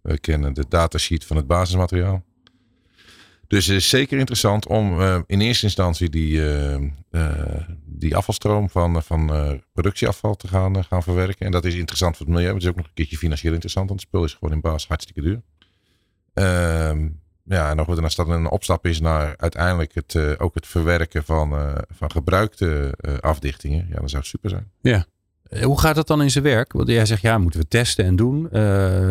We 0.00 0.18
kennen 0.18 0.54
de 0.54 0.64
datasheet 0.68 1.24
van 1.24 1.36
het 1.36 1.46
basismateriaal. 1.46 2.22
Dus 3.50 3.66
het 3.66 3.76
is 3.76 3.88
zeker 3.88 4.18
interessant 4.18 4.66
om 4.66 5.00
uh, 5.00 5.20
in 5.26 5.40
eerste 5.40 5.64
instantie 5.64 6.08
die, 6.08 6.32
uh, 6.32 6.80
uh, 7.10 7.68
die 7.84 8.16
afvalstroom 8.16 8.70
van, 8.70 9.02
van 9.02 9.30
productieafval 9.72 10.36
te 10.36 10.48
gaan, 10.48 10.84
gaan 10.84 11.02
verwerken. 11.02 11.46
En 11.46 11.52
dat 11.52 11.64
is 11.64 11.74
interessant 11.74 12.16
voor 12.16 12.26
het 12.26 12.34
milieu. 12.34 12.52
Het 12.52 12.62
is 12.62 12.68
ook 12.68 12.76
nog 12.76 12.86
een 12.86 12.94
keertje 12.94 13.16
financieel 13.16 13.52
interessant. 13.52 13.88
Want 13.88 14.00
het 14.00 14.08
spul 14.08 14.24
is 14.24 14.32
gewoon 14.32 14.54
in 14.54 14.60
basis 14.60 14.88
hartstikke 14.88 15.20
duur. 15.20 15.42
Ehm, 16.34 17.08
ja, 17.44 17.70
en 17.70 17.84
wat 17.84 18.02
als 18.02 18.14
dat 18.14 18.28
een 18.28 18.50
opstap 18.50 18.86
is 18.86 19.00
naar 19.00 19.34
uiteindelijk 19.36 19.94
het, 19.94 20.38
ook 20.38 20.54
het 20.54 20.66
verwerken 20.66 21.24
van, 21.24 21.76
van 21.88 22.10
gebruikte 22.10 22.94
afdichtingen. 23.20 23.86
Ja, 23.88 23.96
dan 23.96 24.08
zou 24.08 24.24
super 24.24 24.50
zijn. 24.50 24.70
Ja. 24.80 25.06
Eh, 25.50 25.62
hoe 25.62 25.80
gaat 25.80 25.94
dat 25.94 26.06
dan 26.06 26.22
in 26.22 26.30
zijn 26.30 26.44
werk? 26.44 26.72
Want 26.72 26.88
jij 26.88 27.06
zegt 27.06 27.22
ja, 27.22 27.38
moeten 27.38 27.60
we 27.60 27.68
testen 27.68 28.04
en 28.04 28.16
doen. 28.16 28.48
Uh, 28.52 29.08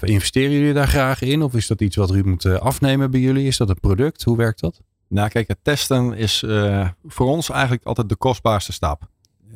investeren 0.00 0.50
jullie 0.50 0.72
daar 0.72 0.88
graag 0.88 1.22
in? 1.22 1.42
Of 1.42 1.54
is 1.54 1.66
dat 1.66 1.80
iets 1.80 1.96
wat 1.96 2.14
u 2.14 2.24
moet 2.24 2.46
afnemen 2.46 3.10
bij 3.10 3.20
jullie? 3.20 3.46
Is 3.46 3.56
dat 3.56 3.68
een 3.68 3.80
product? 3.80 4.22
Hoe 4.22 4.36
werkt 4.36 4.60
dat? 4.60 4.80
Nou, 5.08 5.28
kijk, 5.28 5.48
het 5.48 5.58
testen 5.62 6.12
is 6.12 6.42
uh, 6.42 6.88
voor 7.04 7.26
ons 7.26 7.50
eigenlijk 7.50 7.84
altijd 7.84 8.08
de 8.08 8.16
kostbaarste 8.16 8.72
stap. 8.72 9.08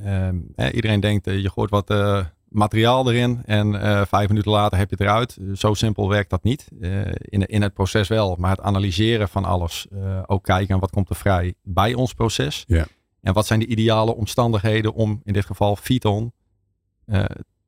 Uh, 0.04 0.28
iedereen 0.72 1.00
denkt, 1.00 1.24
je 1.24 1.50
gooit 1.50 1.70
wat 1.70 1.94
materiaal 2.48 3.10
erin 3.10 3.42
en 3.44 3.72
vijf 4.08 4.28
minuten 4.28 4.50
later 4.50 4.78
heb 4.78 4.90
je 4.90 4.96
het 4.98 5.04
eruit. 5.04 5.38
Zo 5.54 5.74
simpel 5.74 6.08
werkt 6.08 6.30
dat 6.30 6.42
niet. 6.42 6.68
in, 7.18 7.46
in 7.46 7.62
het 7.62 7.74
proces 7.74 8.08
wel, 8.08 8.36
maar 8.38 8.50
het 8.50 8.60
analyseren 8.60 9.28
van 9.28 9.44
alles. 9.44 9.86
ook 10.26 10.44
kijken 10.44 10.78
wat 10.78 10.90
komt 10.90 11.10
er 11.10 11.16
vrij 11.16 11.54
bij 11.62 11.94
ons 11.94 12.14
proces. 12.14 12.64
Ja. 12.66 12.86
En 13.28 13.34
wat 13.34 13.46
zijn 13.46 13.60
de 13.60 13.66
ideale 13.66 14.14
omstandigheden 14.14 14.94
om 14.94 15.20
in 15.24 15.32
dit 15.32 15.44
geval 15.44 15.76
Fiton 15.76 16.32
uh, 17.06 17.24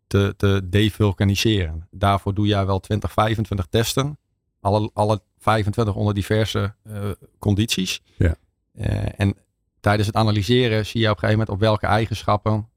te, 0.07 0.35
te 0.37 0.61
devulkaniseren? 0.65 1.87
Daarvoor 1.91 2.35
doe 2.35 2.47
jij 2.47 2.67
wel 2.67 2.81
20, 2.81 3.13
25 3.13 3.67
testen. 3.67 4.19
Alle, 4.61 4.91
alle 4.93 5.23
25 5.39 5.95
onder 5.95 6.15
diverse 6.15 6.75
uh, 6.87 7.11
condities. 7.39 8.03
Ja. 8.17 8.35
Uh, 8.75 9.21
en 9.21 9.37
tijdens 9.81 10.07
het 10.07 10.17
analyseren 10.17 10.87
zie 10.87 11.01
je 11.01 11.07
op 11.07 11.13
een 11.13 11.19
gegeven 11.19 11.39
moment 11.39 11.57
op 11.57 11.61
welke 11.61 11.87
eigenschappen 11.87 12.69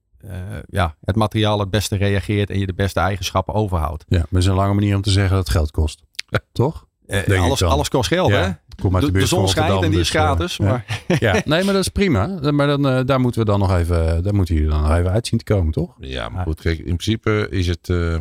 ja, 0.68 0.96
het 1.04 1.16
materiaal 1.16 1.60
het 1.60 1.70
beste 1.70 1.96
reageert 1.96 2.50
en 2.50 2.60
je 2.60 2.66
de 2.66 2.74
beste 2.74 3.00
eigenschappen 3.00 3.54
overhoudt. 3.54 4.06
Ja, 4.08 4.18
maar 4.18 4.28
dat 4.30 4.42
is 4.42 4.48
een 4.48 4.56
lange 4.56 4.74
manier 4.74 4.96
om 4.96 5.02
te 5.02 5.10
zeggen 5.10 5.36
dat 5.36 5.48
het 5.48 5.56
geld 5.56 5.72
kost. 5.72 6.04
Toch? 6.52 6.88
alles, 7.28 7.64
alles 7.64 7.90
kost 7.90 8.08
geld, 8.08 8.30
ja. 8.30 8.42
hè? 8.42 8.52
Kom 8.82 8.96
uit 8.96 9.06
de, 9.06 9.12
de, 9.12 9.20
de 9.20 9.26
zon 9.26 9.48
schijnt 9.48 9.84
en 9.84 9.90
die 9.92 10.00
is 10.00 10.12
dus, 10.12 10.22
gratis. 10.22 10.58
Uh, 10.58 10.68
maar. 10.68 10.86
Ja. 11.20 11.42
nee, 11.46 11.64
maar 11.64 11.74
dat 11.74 11.82
is 11.82 11.88
prima. 11.88 12.52
Maar 12.52 12.68
dan, 12.68 12.88
uh, 12.88 13.00
daar 13.06 13.20
moeten 13.20 13.40
we 13.42 13.48
dan 13.48 13.60
nog 13.60 13.76
even, 13.76 14.24
daar 14.24 14.36
moeten 14.36 14.56
jullie 14.56 14.70
dan 14.70 14.82
nog 14.82 14.96
even 14.98 15.12
uit 15.12 15.28
zien 15.28 15.40
te 15.40 15.54
komen, 15.54 15.72
toch? 15.72 15.96
Ja, 16.00 16.30
maar 16.30 16.44
goed, 16.44 16.62
kijk, 16.62 16.78
in 16.78 16.84
principe 16.84 17.48
is 17.50 17.68
het, 17.68 17.90
uh, 17.90 18.18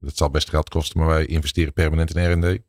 dat 0.00 0.16
zal 0.16 0.30
best 0.30 0.48
geld 0.48 0.68
kosten, 0.68 0.98
maar 0.98 1.08
wij 1.08 1.26
investeren 1.26 1.72
permanent 1.72 2.16
in 2.16 2.32
R&D. 2.32 2.60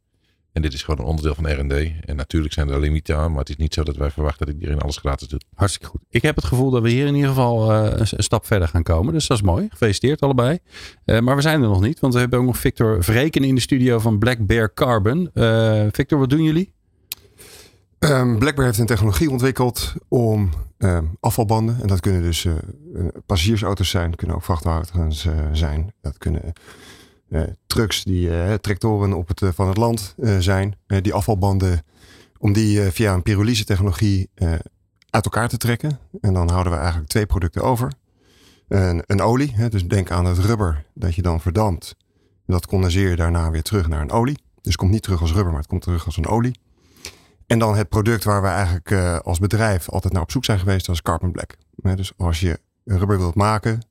En 0.53 0.61
dit 0.61 0.73
is 0.73 0.83
gewoon 0.83 0.99
een 0.99 1.05
onderdeel 1.05 1.35
van 1.35 1.51
R&D. 1.51 1.91
En 2.05 2.15
natuurlijk 2.15 2.53
zijn 2.53 2.69
er 2.69 2.79
limieten 2.79 3.17
aan, 3.17 3.29
maar 3.31 3.39
het 3.39 3.49
is 3.49 3.55
niet 3.55 3.73
zo 3.73 3.83
dat 3.83 3.95
wij 3.95 4.11
verwachten 4.11 4.45
dat 4.45 4.55
iedereen 4.55 4.79
alles 4.79 4.97
gratis 4.97 5.27
doet. 5.27 5.45
Hartstikke 5.55 5.87
goed. 5.87 6.01
Ik 6.09 6.21
heb 6.21 6.35
het 6.35 6.45
gevoel 6.45 6.69
dat 6.69 6.81
we 6.81 6.89
hier 6.89 7.05
in 7.05 7.15
ieder 7.15 7.29
geval 7.29 7.71
uh, 7.71 7.91
een, 7.91 7.99
een, 7.99 8.23
stap 8.23 8.45
verder 8.45 8.67
gaan 8.67 8.83
komen. 8.83 9.13
Dus 9.13 9.27
dat 9.27 9.37
is 9.37 9.43
mooi. 9.43 9.67
Gefeliciteerd 9.69 10.21
allebei. 10.21 10.59
Uh, 11.05 11.19
maar 11.19 11.35
we 11.35 11.41
zijn 11.41 11.61
er 11.61 11.67
nog 11.67 11.81
niet, 11.81 11.99
want 11.99 12.13
we 12.13 12.19
hebben 12.19 12.39
ook 12.39 12.45
nog 12.45 12.57
Victor 12.57 13.03
Vreken 13.03 13.43
in 13.43 13.55
de 13.55 13.61
studio 13.61 13.99
van 13.99 14.19
Black 14.19 14.45
Bear 14.45 14.73
Carbon. 14.73 15.29
Uh, 15.33 15.85
Victor, 15.91 16.19
wat 16.19 16.29
doen 16.29 16.43
jullie? 16.43 16.73
Um, 17.99 18.39
Black 18.39 18.55
Bear 18.55 18.67
heeft 18.67 18.79
een 18.79 18.85
technologie 18.85 19.29
ontwikkeld 19.29 19.93
om 20.07 20.49
um, 20.77 21.17
afvalbanden, 21.19 21.81
en 21.81 21.87
dat 21.87 21.99
kunnen 21.99 22.21
dus 22.21 22.47
passagiersauto's 23.25 23.89
zijn, 23.89 24.15
kunnen 24.15 24.35
ook 24.35 24.43
vrachtwagens 24.43 25.27
zijn, 25.51 25.93
dat 26.01 26.17
kunnen 26.17 26.41
uh, 26.45 26.51
trucks 27.67 28.03
die 28.03 28.27
uh, 28.27 28.53
tractoren 28.53 29.13
op 29.13 29.27
het, 29.27 29.41
uh, 29.41 29.49
van 29.53 29.67
het 29.67 29.77
land 29.77 30.15
zijn. 30.39 30.75
die 31.01 31.13
afvalbanden, 31.13 31.81
om 32.37 32.53
die 32.53 32.81
via 32.81 33.13
een 33.13 33.23
pyrolyse 33.23 33.65
technologie 33.65 34.29
uit 35.09 35.25
elkaar 35.25 35.49
te 35.49 35.57
trekken. 35.57 35.99
En 36.21 36.33
dan 36.33 36.49
houden 36.49 36.71
we 36.71 36.77
eigenlijk 36.77 37.09
twee 37.09 37.25
producten 37.25 37.61
over. 37.61 37.91
Een, 38.67 39.03
een 39.05 39.21
olie, 39.21 39.51
hè, 39.55 39.69
dus 39.69 39.87
denk 39.87 40.11
aan 40.11 40.25
het 40.25 40.37
rubber 40.37 40.85
dat 40.93 41.15
je 41.15 41.21
dan 41.21 41.41
verdampt. 41.41 41.95
Dat 42.45 42.65
condenseer 42.65 43.09
je 43.09 43.15
daarna 43.15 43.51
weer 43.51 43.63
terug 43.63 43.87
naar 43.87 44.01
een 44.01 44.11
olie. 44.11 44.35
Dus 44.35 44.71
het 44.71 44.75
komt 44.75 44.91
niet 44.91 45.03
terug 45.03 45.21
als 45.21 45.33
rubber, 45.33 45.51
maar 45.51 45.61
het 45.61 45.69
komt 45.69 45.81
terug 45.81 46.05
als 46.05 46.17
een 46.17 46.27
olie. 46.27 46.59
En 47.47 47.59
dan 47.59 47.75
het 47.75 47.89
product 47.89 48.23
waar 48.23 48.41
we 48.41 48.47
eigenlijk 48.47 49.21
als 49.23 49.39
bedrijf 49.39 49.89
altijd 49.89 50.13
naar 50.13 50.21
op 50.21 50.31
zoek 50.31 50.45
zijn 50.45 50.59
geweest, 50.59 50.85
dat 50.85 50.95
is 50.95 51.01
carbon 51.01 51.31
black. 51.31 51.55
dus 51.75 52.13
als 52.17 52.39
je 52.39 52.59
rubber 52.85 53.17
wilt 53.17 53.35
maken, 53.35 53.85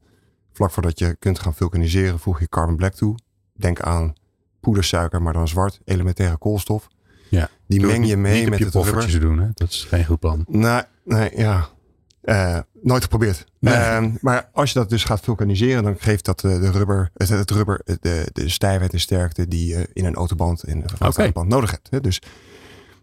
vlak 0.52 0.70
voordat 0.70 0.98
je 0.98 1.16
kunt 1.18 1.38
gaan 1.38 1.54
vulkaniseren, 1.54 2.18
voeg 2.18 2.40
je 2.40 2.48
carbon 2.48 2.76
black 2.76 2.94
toe. 2.94 3.14
Denk 3.62 3.80
aan 3.80 4.14
poedersuiker, 4.60 5.22
maar 5.22 5.32
dan 5.32 5.48
zwart, 5.48 5.80
elementaire 5.84 6.36
koolstof. 6.36 6.88
Ja, 7.28 7.48
die 7.66 7.86
meng 7.86 8.06
je 8.06 8.16
mee 8.16 8.48
met 8.48 8.58
je 8.58 8.64
het 8.64 8.74
rubber. 8.74 9.20
doen, 9.20 9.38
hè? 9.38 9.48
Dat 9.54 9.68
is 9.68 9.86
geen 9.88 10.04
goed 10.04 10.18
plan. 10.18 10.44
Nee, 10.48 10.82
nee 11.04 11.30
ja. 11.36 11.68
Uh, 12.24 12.58
nooit 12.82 13.02
geprobeerd. 13.02 13.44
Nee. 13.58 13.74
Uh, 13.74 14.04
maar 14.20 14.48
als 14.52 14.72
je 14.72 14.78
dat 14.78 14.90
dus 14.90 15.04
gaat 15.04 15.20
vulkaniseren, 15.20 15.82
dan 15.82 15.96
geeft 15.98 16.24
dat 16.24 16.42
uh, 16.42 16.60
de 16.60 16.70
rubber, 16.70 17.10
het, 17.14 17.28
het 17.28 17.50
rubber 17.50 17.80
de, 17.84 18.28
de 18.32 18.48
stijfheid 18.48 18.92
en 18.92 19.00
sterkte 19.00 19.48
die 19.48 19.66
je 19.66 19.88
in 19.92 20.04
een 20.04 20.14
autoband 20.14 20.62
en 20.62 20.76
een 20.76 21.06
okay. 21.08 21.32
band 21.32 21.48
nodig 21.48 21.70
hebt. 21.70 21.90
Hè? 21.90 22.00
Dus 22.00 22.22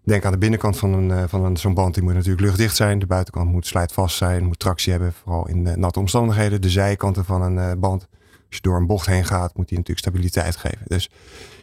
denk 0.04 0.26
aan 0.26 0.32
de 0.32 0.38
binnenkant 0.38 0.78
van, 0.78 0.94
een, 0.94 1.30
van 1.30 1.46
een, 1.46 1.58
zo'n 1.58 1.74
band, 1.74 1.94
die 1.94 2.04
moet 2.04 2.14
natuurlijk 2.14 2.42
luchtdicht 2.42 2.76
zijn. 2.76 3.00
De 3.00 3.06
buitenkant 3.06 3.52
moet 3.52 3.68
slijtvast 3.68 4.18
zijn, 4.18 4.46
moet 4.46 4.60
tractie 4.60 4.92
hebben, 4.92 5.14
vooral 5.14 5.48
in 5.48 5.80
natte 5.80 6.00
omstandigheden. 6.00 6.62
De 6.62 6.70
zijkanten 6.70 7.26
van 7.26 7.42
een 7.42 7.80
band 7.80 8.08
als 8.50 8.58
je 8.58 8.62
door 8.62 8.78
een 8.78 8.88
bocht 8.88 9.06
heen 9.06 9.26
gaat, 9.26 9.58
moet 9.58 9.68
die 9.68 9.78
natuurlijk 9.78 10.08
stabiliteit 10.08 10.56
geven. 10.56 10.86
Dus, 10.86 11.10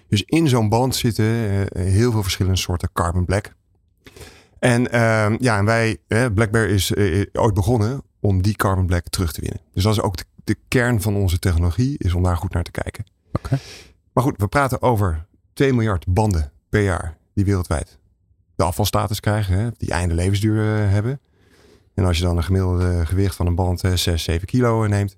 dus 0.09 0.23
in 0.23 0.49
zo'n 0.49 0.69
band 0.69 0.97
zitten 0.97 1.25
uh, 1.25 1.65
heel 1.73 2.13
veel 2.13 2.23
verschillende 2.23 2.59
soorten 2.59 2.93
carbon 2.93 3.25
black. 3.25 3.55
En 4.59 4.83
uh, 4.83 5.39
ja, 5.39 5.59
en 5.59 5.65
wij, 5.65 5.99
uh, 6.09 6.27
Black 6.35 6.51
Bear 6.51 6.69
is 6.69 6.91
uh, 6.91 7.27
ooit 7.33 7.55
begonnen 7.55 8.03
om 8.21 8.43
die 8.43 8.57
carbon 8.57 8.87
black 8.87 9.09
terug 9.09 9.33
te 9.33 9.41
winnen. 9.41 9.61
Dus 9.73 9.83
dat 9.83 9.93
is 9.93 10.01
ook 10.01 10.17
de, 10.17 10.25
de 10.45 10.57
kern 10.69 11.03
van 11.03 11.17
onze 11.17 11.39
technologie, 11.39 11.99
is 11.99 12.15
om 12.15 12.23
daar 12.23 12.37
goed 12.37 12.53
naar 12.53 12.63
te 12.63 12.71
kijken. 12.71 13.05
Okay. 13.33 13.59
Maar 14.13 14.25
goed, 14.25 14.39
we 14.39 14.47
praten 14.47 14.83
over 14.83 15.27
2 15.53 15.73
miljard 15.73 16.07
banden 16.09 16.53
per 16.69 16.83
jaar 16.83 17.17
die 17.35 17.45
wereldwijd 17.45 17.99
de 18.57 18.65
afvalstatus 18.65 19.21
krijgen, 19.21 19.59
hè, 19.59 19.69
die 19.77 19.91
einde 19.91 20.15
levensduur 20.15 20.63
hebben. 20.89 21.21
En 21.95 22.05
als 22.05 22.19
je 22.19 22.25
dan 22.25 22.37
een 22.37 22.45
gemiddelde 22.45 23.07
gewicht 23.07 23.37
van 23.37 23.47
een 23.47 23.55
band 23.55 23.81
6, 23.95 24.23
7 24.23 24.47
kilo 24.47 24.87
neemt, 24.87 25.17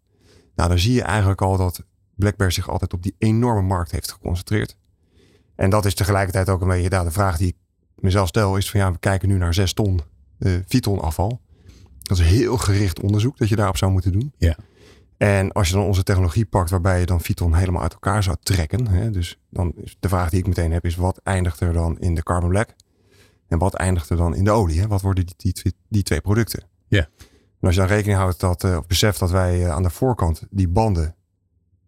nou, 0.59 0.71
dan 0.71 0.79
zie 0.79 0.95
je 0.95 1.03
eigenlijk 1.03 1.43
al 1.43 1.57
dat 1.57 1.85
BlackBerry 2.15 2.53
zich 2.53 2.71
altijd 2.71 2.93
op 2.93 3.03
die 3.03 3.15
enorme 3.19 3.63
markt 3.63 3.91
heeft 3.91 4.13
geconcentreerd. 4.13 4.77
En 5.55 5.71
dat 5.71 5.85
is 5.85 5.95
tegelijkertijd 5.95 6.49
ook 6.49 6.61
een 6.61 6.69
beetje 6.69 6.89
nou, 6.89 7.05
de 7.05 7.11
vraag 7.11 7.37
die 7.37 7.49
ik 7.49 7.57
mezelf 7.95 8.29
stel. 8.29 8.57
Is 8.57 8.71
van 8.71 8.81
ja, 8.81 8.93
we 8.93 8.99
kijken 8.99 9.29
nu 9.29 9.37
naar 9.37 9.55
6 9.55 9.73
ton 9.73 10.01
uh, 10.39 10.59
Viton 10.67 11.01
afval. 11.01 11.41
Dat 12.03 12.19
is 12.19 12.27
heel 12.27 12.57
gericht 12.57 13.01
onderzoek 13.01 13.39
dat 13.39 13.49
je 13.49 13.57
daarop 13.57 13.77
zou 13.77 13.93
moeten 13.93 14.13
doen. 14.13 14.33
Ja. 14.37 14.57
En 15.17 15.53
als 15.53 15.69
je 15.69 15.75
dan 15.75 15.85
onze 15.85 16.03
technologie 16.03 16.47
pakt 16.47 16.71
waarbij 16.71 17.01
je 17.01 17.07
dan 17.07 17.21
Python 17.21 17.55
helemaal 17.55 17.83
uit 17.83 17.93
elkaar 17.93 18.23
zou 18.23 18.37
trekken. 18.43 18.87
Hè, 18.87 19.11
dus 19.11 19.39
dan 19.51 19.73
is 19.77 19.97
de 20.01 20.09
vraag 20.09 20.31
die 20.31 20.39
ik 20.39 20.47
meteen 20.47 20.73
heb 20.73 20.85
is 20.85 20.97
wat 20.97 21.21
eindigt 21.23 21.61
er 21.61 21.73
dan 21.73 21.99
in 21.99 22.15
de 22.15 22.23
carbon 22.23 22.49
black? 22.49 22.75
En 23.49 23.59
wat 23.59 23.75
eindigt 23.75 24.11
er 24.11 24.17
dan 24.17 24.35
in 24.35 24.45
de 24.45 24.51
olie? 24.51 24.81
Hè? 24.81 24.87
Wat 24.87 25.01
worden 25.01 25.27
die, 25.27 25.53
die, 25.53 25.75
die 25.89 26.03
twee 26.03 26.21
producten? 26.21 26.63
Ja. 26.89 27.09
En 27.61 27.67
als 27.67 27.75
je 27.75 27.81
dan 27.81 27.91
rekening 27.91 28.19
houdt 28.19 28.41
dat, 28.41 28.65
uh, 28.65 28.77
of 28.77 28.87
beseft 28.87 29.19
dat 29.19 29.31
wij 29.31 29.65
uh, 29.65 29.71
aan 29.71 29.83
de 29.83 29.91
voorkant 29.91 30.43
die 30.51 30.69
banden 30.69 31.15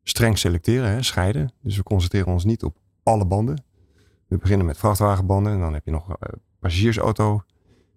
streng 0.03 0.39
selecteren, 0.39 1.05
scheiden. 1.05 1.53
Dus 1.63 1.77
we 1.77 1.83
concentreren 1.83 2.33
ons 2.33 2.45
niet 2.45 2.63
op 2.63 2.77
alle 3.03 3.27
banden. 3.27 3.63
We 4.27 4.37
beginnen 4.37 4.67
met 4.67 4.79
vrachtwagenbanden 4.79 5.53
en 5.53 5.61
dan 5.61 5.75
heb 5.75 5.85
je 5.85 5.91
nog 5.91 6.09
uh, 6.09 6.15
passagiersauto. 6.59 7.43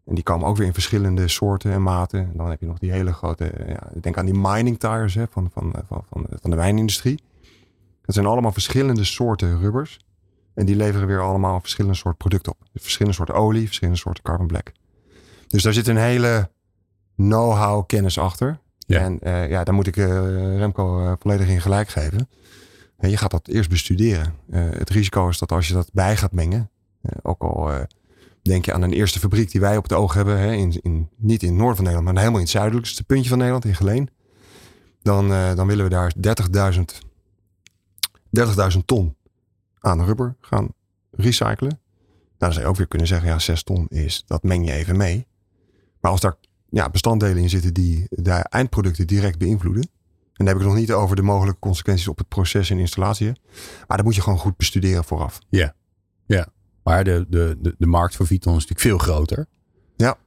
En 0.06 0.16
die 0.16 0.24
komen 0.24 0.48
ook 0.48 0.58
weer 0.58 0.68
in 0.68 0.74
verschillende 0.74 1.28
soorten 1.28 1.72
en 1.72 1.84
maten. 1.84 2.20
En 2.20 2.38
dan 2.38 2.50
heb 2.50 2.60
je 2.60 2.66
nog 2.66 2.78
die 2.78 2.92
hele 2.92 3.14
grote, 3.14 3.66
ja, 3.68 3.90
denk 4.02 4.18
aan 4.18 4.26
die 4.26 4.38
mining 4.38 4.80
tires 4.80 5.14
hè, 5.14 5.26
van, 5.30 5.50
van, 5.54 5.74
van, 5.88 6.04
van, 6.10 6.26
van 6.42 6.50
de 6.50 6.56
wijnindustrie. 6.56 7.24
Dat 8.02 8.16
zijn 8.16 8.26
allemaal 8.26 8.52
verschillende 8.52 9.04
soorten 9.04 9.60
rubbers. 9.60 10.00
En 10.54 10.66
die 10.66 10.76
leveren 10.76 11.08
weer 11.08 11.22
allemaal 11.22 11.60
verschillende 11.60 11.98
soorten 11.98 12.18
producten 12.18 12.52
op. 12.52 12.58
Verschillende 12.74 13.18
soorten 13.18 13.36
olie, 13.36 13.66
verschillende 13.66 14.00
soorten 14.00 14.24
carbon 14.24 14.48
black. 14.48 14.72
Dus 15.48 15.64
daar 15.64 15.74
zit 15.74 15.88
een 15.88 15.98
hele 15.98 16.50
know-how 17.16 17.86
kennis 17.86 18.18
achter. 18.18 18.60
Ja. 18.78 19.00
En 19.00 19.20
uh, 19.22 19.50
ja, 19.50 19.64
daar 19.64 19.74
moet 19.74 19.88
ik 19.88 19.98
uh, 19.98 20.08
Remco 20.58 21.04
uh, 21.04 21.14
volledig 21.20 21.48
in 21.48 21.62
gelijk 21.62 21.90
geven. 21.90 22.30
En 22.98 23.10
je 23.10 23.18
gaat 23.18 23.32
dat 23.32 23.48
eerst 23.48 23.70
bestuderen. 23.70 24.36
het 24.52 24.90
risico 24.90 25.30
is 25.30 25.38
dat 25.38 25.52
als 25.52 25.68
je 25.68 25.74
dat 25.74 25.90
bij 25.94 26.18
gaat 26.18 26.32
mengen, 26.32 26.70
ook 27.22 27.42
al 27.42 27.72
denk 28.42 28.66
je 28.66 28.74
aan 28.74 28.82
een 28.82 28.94
eerste 28.94 29.20
fabriek 29.20 29.52
die 29.52 29.62
wij 29.62 29.78
op 29.78 29.84
het 29.84 29.94
oog 29.94 30.14
hebben, 30.14 30.40
hè, 30.40 30.52
in, 30.54 30.80
in, 30.82 31.10
niet 31.18 31.44
in 31.44 31.48
het 31.50 31.58
noorden 31.58 31.76
van 31.76 31.86
Nederland, 31.86 32.06
maar 32.06 32.18
helemaal 32.18 32.40
in 32.40 32.46
het 32.46 32.56
zuidelijkste 32.56 33.04
puntje 33.04 33.30
van 33.30 33.38
Nederland, 33.38 33.66
in 33.66 33.76
Geleen. 33.76 34.10
Dan, 35.02 35.28
dan 35.28 35.68
willen 35.68 35.84
we 35.84 35.90
daar 35.90 36.14
30.000 36.74 36.82
30 38.34 38.84
ton 38.86 39.16
aan 39.80 40.06
rubber 40.06 40.36
gaan 40.40 40.74
recyclen. 41.12 41.70
Nou, 41.70 42.38
dan 42.38 42.52
zou 42.52 42.64
je 42.64 42.70
ook 42.70 42.78
weer 42.78 42.88
kunnen 42.88 43.08
zeggen, 43.08 43.28
ja, 43.28 43.40
6 43.40 43.64
ton 43.64 43.88
is, 43.88 44.24
dat 44.28 44.44
meng 44.44 44.66
je 44.66 44.72
even 44.72 44.98
mee. 44.98 45.28
Maar 46.00 46.12
als 46.12 46.22
daar 46.22 46.36
ja, 46.74 46.90
bestanddelen 46.90 47.38
in 47.38 47.50
zitten 47.50 47.74
die 47.74 48.06
de 48.10 48.32
eindproducten 48.32 49.08
direct 49.08 49.38
beïnvloeden. 49.38 49.84
En 49.84 50.46
dan 50.46 50.48
heb 50.48 50.56
ik 50.56 50.62
het 50.62 50.72
nog 50.72 50.80
niet 50.80 50.92
over 50.92 51.16
de 51.16 51.22
mogelijke 51.22 51.60
consequenties 51.60 52.08
op 52.08 52.18
het 52.18 52.28
proces 52.28 52.70
en 52.70 52.78
installatie. 52.78 53.32
Maar 53.88 53.98
dat 53.98 54.06
moet 54.06 54.16
je 54.16 54.22
gewoon 54.22 54.40
goed 54.40 54.58
bestuderen 54.58 55.04
vooraf. 55.04 55.40
Ja, 55.50 55.76
ja. 56.26 56.48
maar 56.84 57.04
de, 57.04 57.26
de, 57.30 57.58
de, 57.62 57.76
de 57.78 57.88
markt 57.88 58.16
voor 58.16 58.28
Viton 58.28 58.56
is 58.56 58.68
natuurlijk 58.68 59.02
veel 59.02 59.14
groter. 59.14 59.46
Ja, 59.96 60.18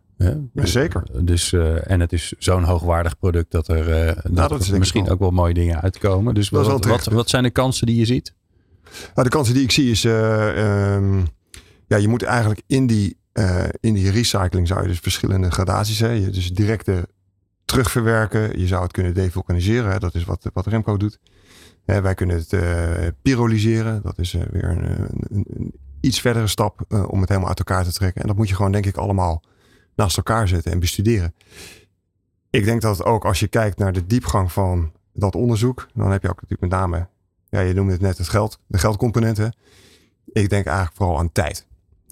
Ja, 0.52 0.66
zeker. 0.66 1.24
Dus, 1.24 1.52
uh, 1.52 1.90
en 1.90 2.00
het 2.00 2.12
is 2.12 2.34
zo'n 2.38 2.62
hoogwaardig 2.62 3.18
product 3.18 3.50
dat 3.50 3.68
er, 3.68 3.88
uh, 3.88 4.06
dat 4.06 4.32
Nou, 4.32 4.48
dat 4.48 4.66
er 4.66 4.78
misschien 4.78 5.10
ook 5.10 5.18
wel 5.18 5.30
mooie 5.30 5.54
dingen 5.54 5.80
uitkomen. 5.80 6.34
Dus 6.34 6.48
wat, 6.48 6.84
wat, 6.84 7.06
wat 7.06 7.28
zijn 7.28 7.42
de 7.42 7.50
kansen 7.50 7.86
die 7.86 7.96
je 7.96 8.04
ziet? 8.04 8.34
Nou, 8.84 9.28
de 9.28 9.28
kansen 9.28 9.54
die 9.54 9.62
ik 9.62 9.70
zie 9.70 9.90
is, 9.90 10.04
uh, 10.04 10.94
um, 10.94 11.26
ja, 11.86 11.96
je 11.96 12.08
moet 12.08 12.22
eigenlijk 12.22 12.62
in 12.66 12.86
die, 12.86 13.18
uh, 13.38 13.64
in 13.80 13.94
die 13.94 14.10
recycling 14.10 14.66
zou 14.68 14.82
je 14.82 14.88
dus 14.88 14.98
verschillende 14.98 15.50
gradaties 15.50 15.98
hebben. 15.98 16.32
Dus 16.32 16.52
directe 16.52 17.08
terugverwerken. 17.64 18.60
Je 18.60 18.66
zou 18.66 18.82
het 18.82 18.92
kunnen 18.92 19.14
devulkaniseren. 19.14 19.90
Hè? 19.90 19.98
Dat 19.98 20.14
is 20.14 20.24
wat, 20.24 20.50
wat 20.52 20.66
Remco 20.66 20.96
doet. 20.96 21.18
Wij 21.84 22.14
kunnen 22.14 22.36
het 22.36 22.52
uh, 22.52 23.06
pyrolyseren. 23.22 24.02
Dat 24.02 24.18
is 24.18 24.32
weer 24.32 24.64
een, 24.64 24.90
een, 25.30 25.44
een, 25.48 25.72
iets 26.00 26.20
verdere 26.20 26.46
stap 26.46 26.84
om 27.08 27.20
het 27.20 27.28
helemaal 27.28 27.48
uit 27.48 27.58
elkaar 27.58 27.84
te 27.84 27.92
trekken. 27.92 28.22
En 28.22 28.28
dat 28.28 28.36
moet 28.36 28.48
je 28.48 28.54
gewoon 28.54 28.72
denk 28.72 28.86
ik 28.86 28.96
allemaal 28.96 29.42
naast 29.94 30.16
elkaar 30.16 30.48
zetten 30.48 30.72
en 30.72 30.78
bestuderen. 30.78 31.34
Ik 32.50 32.64
denk 32.64 32.80
dat 32.80 33.04
ook 33.04 33.24
als 33.24 33.40
je 33.40 33.48
kijkt 33.48 33.78
naar 33.78 33.92
de 33.92 34.06
diepgang 34.06 34.52
van 34.52 34.92
dat 35.12 35.34
onderzoek. 35.34 35.88
Dan 35.94 36.10
heb 36.10 36.22
je 36.22 36.28
ook 36.28 36.42
natuurlijk 36.42 36.70
met 36.70 36.80
name 36.80 37.08
ja, 37.48 37.60
je 37.60 37.74
noemde 37.74 37.92
het 37.92 38.00
net 38.00 38.18
het 38.18 38.28
geld, 38.28 38.58
de 38.66 38.78
geldcomponenten. 38.78 39.56
Ik 40.24 40.48
denk 40.48 40.66
eigenlijk 40.66 40.96
vooral 40.96 41.18
aan 41.18 41.32
tijd. 41.32 41.66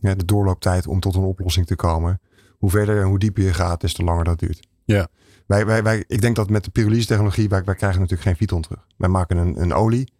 Ja, 0.04 0.14
de 0.14 0.24
doorlooptijd 0.24 0.86
om 0.86 1.00
tot 1.00 1.14
een 1.14 1.22
oplossing 1.22 1.66
te 1.66 1.76
komen. 1.76 2.20
Hoe 2.58 2.70
verder 2.70 3.00
en 3.00 3.06
hoe 3.06 3.18
dieper 3.18 3.42
je 3.42 3.54
gaat, 3.54 3.80
des 3.80 3.94
te 3.94 4.04
langer 4.04 4.24
dat 4.24 4.38
duurt. 4.38 4.68
Ja. 4.84 5.08
Wij, 5.46 5.66
wij, 5.66 5.82
wij, 5.82 6.04
ik 6.06 6.20
denk 6.20 6.36
dat 6.36 6.50
met 6.50 6.64
de 6.64 6.70
pyrolyse 6.70 7.06
technologie, 7.06 7.48
wij, 7.48 7.64
wij 7.64 7.74
krijgen 7.74 8.00
natuurlijk 8.00 8.28
geen 8.28 8.36
Viton 8.36 8.62
terug. 8.62 8.86
Wij 8.96 9.08
maken 9.08 9.36
een, 9.36 9.60
een 9.60 9.72
olie. 9.72 10.12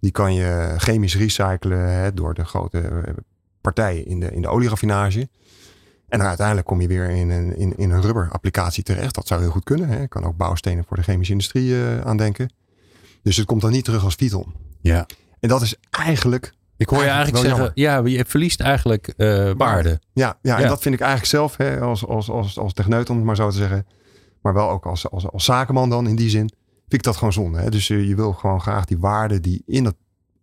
Die 0.00 0.10
kan 0.10 0.34
je 0.34 0.74
chemisch 0.76 1.16
recyclen 1.16 1.88
hè, 1.88 2.14
door 2.14 2.34
de 2.34 2.44
grote 2.44 3.04
partijen 3.60 4.06
in 4.06 4.20
de, 4.20 4.30
in 4.30 4.42
de 4.42 4.48
olieraffinage. 4.48 5.28
En 6.08 6.18
dan 6.18 6.26
uiteindelijk 6.26 6.66
kom 6.66 6.80
je 6.80 6.88
weer 6.88 7.10
in 7.10 7.30
een, 7.30 7.56
in, 7.56 7.76
in 7.76 7.90
een 7.90 8.00
rubberapplicatie 8.00 8.82
terecht. 8.82 9.14
Dat 9.14 9.26
zou 9.26 9.40
heel 9.40 9.50
goed 9.50 9.64
kunnen. 9.64 9.88
Hè. 9.88 10.00
Je 10.00 10.08
kan 10.08 10.24
ook 10.24 10.36
bouwstenen 10.36 10.84
voor 10.84 10.96
de 10.96 11.02
chemische 11.02 11.32
industrie 11.32 11.70
uh, 11.70 12.00
aandenken. 12.00 12.52
Dus 13.22 13.36
het 13.36 13.46
komt 13.46 13.60
dan 13.60 13.70
niet 13.70 13.84
terug 13.84 14.04
als 14.04 14.14
Viton. 14.14 14.54
Ja. 14.80 15.06
En 15.40 15.48
dat 15.48 15.62
is 15.62 15.76
eigenlijk. 15.90 16.54
Ik 16.76 16.88
hoor 16.88 17.02
je 17.02 17.08
eigenlijk 17.08 17.36
zeggen, 17.44 17.72
jammer. 17.74 18.10
ja, 18.12 18.18
je 18.18 18.24
verliest 18.24 18.60
eigenlijk 18.60 19.14
uh, 19.16 19.52
waarde. 19.56 20.00
Ja, 20.12 20.38
ja, 20.42 20.56
Ja. 20.56 20.62
en 20.62 20.68
dat 20.68 20.82
vind 20.82 20.94
ik 20.94 21.00
eigenlijk 21.00 21.30
zelf 21.30 21.56
hè, 21.56 21.80
als, 21.80 22.06
als, 22.06 22.30
als, 22.30 22.58
als 22.58 22.72
techneut, 22.72 23.10
om 23.10 23.16
het 23.16 23.24
maar 23.24 23.36
zo 23.36 23.50
te 23.50 23.56
zeggen. 23.56 23.86
Maar 24.42 24.54
wel 24.54 24.70
ook 24.70 24.86
als, 24.86 25.10
als, 25.10 25.30
als 25.30 25.44
zakenman 25.44 25.90
dan 25.90 26.08
in 26.08 26.16
die 26.16 26.28
zin. 26.28 26.50
Vind 26.78 26.92
ik 26.92 27.02
dat 27.02 27.16
gewoon 27.16 27.32
zonde. 27.32 27.58
Hè? 27.58 27.70
Dus 27.70 27.88
uh, 27.88 28.08
je 28.08 28.14
wil 28.14 28.32
gewoon 28.32 28.60
graag 28.60 28.84
die 28.84 28.98
waarde 28.98 29.40
die 29.40 29.62
in 29.66 29.84
dat 29.84 29.94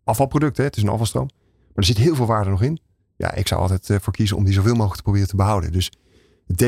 afvalproduct, 0.03 0.57
hè, 0.57 0.63
het 0.63 0.77
is 0.77 0.83
een 0.83 0.89
afvalstroom. 0.89 1.29
Maar 1.67 1.71
er 1.75 1.83
zit 1.83 1.97
heel 1.97 2.15
veel 2.15 2.25
waarde 2.25 2.49
nog 2.49 2.61
in. 2.61 2.79
Ja, 3.15 3.33
ik 3.33 3.47
zou 3.47 3.61
altijd 3.61 3.89
uh, 3.89 3.97
voor 4.01 4.13
kiezen 4.13 4.37
om 4.37 4.43
die 4.43 4.53
zoveel 4.53 4.73
mogelijk 4.73 4.95
te 4.95 5.01
proberen 5.01 5.27
te 5.27 5.35
behouden. 5.35 5.71
Dus 5.71 5.91
het, 6.47 6.59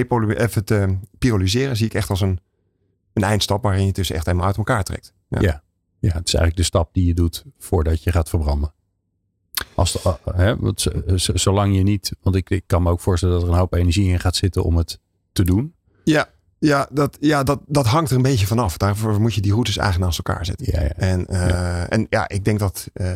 het 0.70 0.98
pyrolyseren 1.18 1.78
zie 1.78 1.86
ik 1.86 1.94
echt 1.94 2.10
als 2.10 2.22
een, 2.22 2.40
een 3.14 3.24
eindstap 3.24 3.64
waarin 3.64 3.82
je 3.82 3.88
het 3.88 3.96
dus 3.96 4.12
echt 4.12 4.26
helemaal 4.26 4.48
uit 4.48 4.58
elkaar 4.58 4.84
trekt. 4.84 5.14
Ja. 5.30 5.42
ja. 5.42 5.64
Ja, 6.00 6.12
het 6.14 6.28
is 6.28 6.34
eigenlijk 6.34 6.56
de 6.56 6.64
stap 6.64 6.94
die 6.94 7.06
je 7.06 7.14
doet 7.14 7.44
voordat 7.60 8.04
je 8.04 8.12
gaat 8.12 8.30
verbranden. 8.30 8.74
Als 9.76 9.92
de, 9.92 10.00
uh, 10.06 10.36
hè, 10.36 10.58
want, 10.58 10.88
zolang 11.16 11.76
je 11.76 11.84
niet, 11.84 12.12
want 12.22 12.36
ik, 12.36 12.50
ik 12.50 12.64
kan 12.68 12.84
me 12.84 12.90
ook 12.90 13.00
voorstellen 13.00 13.36
dat 13.36 13.44
er 13.44 13.50
een 13.50 13.60
hoop 13.60 13.74
energie 13.74 14.10
in 14.10 14.20
gaat 14.20 14.36
zitten 14.36 14.64
om 14.64 14.78
het 14.78 15.00
te 15.32 15.44
doen. 15.44 15.74
Ja, 16.04 16.30
ja, 16.60 16.88
dat, 16.92 17.18
ja 17.20 17.44
dat, 17.44 17.62
dat 17.68 17.86
hangt 17.86 18.10
er 18.10 18.16
een 18.16 18.22
beetje 18.22 18.48
vanaf. 18.48 18.78
Daarvoor 18.78 19.22
moet 19.22 19.34
je 19.34 19.42
die 19.42 19.52
routes 19.52 19.78
eigenlijk 19.78 20.06
naast 20.06 20.28
elkaar 20.28 20.46
zetten. 20.46 20.68
Ja, 20.72 20.82
ja. 20.82 20.90
En, 20.90 21.26
uh, 21.30 21.50
ja. 21.50 21.90
en 21.90 22.08
ja, 22.10 22.30
ik 22.30 22.46
denk 22.46 22.60
dat, 22.60 22.90
uh, 22.94 23.14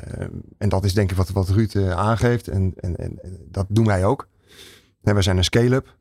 en 0.58 0.70
dat 0.70 0.86
is 0.86 0.94
denk 0.94 1.12
ik 1.12 1.18
wat, 1.18 1.30
wat 1.30 1.50
Ruud 1.50 1.74
uh, 1.74 1.92
aangeeft, 1.92 2.48
en, 2.48 2.74
en, 2.76 2.96
en 2.96 3.20
dat 3.52 3.66
doen 3.70 3.86
wij 3.86 4.06
ook. 4.06 4.28
En 5.04 5.16
we 5.16 5.22
zijn 5.22 5.38
een 5.38 5.44
scale-up. 5.44 5.98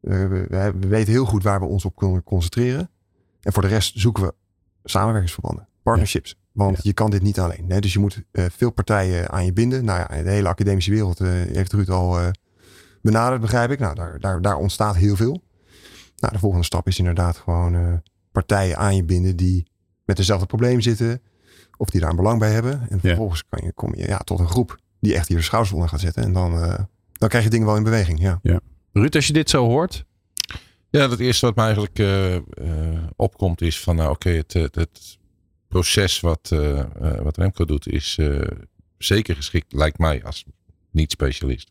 We, 0.00 0.28
we, 0.28 0.72
we 0.80 0.86
weten 0.88 1.12
heel 1.12 1.24
goed 1.24 1.42
waar 1.42 1.60
we 1.60 1.66
ons 1.66 1.84
op 1.84 1.96
kunnen 1.96 2.24
concentreren. 2.24 2.90
En 3.40 3.52
voor 3.52 3.62
de 3.62 3.68
rest 3.68 3.98
zoeken 4.00 4.22
we 4.22 4.34
samenwerkingsverbanden 4.84 5.68
partnerships. 5.82 6.36
Want 6.52 6.76
ja. 6.76 6.82
je 6.82 6.92
kan 6.92 7.10
dit 7.10 7.22
niet 7.22 7.40
alleen. 7.40 7.64
Hè? 7.68 7.80
Dus 7.80 7.92
je 7.92 7.98
moet 7.98 8.22
uh, 8.32 8.44
veel 8.50 8.70
partijen 8.70 9.30
aan 9.30 9.44
je 9.44 9.52
binden. 9.52 9.84
Nou 9.84 9.98
ja, 9.98 10.22
de 10.22 10.30
hele 10.30 10.48
academische 10.48 10.90
wereld 10.90 11.20
uh, 11.20 11.28
heeft 11.30 11.72
Ruud 11.72 11.88
al 11.88 12.20
uh, 12.20 12.28
benaderd, 13.02 13.40
begrijp 13.40 13.70
ik. 13.70 13.78
Nou, 13.78 13.94
daar, 13.94 14.20
daar, 14.20 14.40
daar 14.40 14.56
ontstaat 14.56 14.96
heel 14.96 15.16
veel. 15.16 15.42
Nou, 16.16 16.32
de 16.32 16.38
volgende 16.38 16.64
stap 16.64 16.86
is 16.86 16.98
inderdaad 16.98 17.36
gewoon 17.36 18.02
partijen 18.32 18.76
aan 18.76 18.96
je 18.96 19.04
binden 19.04 19.36
die 19.36 19.66
met 20.04 20.16
dezelfde 20.16 20.46
problemen 20.46 20.82
zitten. 20.82 21.22
Of 21.76 21.90
die 21.90 22.00
daar 22.00 22.10
een 22.10 22.16
belang 22.16 22.38
bij 22.38 22.52
hebben. 22.52 22.86
En 22.88 23.00
vervolgens 23.00 23.44
kan 23.48 23.64
je, 23.64 23.72
kom 23.72 23.94
je 23.94 24.06
ja, 24.06 24.18
tot 24.18 24.38
een 24.38 24.48
groep 24.48 24.78
die 25.00 25.14
echt 25.14 25.28
hier 25.28 25.36
de 25.36 25.42
schouders 25.42 25.74
onder 25.74 25.88
gaat 25.88 26.00
zetten. 26.00 26.22
En 26.22 26.32
dan, 26.32 26.52
dan 27.12 27.28
krijg 27.28 27.44
je 27.44 27.50
dingen 27.50 27.66
wel 27.66 27.76
in 27.76 27.82
beweging. 27.82 28.20
Ja. 28.20 28.38
ja. 28.42 28.60
Ruud, 28.92 29.14
als 29.14 29.26
je 29.26 29.32
dit 29.32 29.50
zo 29.50 29.66
hoort, 29.66 30.04
ja, 30.92 31.10
het 31.10 31.20
eerste 31.20 31.46
wat 31.46 31.54
mij 31.54 31.64
eigenlijk 31.64 31.98
uh, 31.98 32.34
uh, 32.34 32.40
opkomt 33.16 33.60
is 33.60 33.80
van, 33.80 33.96
nou 33.96 34.10
oké, 34.10 34.28
okay, 34.28 34.38
het, 34.38 34.52
het, 34.52 34.74
het, 34.74 35.18
proces 35.72 36.20
wat, 36.20 36.50
uh, 36.52 36.84
wat 37.22 37.36
Remco 37.36 37.64
doet 37.64 37.88
is 37.88 38.18
zeker 38.98 39.36
geschikt, 39.36 39.72
lijkt 39.72 39.98
mij 39.98 40.24
als 40.24 40.44
niet-specialist. 40.90 41.70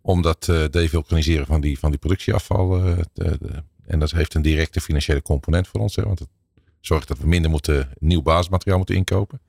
Om 0.00 0.22
dat 0.22 0.44
devulkaniseren 0.70 1.46
van 1.46 1.60
die, 1.60 1.78
van 1.78 1.90
die 1.90 1.98
productieafval, 1.98 2.80
te, 3.12 3.36
de, 3.40 3.62
en 3.86 3.98
dat 3.98 4.10
heeft 4.10 4.34
een 4.34 4.42
directe 4.42 4.80
financiële 4.80 5.22
component 5.22 5.68
voor 5.68 5.80
ons, 5.80 5.96
hè, 5.96 6.02
want 6.02 6.18
het 6.18 6.28
zorgt 6.80 7.08
dat 7.08 7.18
we 7.18 7.26
minder 7.26 7.50
moeten, 7.50 7.88
nieuw 7.98 8.22
basismateriaal 8.22 8.78
moeten 8.78 8.96
inkopen. 8.96 9.40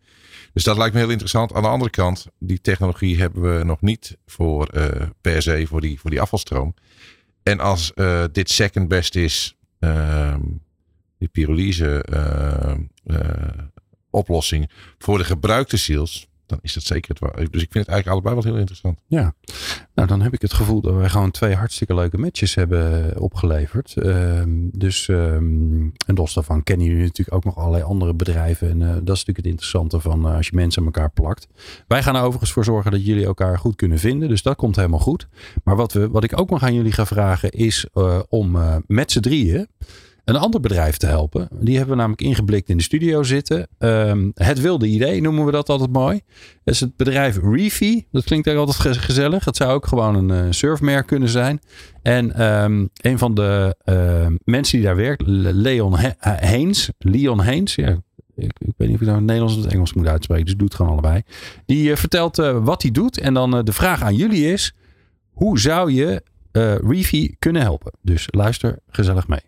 Dus 0.54 0.64
dat 0.64 0.78
lijkt 0.78 0.94
me 0.94 1.00
heel 1.00 1.10
interessant. 1.10 1.54
Aan 1.54 1.62
de 1.62 1.68
andere 1.68 1.92
kant, 1.92 2.28
die 2.40 2.62
technologie 2.62 3.18
hebben 3.18 3.58
we 3.58 3.64
nog 3.64 3.82
niet 3.82 4.18
voor 4.26 4.70
per 5.22 5.42
se 5.42 5.68
voor 5.68 5.82
die, 5.82 6.00
voor 6.00 6.10
die 6.10 6.22
afvalstroom. 6.22 6.74
En 7.44 7.60
als 7.60 7.94
dit 8.32 8.50
second 8.50 8.88
best 8.88 9.16
is, 9.16 9.58
uh, 9.80 10.36
die 11.18 11.28
pyrolyse 11.28 12.06
uh, 12.14 12.74
oplossing 14.10 14.70
voor 14.98 15.18
de 15.18 15.24
gebruikte 15.24 15.78
seals, 15.78 16.28
dan 16.46 16.60
is 16.62 16.74
dat 16.74 16.84
zeker 16.84 17.10
het 17.10 17.20
waar. 17.20 17.36
Dus 17.36 17.62
ik 17.62 17.72
vind 17.72 17.86
het 17.86 17.88
eigenlijk 17.88 18.08
allebei 18.08 18.36
wel 18.36 18.44
heel 18.44 18.60
interessant. 18.60 19.00
Ja, 19.08 19.34
nou 19.94 20.08
dan 20.08 20.22
heb 20.22 20.34
ik 20.34 20.42
het 20.42 20.54
gevoel 20.54 20.82
dat 20.82 20.94
wij 20.94 21.10
gewoon 21.10 21.32
twee 21.32 21.56
hartstikke 21.56 21.96
leuke 21.96 22.18
matches 22.18 22.56
hebben 22.56 23.14
opgeleverd. 23.20 23.94
Um, 23.98 24.70
dus, 24.74 25.08
um, 25.08 25.92
en 26.06 26.16
los 26.16 26.34
daarvan 26.34 26.64
kennen 26.64 26.88
jullie 26.88 27.04
natuurlijk 27.04 27.38
ook 27.38 27.44
nog 27.44 27.58
allerlei 27.58 27.84
andere 27.84 28.14
bedrijven. 28.14 28.70
En 28.70 28.82
uh, 28.82 28.88
dat 28.88 28.96
is 28.96 29.26
natuurlijk 29.26 29.38
het 29.38 29.46
interessante 29.46 30.00
van 30.00 30.28
uh, 30.28 30.36
als 30.36 30.48
je 30.48 30.56
mensen 30.56 30.82
aan 30.82 30.88
elkaar 30.88 31.12
plakt. 31.12 31.48
Wij 31.88 32.04
gaan 32.04 32.16
er 32.16 32.22
overigens 32.22 32.52
voor 32.52 32.64
zorgen 32.64 32.92
dat 32.92 33.06
jullie 33.06 33.26
elkaar 33.26 33.60
goed 33.60 33.76
kunnen 33.76 34.00
vinden. 34.00 34.30
Dus 34.30 34.42
dat 34.42 34.56
komt 34.56 34.76
helemaal 34.76 35.00
goed. 35.00 35.28
Maar 35.64 35.76
wat, 35.76 35.94
we, 35.94 36.10
wat 36.10 36.24
ik 36.24 36.40
ook 36.40 36.50
nog 36.50 36.64
aan 36.64 36.74
jullie 36.74 36.92
ga 36.92 37.06
vragen 37.06 37.52
is 37.52 37.88
om 38.30 38.58
met 38.88 39.12
z'n 39.12 39.20
drieën 39.20 39.68
een 40.28 40.36
ander 40.36 40.60
bedrijf 40.60 40.98
te 40.98 41.06
helpen. 41.06 41.48
Die 41.52 41.78
hebben 41.78 41.96
we 41.96 42.00
namelijk 42.00 42.22
ingeblikt 42.22 42.70
in 42.70 42.78
de 42.78 42.84
studio 42.84 43.24
zitten. 43.24 43.68
Ehm, 43.78 44.30
het 44.34 44.62
wilde 44.62 44.88
idee 44.88 45.22
noemen 45.22 45.46
we 45.46 45.52
dat 45.52 45.70
altijd 45.70 45.92
mooi. 45.92 46.22
Is 46.64 46.80
het 46.80 46.96
bedrijf 46.96 47.38
Reefy. 47.42 48.04
Dat 48.12 48.24
klinkt 48.24 48.48
eigenlijk 48.48 48.78
altijd 48.78 48.98
gezellig. 48.98 49.46
Het 49.46 49.56
zou 49.56 49.72
ook 49.72 49.88
gewoon 49.88 50.16
een 50.16 50.46
uh, 50.46 50.52
surfmerk 50.52 51.08
kunnen 51.08 51.30
zijn. 51.30 51.60
En 52.02 52.34
ehm, 52.34 52.86
een 53.02 53.18
van 53.18 53.34
de 53.34 53.76
uh, 53.86 54.28
mensen 54.44 54.78
die 54.78 54.86
daar 54.86 54.96
werkt, 54.96 55.24
Leon 55.26 55.98
He 55.98 56.10
Heens. 56.20 56.90
Leon 56.98 57.42
Heens, 57.42 57.76
ja, 57.76 57.90
ik, 58.36 58.52
ik, 58.60 58.74
weet 58.78 58.88
niet 58.88 58.96
of 58.96 59.02
ik 59.02 59.08
nou 59.08 59.16
het 59.16 59.26
Nederlands 59.26 59.56
of 59.58 59.64
het 59.64 59.74
Engels 59.74 59.94
moet 59.94 60.08
uitspreken. 60.08 60.46
Dus 60.46 60.56
doe 60.56 60.68
het 60.68 60.76
gewoon 60.76 60.92
allebei. 60.92 61.22
Die 61.66 61.90
uh, 61.90 61.96
vertelt 61.96 62.40
uh, 62.40 62.64
wat 62.66 62.82
hij 62.82 62.92
doet. 62.92 63.20
En 63.20 63.34
dan 63.34 63.66
de 63.66 63.74
vraag 63.74 64.02
aan 64.02 64.16
jullie 64.16 64.52
is: 64.52 64.74
hoe 65.32 65.60
zou 65.60 65.92
je 65.92 66.24
Reefy 66.88 67.36
kunnen 67.40 67.62
helpen? 67.62 67.92
Dus 68.02 68.28
luister 68.32 68.80
gezellig 68.88 69.28
mee. 69.28 69.42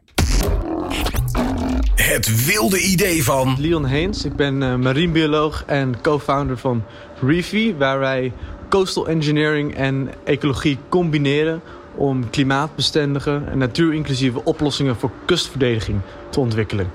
Het 2.09 2.45
wilde 2.45 2.79
idee 2.79 3.23
van. 3.23 3.55
Leon 3.59 3.85
Heens, 3.85 4.25
ik 4.25 4.35
ben 4.35 4.61
uh, 4.61 4.75
marinebioloog 4.75 5.63
en 5.65 6.01
co-founder 6.01 6.57
van 6.57 6.83
Reefy, 7.21 7.75
waar 7.75 7.99
wij 7.99 8.33
coastal 8.69 9.07
engineering 9.07 9.75
en 9.75 10.09
ecologie 10.23 10.77
combineren 10.87 11.61
om 11.95 12.29
klimaatbestendige 12.29 13.41
en 13.51 13.57
natuurinclusieve 13.57 14.43
oplossingen 14.43 14.95
voor 14.95 15.11
kustverdediging 15.25 16.01
te 16.29 16.39
ontwikkelen. 16.39 16.91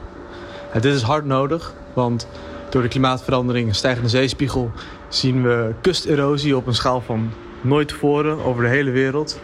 En 0.73 0.81
dit 0.81 0.95
is 0.95 1.03
hard 1.03 1.25
nodig, 1.25 1.75
want 1.93 2.29
door 2.71 2.83
de 2.83 2.89
klimaatverandering 2.89 3.69
en 3.69 3.75
stijgende 3.75 4.09
zeespiegel 4.09 4.71
zien 5.09 5.43
we 5.43 5.73
kusterosie 5.81 6.57
op 6.57 6.67
een 6.67 6.75
schaal 6.75 7.01
van 7.01 7.31
nooit 7.61 7.89
tevoren 7.89 8.45
over 8.45 8.63
de 8.63 8.69
hele 8.69 8.91
wereld. 8.91 9.41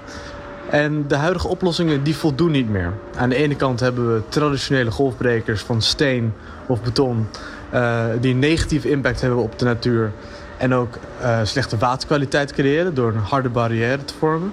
En 0.71 1.05
de 1.09 1.16
huidige 1.16 1.49
oplossingen 1.49 2.03
die 2.03 2.16
voldoen 2.16 2.51
niet 2.51 2.68
meer. 2.68 2.93
Aan 3.16 3.29
de 3.29 3.35
ene 3.35 3.57
kant 3.57 3.81
hebben 3.81 4.14
we 4.14 4.23
traditionele 4.29 4.91
golfbrekers 4.91 5.62
van 5.62 5.83
steen 5.83 6.33
of 6.66 6.83
beton... 6.83 7.27
Uh, 7.75 8.05
die 8.21 8.33
een 8.33 8.39
negatieve 8.39 8.91
impact 8.91 9.21
hebben 9.21 9.39
op 9.39 9.59
de 9.59 9.64
natuur... 9.64 10.12
en 10.57 10.75
ook 10.75 10.99
uh, 11.23 11.41
slechte 11.43 11.79
waterkwaliteit 11.79 12.53
creëren 12.53 12.95
door 12.95 13.12
een 13.12 13.18
harde 13.18 13.49
barrière 13.49 14.05
te 14.05 14.14
vormen. 14.18 14.53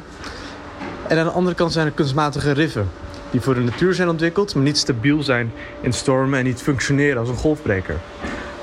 En 1.07 1.17
aan 1.17 1.25
de 1.25 1.31
andere 1.31 1.55
kant 1.55 1.71
zijn 1.71 1.85
er 1.85 1.91
kunstmatige 1.91 2.51
riffen... 2.51 2.87
die 3.31 3.41
voor 3.41 3.53
de 3.53 3.59
natuur 3.59 3.93
zijn 3.93 4.09
ontwikkeld... 4.09 4.55
maar 4.55 4.63
niet 4.63 4.77
stabiel 4.77 5.23
zijn 5.23 5.51
in 5.81 5.93
stormen 5.93 6.39
en 6.39 6.45
niet 6.45 6.61
functioneren 6.61 7.17
als 7.19 7.29
een 7.29 7.35
golfbreker. 7.35 7.95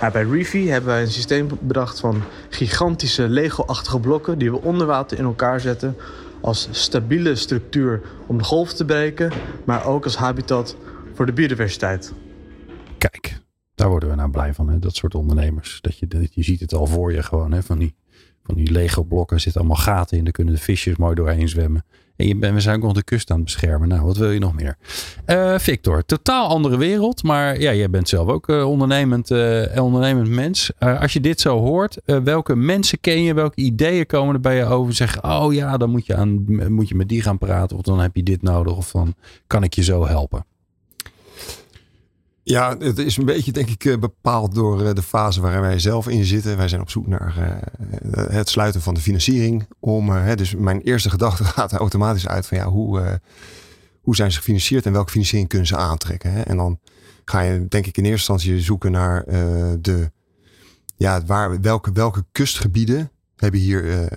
Maar 0.01 0.11
bij 0.11 0.25
Reefy 0.25 0.67
hebben 0.67 0.91
wij 0.91 1.03
een 1.03 1.11
systeem 1.11 1.49
bedacht 1.61 2.01
van 2.01 2.23
gigantische 2.49 3.29
Lego-achtige 3.29 3.99
blokken... 3.99 4.39
die 4.39 4.51
we 4.51 4.63
onder 4.63 4.87
water 4.87 5.19
in 5.19 5.25
elkaar 5.25 5.61
zetten 5.61 5.97
als 6.45 6.68
stabiele 6.70 7.34
structuur 7.34 8.03
om 8.26 8.38
de 8.38 8.45
golf 8.45 8.72
te 8.72 8.84
breken, 8.84 9.32
maar 9.64 9.86
ook 9.86 10.05
als 10.05 10.16
habitat 10.16 10.76
voor 11.14 11.26
de 11.26 11.32
biodiversiteit. 11.32 12.12
Kijk, 12.99 13.40
daar 13.74 13.88
worden 13.88 14.09
we 14.09 14.14
nou 14.14 14.30
blij 14.30 14.55
van, 14.55 14.68
hè? 14.68 14.78
dat 14.78 14.95
soort 14.95 15.14
ondernemers. 15.14 15.78
Dat 15.80 15.99
je, 15.99 16.07
dat 16.07 16.34
je 16.34 16.42
ziet 16.42 16.61
het 16.61 16.74
al 16.74 16.86
voor 16.86 17.12
je 17.12 17.22
gewoon, 17.22 17.53
hè? 17.53 17.62
van 17.62 17.78
die, 17.78 17.95
van 18.45 18.55
die 18.55 18.70
Lego-blokken 18.70 19.40
zitten 19.40 19.61
allemaal 19.61 19.82
gaten 19.82 20.18
in, 20.18 20.24
daar 20.24 20.32
kunnen 20.32 20.55
de 20.55 20.61
visjes 20.61 20.97
mooi 20.97 21.14
doorheen 21.14 21.49
zwemmen. 21.49 21.84
En 22.16 22.26
je 22.26 22.36
bent, 22.36 22.55
we 22.55 22.61
zijn 22.61 22.76
ook 22.76 22.82
nog 22.82 22.92
de 22.92 23.03
kust 23.03 23.30
aan 23.30 23.36
het 23.36 23.45
beschermen. 23.45 23.88
Nou, 23.88 24.03
wat 24.03 24.16
wil 24.16 24.30
je 24.30 24.38
nog 24.38 24.55
meer? 24.55 24.76
Uh, 25.26 25.59
Victor, 25.59 26.05
totaal 26.05 26.49
andere 26.49 26.76
wereld. 26.76 27.22
Maar 27.22 27.61
ja, 27.61 27.74
jij 27.74 27.90
bent 27.90 28.09
zelf 28.09 28.28
ook 28.28 28.49
uh, 28.49 28.70
ondernemend, 28.70 29.30
uh, 29.30 29.82
ondernemend 29.82 30.28
mens. 30.28 30.70
als 30.78 31.12
je 31.12 31.20
dit 31.20 31.40
zo 31.40 31.59
hoort, 31.59 32.01
welke 32.05 32.57
mensen 32.57 33.01
ken 33.01 33.22
je? 33.22 33.34
Welke 33.34 33.61
ideeën 33.61 34.07
komen 34.07 34.34
er 34.34 34.40
bij 34.40 34.57
je 34.57 34.64
over? 34.64 34.95
Zeggen, 34.95 35.24
oh 35.24 35.55
ja, 35.55 35.76
dan 35.76 35.90
moet 35.90 36.07
je, 36.07 36.14
aan, 36.14 36.45
moet 36.72 36.88
je 36.88 36.95
met 36.95 37.09
die 37.09 37.22
gaan 37.22 37.38
praten. 37.38 37.76
Of 37.76 37.82
dan 37.82 38.01
heb 38.01 38.16
je 38.16 38.22
dit 38.22 38.42
nodig. 38.42 38.76
Of 38.76 38.90
dan 38.90 39.14
kan 39.47 39.62
ik 39.62 39.74
je 39.74 39.82
zo 39.82 40.07
helpen. 40.07 40.47
Ja, 42.45 42.76
het 42.78 42.99
is 42.99 43.16
een 43.16 43.24
beetje, 43.24 43.53
denk 43.53 43.68
ik, 43.68 44.01
bepaald 44.01 44.55
door 44.55 44.95
de 44.95 45.03
fase 45.03 45.40
waarin 45.40 45.61
wij 45.61 45.78
zelf 45.78 46.09
in 46.09 46.24
zitten. 46.24 46.57
Wij 46.57 46.68
zijn 46.68 46.80
op 46.80 46.90
zoek 46.90 47.07
naar 47.07 47.36
uh, 48.16 48.24
het 48.28 48.49
sluiten 48.49 48.80
van 48.80 48.95
de 48.95 49.01
financiering. 49.01 49.68
Om, 49.80 50.12
dus 50.36 50.55
mijn 50.55 50.80
eerste 50.80 51.11
gedachte 51.11 51.45
gaat 51.55 51.72
er 51.72 51.78
automatisch 51.78 52.28
uit 52.28 52.47
van 52.47 52.59
ja, 52.59 52.68
hoe, 52.68 53.20
hoe 54.01 54.16
zijn 54.16 54.32
ze 54.32 54.38
gefinancierd 54.38 54.86
en 54.86 54.92
welke 54.92 55.11
financiering 55.11 55.49
kunnen 55.49 55.66
ze 55.66 55.76
aantrekken. 55.76 56.47
En 56.47 56.57
dan 56.57 56.80
ga 57.24 57.40
je, 57.40 57.66
denk 57.68 57.86
ik, 57.86 57.97
in 57.97 58.05
eerste 58.05 58.32
instantie 58.32 58.61
zoeken 58.61 58.90
naar 58.92 59.24
de, 59.80 60.11
ja, 60.97 61.24
waar, 61.24 61.61
welke, 61.61 61.92
welke 61.92 62.24
kustgebieden 62.32 63.11
hebben 63.36 63.61
hier 63.61 64.09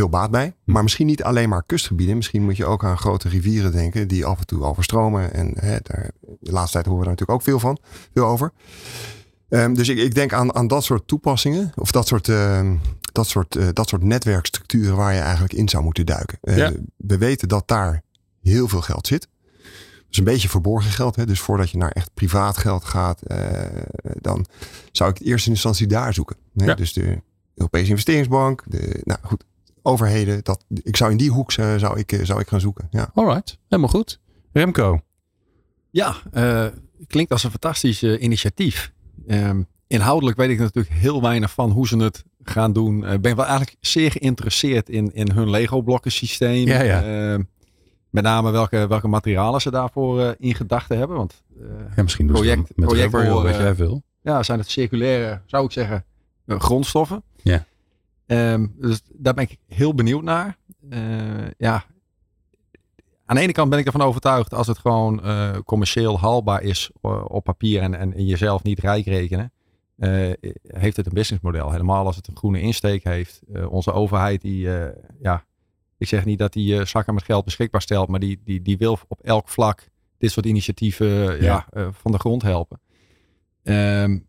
veel 0.00 0.08
baat 0.08 0.30
bij. 0.30 0.54
Maar 0.64 0.82
misschien 0.82 1.06
niet 1.06 1.22
alleen 1.22 1.48
maar 1.48 1.62
kustgebieden. 1.66 2.16
Misschien 2.16 2.42
moet 2.42 2.56
je 2.56 2.66
ook 2.66 2.84
aan 2.84 2.98
grote 2.98 3.28
rivieren 3.28 3.72
denken 3.72 4.08
die 4.08 4.24
af 4.24 4.38
en 4.38 4.46
toe 4.46 4.64
overstromen. 4.64 5.32
En 5.32 5.52
hè, 5.58 5.76
daar, 5.82 6.10
de 6.40 6.52
laatste 6.52 6.72
tijd 6.72 6.84
horen 6.86 7.00
we 7.00 7.06
daar 7.06 7.16
natuurlijk 7.16 7.30
ook 7.30 7.42
veel 7.42 7.58
van, 7.58 7.78
veel 8.14 8.26
over. 8.26 8.52
Um, 9.48 9.74
dus 9.74 9.88
ik, 9.88 9.98
ik, 9.98 10.14
denk 10.14 10.32
aan, 10.32 10.54
aan 10.54 10.66
dat 10.66 10.84
soort 10.84 11.06
toepassingen. 11.06 11.72
Of 11.74 11.90
dat 11.90 12.06
soort, 12.06 12.28
uh, 12.28 12.70
dat, 13.12 13.26
soort, 13.26 13.56
uh, 13.56 13.68
dat 13.72 13.88
soort 13.88 14.02
netwerkstructuren 14.02 14.96
waar 14.96 15.14
je 15.14 15.20
eigenlijk 15.20 15.52
in 15.52 15.68
zou 15.68 15.84
moeten 15.84 16.06
duiken. 16.06 16.38
Uh, 16.42 16.56
ja. 16.56 16.72
We 16.96 17.18
weten 17.18 17.48
dat 17.48 17.68
daar 17.68 18.02
heel 18.42 18.68
veel 18.68 18.80
geld 18.80 19.06
zit. 19.06 19.28
Dat 19.60 20.10
is 20.10 20.18
een 20.18 20.24
beetje 20.24 20.48
verborgen 20.48 20.90
geld. 20.90 21.16
Hè? 21.16 21.26
Dus 21.26 21.40
voordat 21.40 21.70
je 21.70 21.78
naar 21.78 21.90
echt 21.90 22.10
privaat 22.14 22.56
geld 22.56 22.84
gaat, 22.84 23.22
dan 24.20 24.46
zou 24.92 25.10
ik 25.10 25.20
in 25.20 25.26
eerste 25.26 25.50
instantie 25.50 25.86
daar 25.86 26.14
zoeken. 26.14 26.36
Hè? 26.56 26.64
Ja. 26.64 26.74
Dus 26.74 26.92
de 26.92 27.22
Europese 27.54 27.90
investeringsbank. 27.90 28.62
De, 28.66 29.00
nou 29.04 29.18
goed, 29.22 29.44
overheden. 29.82 30.44
Dat, 30.44 30.64
ik 30.82 30.96
zou 30.96 31.10
in 31.10 31.16
die 31.16 31.30
hoek 31.30 31.52
zou, 31.52 31.98
ik, 31.98 32.20
zou 32.22 32.40
ik 32.40 32.48
gaan 32.48 32.60
zoeken. 32.60 32.86
Ja. 32.90 33.10
Alright, 33.14 33.58
helemaal 33.68 33.90
goed. 33.90 34.20
Remco. 34.52 35.00
Ja, 35.90 36.16
klinkt 37.06 37.32
als 37.32 37.44
een 37.44 37.50
fantastisch 37.50 38.02
initiatief. 38.02 38.92
Um, 39.28 39.66
inhoudelijk 39.86 40.36
weet 40.36 40.50
ik 40.50 40.58
natuurlijk 40.58 40.94
heel 40.94 41.22
weinig 41.22 41.50
van 41.50 41.70
hoe 41.70 41.88
ze 41.88 41.96
het 41.96 42.24
gaan 42.42 42.72
doen. 42.72 43.04
Ik 43.04 43.12
uh, 43.12 43.18
ben 43.18 43.36
wel 43.36 43.44
eigenlijk 43.44 43.76
zeer 43.80 44.10
geïnteresseerd 44.10 44.88
in, 44.88 45.14
in 45.14 45.30
hun 45.30 45.50
Lego-blokken 45.50 46.12
systeem. 46.12 46.66
Ja, 46.66 46.82
ja. 46.82 47.32
Uh, 47.32 47.38
met 48.10 48.24
name 48.24 48.50
welke, 48.50 48.86
welke 48.86 49.08
materialen 49.08 49.60
ze 49.60 49.70
daarvoor 49.70 50.20
uh, 50.20 50.30
in 50.38 50.54
gedachten 50.54 50.98
hebben. 50.98 51.16
Want 51.16 51.42
ja, 51.96 52.02
misschien 52.02 52.26
project, 52.26 52.76
met 52.76 52.88
project 52.88 53.14
rubber, 53.14 53.42
wat 53.42 53.54
jij 53.54 53.74
wil. 53.74 54.02
Ja, 54.22 54.42
zijn 54.42 54.58
het 54.58 54.70
circulaire, 54.70 55.40
zou 55.46 55.64
ik 55.64 55.70
zeggen, 55.70 56.04
grondstoffen. 56.46 57.22
Ja. 57.42 57.66
Um, 58.30 58.74
dus 58.78 59.02
daar 59.12 59.34
ben 59.34 59.44
ik 59.44 59.56
heel 59.66 59.94
benieuwd 59.94 60.22
naar. 60.22 60.56
ja, 61.56 61.84
aan 63.24 63.36
de 63.36 63.42
ene 63.42 63.52
kant 63.52 63.70
ben 63.70 63.78
ik 63.78 63.86
ervan 63.86 64.02
overtuigd 64.02 64.54
als 64.54 64.66
het 64.66 64.78
gewoon 64.78 65.20
uh, 65.24 65.56
commercieel 65.64 66.18
haalbaar 66.20 66.62
is 66.62 66.90
uh, 67.02 67.24
op 67.28 67.44
papier 67.44 67.82
en, 67.82 67.94
en, 67.94 68.26
jezelf 68.26 68.62
niet 68.62 68.78
rijk 68.78 69.04
rekenen, 69.04 69.52
uh, 69.96 70.32
heeft 70.62 70.96
het 70.96 71.06
een 71.06 71.12
businessmodel. 71.12 71.70
Helemaal 71.70 72.06
als 72.06 72.16
het 72.16 72.28
een 72.28 72.36
groene 72.36 72.60
insteek 72.60 73.04
heeft. 73.04 73.40
onze 73.68 73.92
overheid 73.92 74.40
die, 74.40 74.68
ja, 75.20 75.44
ik 75.98 76.08
zeg 76.08 76.24
niet 76.24 76.38
dat 76.38 76.52
die 76.52 76.84
zakken 76.84 77.14
met 77.14 77.24
geld 77.24 77.44
beschikbaar 77.44 77.82
stelt, 77.82 78.08
maar 78.08 78.20
die, 78.20 78.40
die, 78.44 78.62
die 78.62 78.78
wil 78.78 78.98
op 79.08 79.20
elk 79.20 79.48
vlak 79.48 79.88
dit 80.18 80.30
soort 80.30 80.46
initiatieven 80.46 81.42
ja. 81.42 81.66
ja 81.70 81.92
van 81.92 82.12
de 82.12 82.18
grond 82.18 82.42
helpen. 82.42 82.80
Um, 83.62 84.28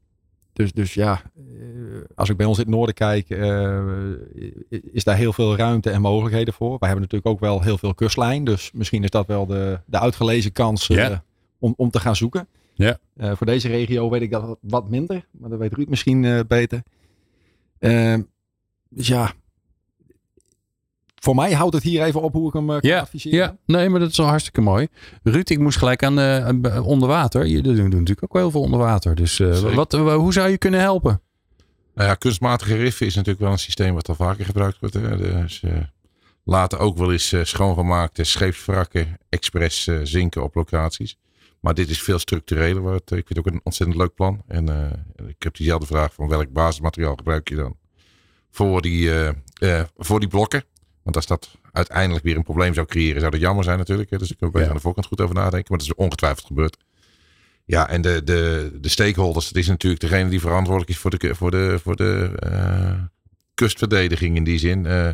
dus, 0.53 0.71
dus 0.71 0.93
ja, 0.93 1.21
als 2.15 2.29
ik 2.29 2.37
bij 2.37 2.45
ons 2.45 2.57
in 2.57 2.63
het 2.63 2.73
noorden 2.73 2.95
kijk, 2.95 3.29
uh, 3.29 3.79
is 4.69 5.03
daar 5.03 5.15
heel 5.15 5.33
veel 5.33 5.55
ruimte 5.55 5.89
en 5.89 6.01
mogelijkheden 6.01 6.53
voor. 6.53 6.69
Wij 6.69 6.89
hebben 6.89 7.01
natuurlijk 7.01 7.31
ook 7.31 7.39
wel 7.39 7.61
heel 7.61 7.77
veel 7.77 7.93
kustlijn. 7.93 8.43
Dus 8.43 8.71
misschien 8.71 9.03
is 9.03 9.09
dat 9.09 9.27
wel 9.27 9.45
de, 9.45 9.79
de 9.85 9.99
uitgelezen 9.99 10.51
kans 10.51 10.87
yeah. 10.87 11.17
om, 11.59 11.73
om 11.77 11.89
te 11.89 11.99
gaan 11.99 12.15
zoeken. 12.15 12.47
Yeah. 12.73 12.95
Voor 13.15 13.45
deze 13.45 13.67
regio 13.67 14.09
weet 14.09 14.21
ik 14.21 14.31
dat 14.31 14.57
wat 14.61 14.89
minder. 14.89 15.25
Maar 15.31 15.49
dat 15.49 15.59
weet 15.59 15.73
Ruud 15.73 15.87
misschien 15.87 16.45
beter. 16.47 16.83
Ehm, 17.79 18.21
dus 18.89 19.07
ja, 19.07 19.33
voor 21.23 21.35
mij 21.35 21.53
houdt 21.53 21.73
het 21.73 21.83
hier 21.83 22.03
even 22.03 22.21
op 22.21 22.33
hoe 22.33 22.47
ik 22.47 22.53
hem 22.53 22.69
uh, 22.69 22.79
kan 22.79 22.89
ja, 22.89 22.99
adviseren. 22.99 23.37
Ja, 23.37 23.57
nee, 23.65 23.89
maar 23.89 23.99
dat 23.99 24.09
is 24.09 24.19
al 24.19 24.25
hartstikke 24.25 24.61
mooi. 24.61 24.87
Ruud, 25.23 25.49
ik 25.49 25.59
moest 25.59 25.77
gelijk 25.77 26.03
aan 26.03 26.19
uh, 26.19 26.87
onder 26.87 27.07
water. 27.07 27.45
Je 27.45 27.61
doet 27.61 27.75
natuurlijk 27.77 28.23
ook 28.23 28.33
wel 28.33 28.41
heel 28.41 28.51
veel 28.51 28.61
onder 28.61 28.79
water. 28.79 29.15
Dus 29.15 29.39
uh, 29.39 29.73
wat, 29.73 29.91
hoe 29.91 30.33
zou 30.33 30.49
je 30.49 30.57
kunnen 30.57 30.79
helpen? 30.79 31.21
Nou 31.95 32.09
ja, 32.09 32.15
kunstmatige 32.15 32.75
riffen 32.75 33.05
is 33.05 33.15
natuurlijk 33.15 33.43
wel 33.43 33.51
een 33.51 33.59
systeem 33.59 33.93
wat 33.93 34.09
al 34.09 34.15
vaker 34.15 34.45
gebruikt 34.45 34.79
wordt. 34.79 34.95
Hè. 34.95 35.17
Dus, 35.17 35.63
later 36.43 36.79
ook 36.79 36.97
wel 36.97 37.11
eens 37.11 37.33
schoongemaakte 37.41 38.23
scheepswrakken, 38.23 39.17
expres 39.29 39.89
zinken 40.03 40.43
op 40.43 40.55
locaties. 40.55 41.17
Maar 41.59 41.73
dit 41.73 41.89
is 41.89 42.01
veel 42.01 42.19
structureler. 42.19 42.81
Wat, 42.81 43.01
ik 43.01 43.27
vind 43.27 43.29
het 43.29 43.39
ook 43.39 43.47
een 43.47 43.61
ontzettend 43.63 43.99
leuk 43.99 44.13
plan. 44.13 44.41
En 44.47 44.67
ik 45.27 45.43
heb 45.43 45.55
diezelfde 45.55 45.85
vraag 45.85 46.13
van 46.13 46.27
welk 46.27 46.51
basismateriaal 46.51 47.15
gebruik 47.15 47.49
je 47.49 47.55
dan 47.55 47.77
voor 48.51 48.81
die, 48.81 49.11
voor 49.97 50.19
die 50.19 50.29
blokken. 50.29 50.63
Want 51.03 51.15
als 51.15 51.25
dat 51.25 51.49
uiteindelijk 51.71 52.25
weer 52.25 52.35
een 52.35 52.43
probleem 52.43 52.73
zou 52.73 52.87
creëren, 52.87 53.19
zou 53.19 53.31
dat 53.31 53.39
jammer 53.39 53.63
zijn 53.63 53.77
natuurlijk. 53.77 54.09
Hè? 54.09 54.17
Dus 54.17 54.31
ik 54.31 54.41
er 54.41 54.61
ja. 54.61 54.67
aan 54.67 54.75
de 54.75 54.81
voorkant 54.81 55.05
goed 55.05 55.21
over 55.21 55.35
nadenken. 55.35 55.65
Maar 55.69 55.77
dat 55.77 55.87
is 55.87 55.95
ongetwijfeld 55.95 56.45
gebeurd. 56.45 56.77
Ja, 57.65 57.89
en 57.89 58.01
de, 58.01 58.23
de, 58.23 58.71
de 58.81 58.89
stakeholders, 58.89 59.47
dat 59.47 59.55
is 59.55 59.67
natuurlijk 59.67 60.01
degene 60.01 60.29
die 60.29 60.39
verantwoordelijk 60.39 60.89
is 60.89 60.97
voor 60.97 61.09
de, 61.09 61.35
voor 61.35 61.51
de, 61.51 61.79
voor 61.83 61.95
de 61.95 62.31
uh, 62.45 62.93
kustverdediging 63.53 64.35
in 64.35 64.43
die 64.43 64.57
zin. 64.57 64.85
Uh, 64.85 65.07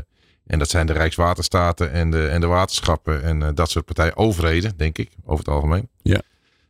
en 0.46 0.60
dat 0.60 0.70
zijn 0.70 0.86
de 0.86 0.94
Rijkswaterstaten 0.94 1.92
en 1.92 2.12
de, 2.12 2.28
en 2.28 2.42
de 2.42 2.48
waterschappen 2.48 3.24
en 3.24 3.42
uh, 3.42 3.50
dat 3.54 3.70
soort 3.70 3.86
partijen. 3.86 4.18
Overheden, 4.18 4.74
denk 4.78 4.98
ik, 4.98 5.12
over 5.26 5.46
het 5.46 5.54
algemeen. 5.54 5.90
Ja. 6.02 6.22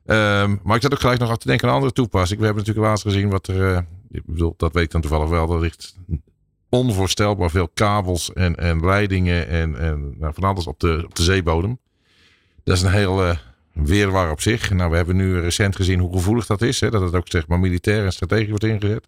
Ehm, 0.05 0.55
maar 0.63 0.75
ik 0.75 0.81
zat 0.81 0.93
ook 0.93 0.99
gelijk 0.99 1.19
nog 1.19 1.29
af 1.29 1.37
te 1.37 1.47
denken 1.47 1.67
aan 1.67 1.73
andere 1.73 1.93
toepassingen. 1.93 2.39
We 2.39 2.45
hebben 2.45 2.63
natuurlijk 2.63 2.89
laatst 2.89 3.05
gezien 3.05 3.29
wat 3.29 3.47
er. 3.47 3.75
eh, 3.75 3.81
ik 4.09 4.25
bedoel, 4.25 4.53
dat 4.57 4.73
weet 4.73 4.83
ik 4.83 4.91
dan 4.91 5.01
toevallig 5.01 5.29
wel. 5.29 5.53
Er 5.53 5.59
ligt 5.59 5.95
onvoorstelbaar 6.69 7.49
veel 7.49 7.67
kabels 7.73 8.33
en, 8.33 8.55
en 8.55 8.85
leidingen 8.85 9.47
en, 9.47 9.79
en 9.79 10.15
nou, 10.19 10.33
van 10.33 10.43
alles 10.43 10.67
op 10.67 10.79
de, 10.79 11.01
op 11.05 11.15
de 11.15 11.23
zeebodem. 11.23 11.79
Dat 12.63 12.75
is 12.77 12.81
een 12.83 12.91
heel 12.91 13.23
eh 13.25 13.37
weerwaar 13.73 14.31
op 14.31 14.41
zich. 14.41 14.69
Nou, 14.71 14.89
we 14.91 14.95
hebben 14.95 15.15
nu 15.15 15.39
recent 15.39 15.75
gezien 15.75 15.99
hoe 15.99 16.13
gevoelig 16.13 16.45
dat 16.45 16.61
is. 16.61 16.79
Hè, 16.79 16.89
dat 16.89 17.01
het 17.01 17.13
ook 17.15 17.27
zeg 17.27 17.47
maar 17.47 17.59
militair 17.59 18.05
en 18.05 18.11
strategisch 18.13 18.49
wordt 18.49 18.63
ingezet. 18.63 19.07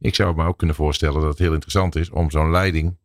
Ik 0.00 0.14
zou 0.14 0.36
me 0.36 0.46
ook 0.46 0.58
kunnen 0.58 0.76
voorstellen 0.76 1.20
dat 1.20 1.28
het 1.30 1.38
heel 1.38 1.52
interessant 1.52 1.96
is 1.96 2.10
om 2.10 2.30
zo'n 2.30 2.50
leiding, 2.50 2.96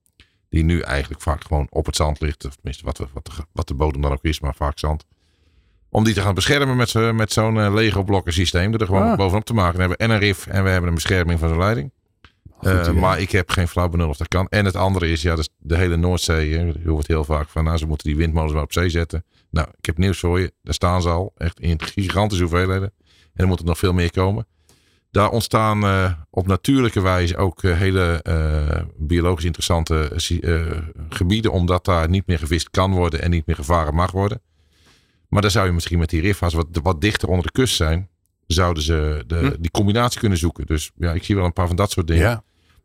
die 0.49 0.63
nu 0.63 0.79
eigenlijk 0.79 1.21
vaak 1.21 1.43
gewoon 1.43 1.67
op 1.69 1.85
het 1.85 1.95
zand 1.95 2.19
ligt, 2.21 2.45
of 2.45 2.53
tenminste 2.55 2.85
wat, 2.85 2.97
we- 2.97 3.07
wat, 3.13 3.25
de, 3.25 3.31
wat 3.51 3.67
de 3.67 3.73
bodem 3.73 4.01
dan 4.01 4.11
ook 4.11 4.23
is, 4.23 4.39
maar 4.39 4.55
vaak 4.55 4.79
zand. 4.79 5.05
Om 5.89 6.03
die 6.03 6.13
te 6.13 6.21
gaan 6.21 6.33
beschermen 6.35 6.75
met, 6.75 6.93
met 7.13 7.31
zo'n 7.31 7.59
eh, 7.59 7.73
Lego-blokken 7.73 8.33
systeem. 8.33 8.73
Er 8.73 8.85
gewoon 8.85 9.01
Ah. 9.11 9.17
bovenop 9.17 9.45
te 9.45 9.53
maken. 9.53 9.71
Dan 9.71 9.79
hebben 9.79 9.97
we 9.97 10.03
en 10.03 10.09
een 10.21 10.27
RIF 10.27 10.47
en 10.47 10.63
we 10.63 10.69
hebben 10.69 10.89
een 10.89 10.95
bescherming 10.95 11.39
van 11.39 11.49
zo'n 11.49 11.57
leiding. 11.57 11.91
Eh, 12.65 12.91
maar 12.91 13.19
ik 13.19 13.31
heb 13.31 13.49
geen 13.49 13.67
flauw 13.67 13.89
benul 13.89 14.09
of 14.09 14.17
dat 14.17 14.27
kan. 14.27 14.47
En 14.47 14.65
het 14.65 14.75
andere 14.75 15.09
is, 15.09 15.21
ja, 15.21 15.35
dus 15.35 15.49
de 15.57 15.77
hele 15.77 15.95
Noordzee. 15.95 16.53
Hè, 16.57 16.63
je 16.83 16.89
hoort 16.89 17.07
heel 17.07 17.23
vaak 17.23 17.49
van, 17.49 17.63
nou, 17.63 17.77
ze 17.77 17.87
moeten 17.87 18.07
die 18.07 18.17
windmolens 18.17 18.53
maar 18.53 18.63
op 18.63 18.73
zee 18.73 18.89
zetten. 18.89 19.25
Nou, 19.49 19.67
ik 19.77 19.85
heb 19.85 19.97
nieuws 19.97 20.19
voor 20.19 20.39
je. 20.39 20.53
Daar 20.63 20.73
staan 20.73 21.01
ze 21.01 21.09
al. 21.09 21.31
Echt 21.37 21.59
in 21.59 21.81
gigantische 21.81 22.43
hoeveelheden. 22.43 22.93
En 23.07 23.43
er 23.43 23.47
moet 23.47 23.59
er 23.59 23.65
nog 23.65 23.77
veel 23.77 23.93
meer 23.93 24.11
komen. 24.11 24.47
Daar 25.11 25.29
ontstaan 25.29 25.83
eh, 25.83 26.11
op 26.29 26.47
natuurlijke 26.47 27.01
wijze 27.01 27.37
ook 27.37 27.63
eh, 27.63 27.77
hele 27.77 28.21
biologisch 28.97 29.45
interessante 29.45 30.11
gebieden. 31.09 31.51
Omdat 31.51 31.85
daar 31.85 32.09
niet 32.09 32.27
meer 32.27 32.39
gevist 32.39 32.69
kan 32.69 32.91
worden 32.91 33.21
en 33.21 33.29
niet 33.31 33.45
meer 33.45 33.55
gevaren 33.55 33.95
mag 33.95 34.11
worden. 34.11 34.41
Maar 35.27 35.41
daar 35.41 35.51
zou 35.51 35.65
je 35.65 35.71
misschien 35.71 35.99
met 35.99 36.09
die 36.09 36.21
riffa's 36.21 36.53
wat, 36.53 36.67
wat 36.83 37.01
dichter 37.01 37.29
onder 37.29 37.45
de 37.45 37.51
kust 37.51 37.75
zijn. 37.75 38.09
Zouden 38.47 38.83
ze 38.83 39.23
de, 39.27 39.35
Hm. 39.37 39.55
die 39.59 39.71
combinatie 39.71 40.19
kunnen 40.19 40.37
zoeken. 40.37 40.65
Dus 40.65 40.91
ja, 40.95 41.11
ik 41.13 41.23
zie 41.23 41.35
wel 41.35 41.45
een 41.45 41.53
paar 41.53 41.67
van 41.67 41.75
dat 41.75 41.91
soort 41.91 42.07
dingen. 42.07 42.23
Ja. 42.23 42.43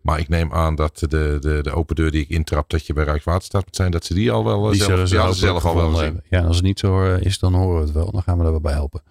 Maar 0.09 0.19
ik 0.19 0.29
neem 0.29 0.53
aan 0.53 0.75
dat 0.75 0.99
de, 0.99 1.37
de, 1.41 1.59
de 1.63 1.71
open 1.71 1.97
deur 1.97 2.11
die 2.11 2.23
ik 2.23 2.29
intrap, 2.29 2.71
dat 2.71 2.87
je 2.87 2.93
bij 2.93 3.05
Rijkswaterstaat 3.05 3.65
moet 3.65 3.77
zijn, 3.77 3.91
dat 3.91 4.05
ze 4.05 4.15
die 4.15 4.31
al 4.31 4.45
wel 4.45 4.65
eh, 4.65 4.71
Die 4.71 4.83
zelf, 4.83 5.09
ze 5.09 5.17
hopelijk 5.17 5.39
zelf 5.39 5.65
al 5.65 5.75
wel 5.75 5.99
hebben. 5.99 6.25
Ja, 6.31 6.43
als 6.43 6.57
het 6.57 6.65
niet 6.65 6.79
zo 6.79 7.05
eh, 7.05 7.21
is, 7.21 7.39
dan 7.39 7.55
horen 7.55 7.81
we 7.81 7.85
het 7.85 7.93
wel. 7.93 8.11
Dan 8.11 8.23
gaan 8.23 8.39
we 8.39 8.45
wel 8.45 8.61
bij 8.61 8.73
helpen. 8.73 9.03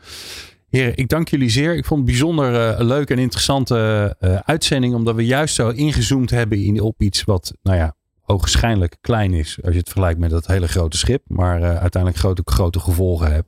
Heren, 0.70 0.98
ik 0.98 1.10
dank 1.10 1.28
jullie 1.28 1.50
zeer. 1.50 1.76
Ik 1.76 1.86
vond 1.86 2.00
het 2.00 2.10
bijzonder 2.10 2.70
eh, 2.70 2.86
leuk 2.86 3.10
en 3.10 3.18
interessante 3.18 4.16
eh, 4.20 4.36
uitzending. 4.36 4.94
Omdat 4.94 5.16
we 5.16 5.26
juist 5.26 5.56
zo 5.56 5.70
ingezoomd 5.70 6.30
hebben 6.30 6.64
in, 6.64 6.82
op 6.82 7.02
iets 7.02 7.24
wat, 7.24 7.54
nou 7.64 7.78
ja, 7.78 7.96
ogenschijnlijk 8.28 8.98
klein 9.02 9.34
is. 9.34 9.58
Als 9.64 9.74
je 9.74 9.80
het 9.80 9.90
vergelijkt 9.90 10.20
met 10.20 10.30
dat 10.30 10.48
hele 10.48 10.68
grote 10.68 10.98
schip. 10.98 11.24
Maar 11.28 11.62
eh, 11.62 11.78
uiteindelijk 11.78 12.22
grote, 12.22 12.42
grote 12.46 12.80
gevolgen 12.80 13.32
heeft. 13.32 13.46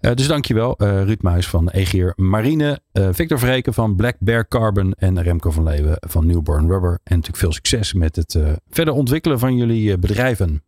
Eh, 0.00 0.14
dus 0.14 0.26
dankjewel 0.26 0.76
eh 0.76 1.02
Ruud 1.02 1.22
Muis 1.22 1.48
van 1.48 1.68
Egeer 1.68 2.12
Marine. 2.16 2.80
Victor 2.92 3.38
Vreken 3.38 3.74
van 3.74 3.96
Black 3.96 4.16
Bear 4.18 4.48
Carbon. 4.48 4.92
En 4.92 5.22
Remco 5.22 5.50
van 5.50 5.62
Leeuwen 5.62 5.96
van 6.00 6.26
Newborn 6.26 6.68
Rubber. 6.68 6.90
En 6.90 7.14
natuurlijk 7.16 7.36
veel 7.36 7.52
succes 7.52 7.92
met 7.92 8.16
het 8.16 8.38
verder 8.70 8.94
ontwikkelen 8.94 9.38
van 9.38 9.56
jullie 9.56 9.98
bedrijven. 9.98 10.62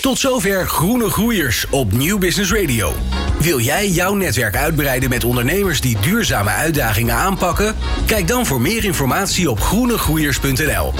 Tot 0.00 0.18
zover 0.18 0.68
Groene 0.68 1.10
Groeiers 1.10 1.66
op 1.70 1.92
Nieuw 1.92 2.18
Business 2.18 2.52
Radio. 2.52 2.92
Wil 3.40 3.58
jij 3.60 3.88
jouw 3.88 4.14
netwerk 4.14 4.56
uitbreiden 4.56 5.08
met 5.08 5.24
ondernemers 5.24 5.80
die 5.80 5.96
duurzame 6.00 6.50
uitdagingen 6.50 7.14
aanpakken? 7.14 7.74
Kijk 8.06 8.28
dan 8.28 8.46
voor 8.46 8.60
meer 8.60 8.84
informatie 8.84 9.50
op 9.50 9.60
groenegroeiers.nl. 9.60 10.92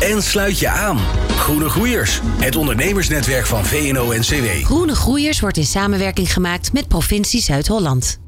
En 0.00 0.22
sluit 0.22 0.58
je 0.58 0.68
aan. 0.68 0.98
Groene 1.36 1.68
Groeiers, 1.68 2.20
het 2.24 2.56
ondernemersnetwerk 2.56 3.46
van 3.46 3.64
VNO-NCW. 3.64 4.64
Groene 4.64 4.94
Groeiers 4.94 5.40
wordt 5.40 5.56
in 5.56 5.66
samenwerking 5.66 6.32
gemaakt 6.32 6.72
met 6.72 6.88
provincie 6.88 7.42
Zuid-Holland. 7.42 8.18